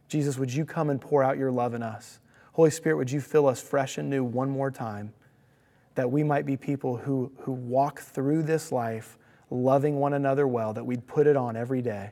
Jesus, 0.08 0.38
would 0.38 0.54
you 0.54 0.64
come 0.64 0.92
and 0.92 1.02
pour 1.02 1.24
out 1.24 1.38
your 1.38 1.50
love 1.50 1.74
in 1.74 1.82
us? 1.82 2.20
Holy 2.52 2.70
Spirit, 2.70 2.98
would 2.98 3.12
you 3.12 3.20
fill 3.20 3.48
us 3.48 3.60
fresh 3.60 3.98
and 3.98 4.10
new 4.10 4.24
one 4.24 4.50
more 4.50 4.70
time? 4.70 5.12
That 5.96 6.12
we 6.12 6.24
might 6.24 6.46
be 6.46 6.58
people 6.58 6.98
who, 6.98 7.32
who 7.40 7.52
walk 7.52 8.00
through 8.00 8.44
this 8.44 8.72
life 8.72 9.18
loving 9.50 10.00
one 10.00 10.14
another 10.14 10.48
well, 10.48 10.74
that 10.74 10.84
we'd 10.84 11.06
put 11.06 11.28
it 11.28 11.38
on 11.38 11.56
every 11.56 11.82
day. 11.82 12.12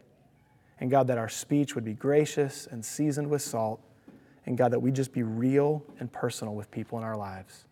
And 0.79 0.89
God, 0.89 1.07
that 1.07 1.17
our 1.17 1.29
speech 1.29 1.75
would 1.75 1.85
be 1.85 1.93
gracious 1.93 2.67
and 2.69 2.83
seasoned 2.83 3.29
with 3.29 3.41
salt. 3.41 3.81
And 4.45 4.57
God, 4.57 4.71
that 4.71 4.79
we'd 4.79 4.95
just 4.95 5.13
be 5.13 5.23
real 5.23 5.83
and 5.99 6.11
personal 6.11 6.55
with 6.55 6.69
people 6.71 6.97
in 6.97 7.03
our 7.03 7.17
lives. 7.17 7.65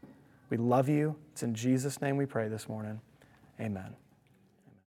We 0.50 0.58
love 0.58 0.90
you. 0.90 1.16
It's 1.32 1.44
in 1.44 1.54
Jesus' 1.54 2.02
name 2.02 2.18
we 2.18 2.26
pray 2.26 2.48
this 2.48 2.68
morning. 2.68 3.02
Amen. 3.60 3.96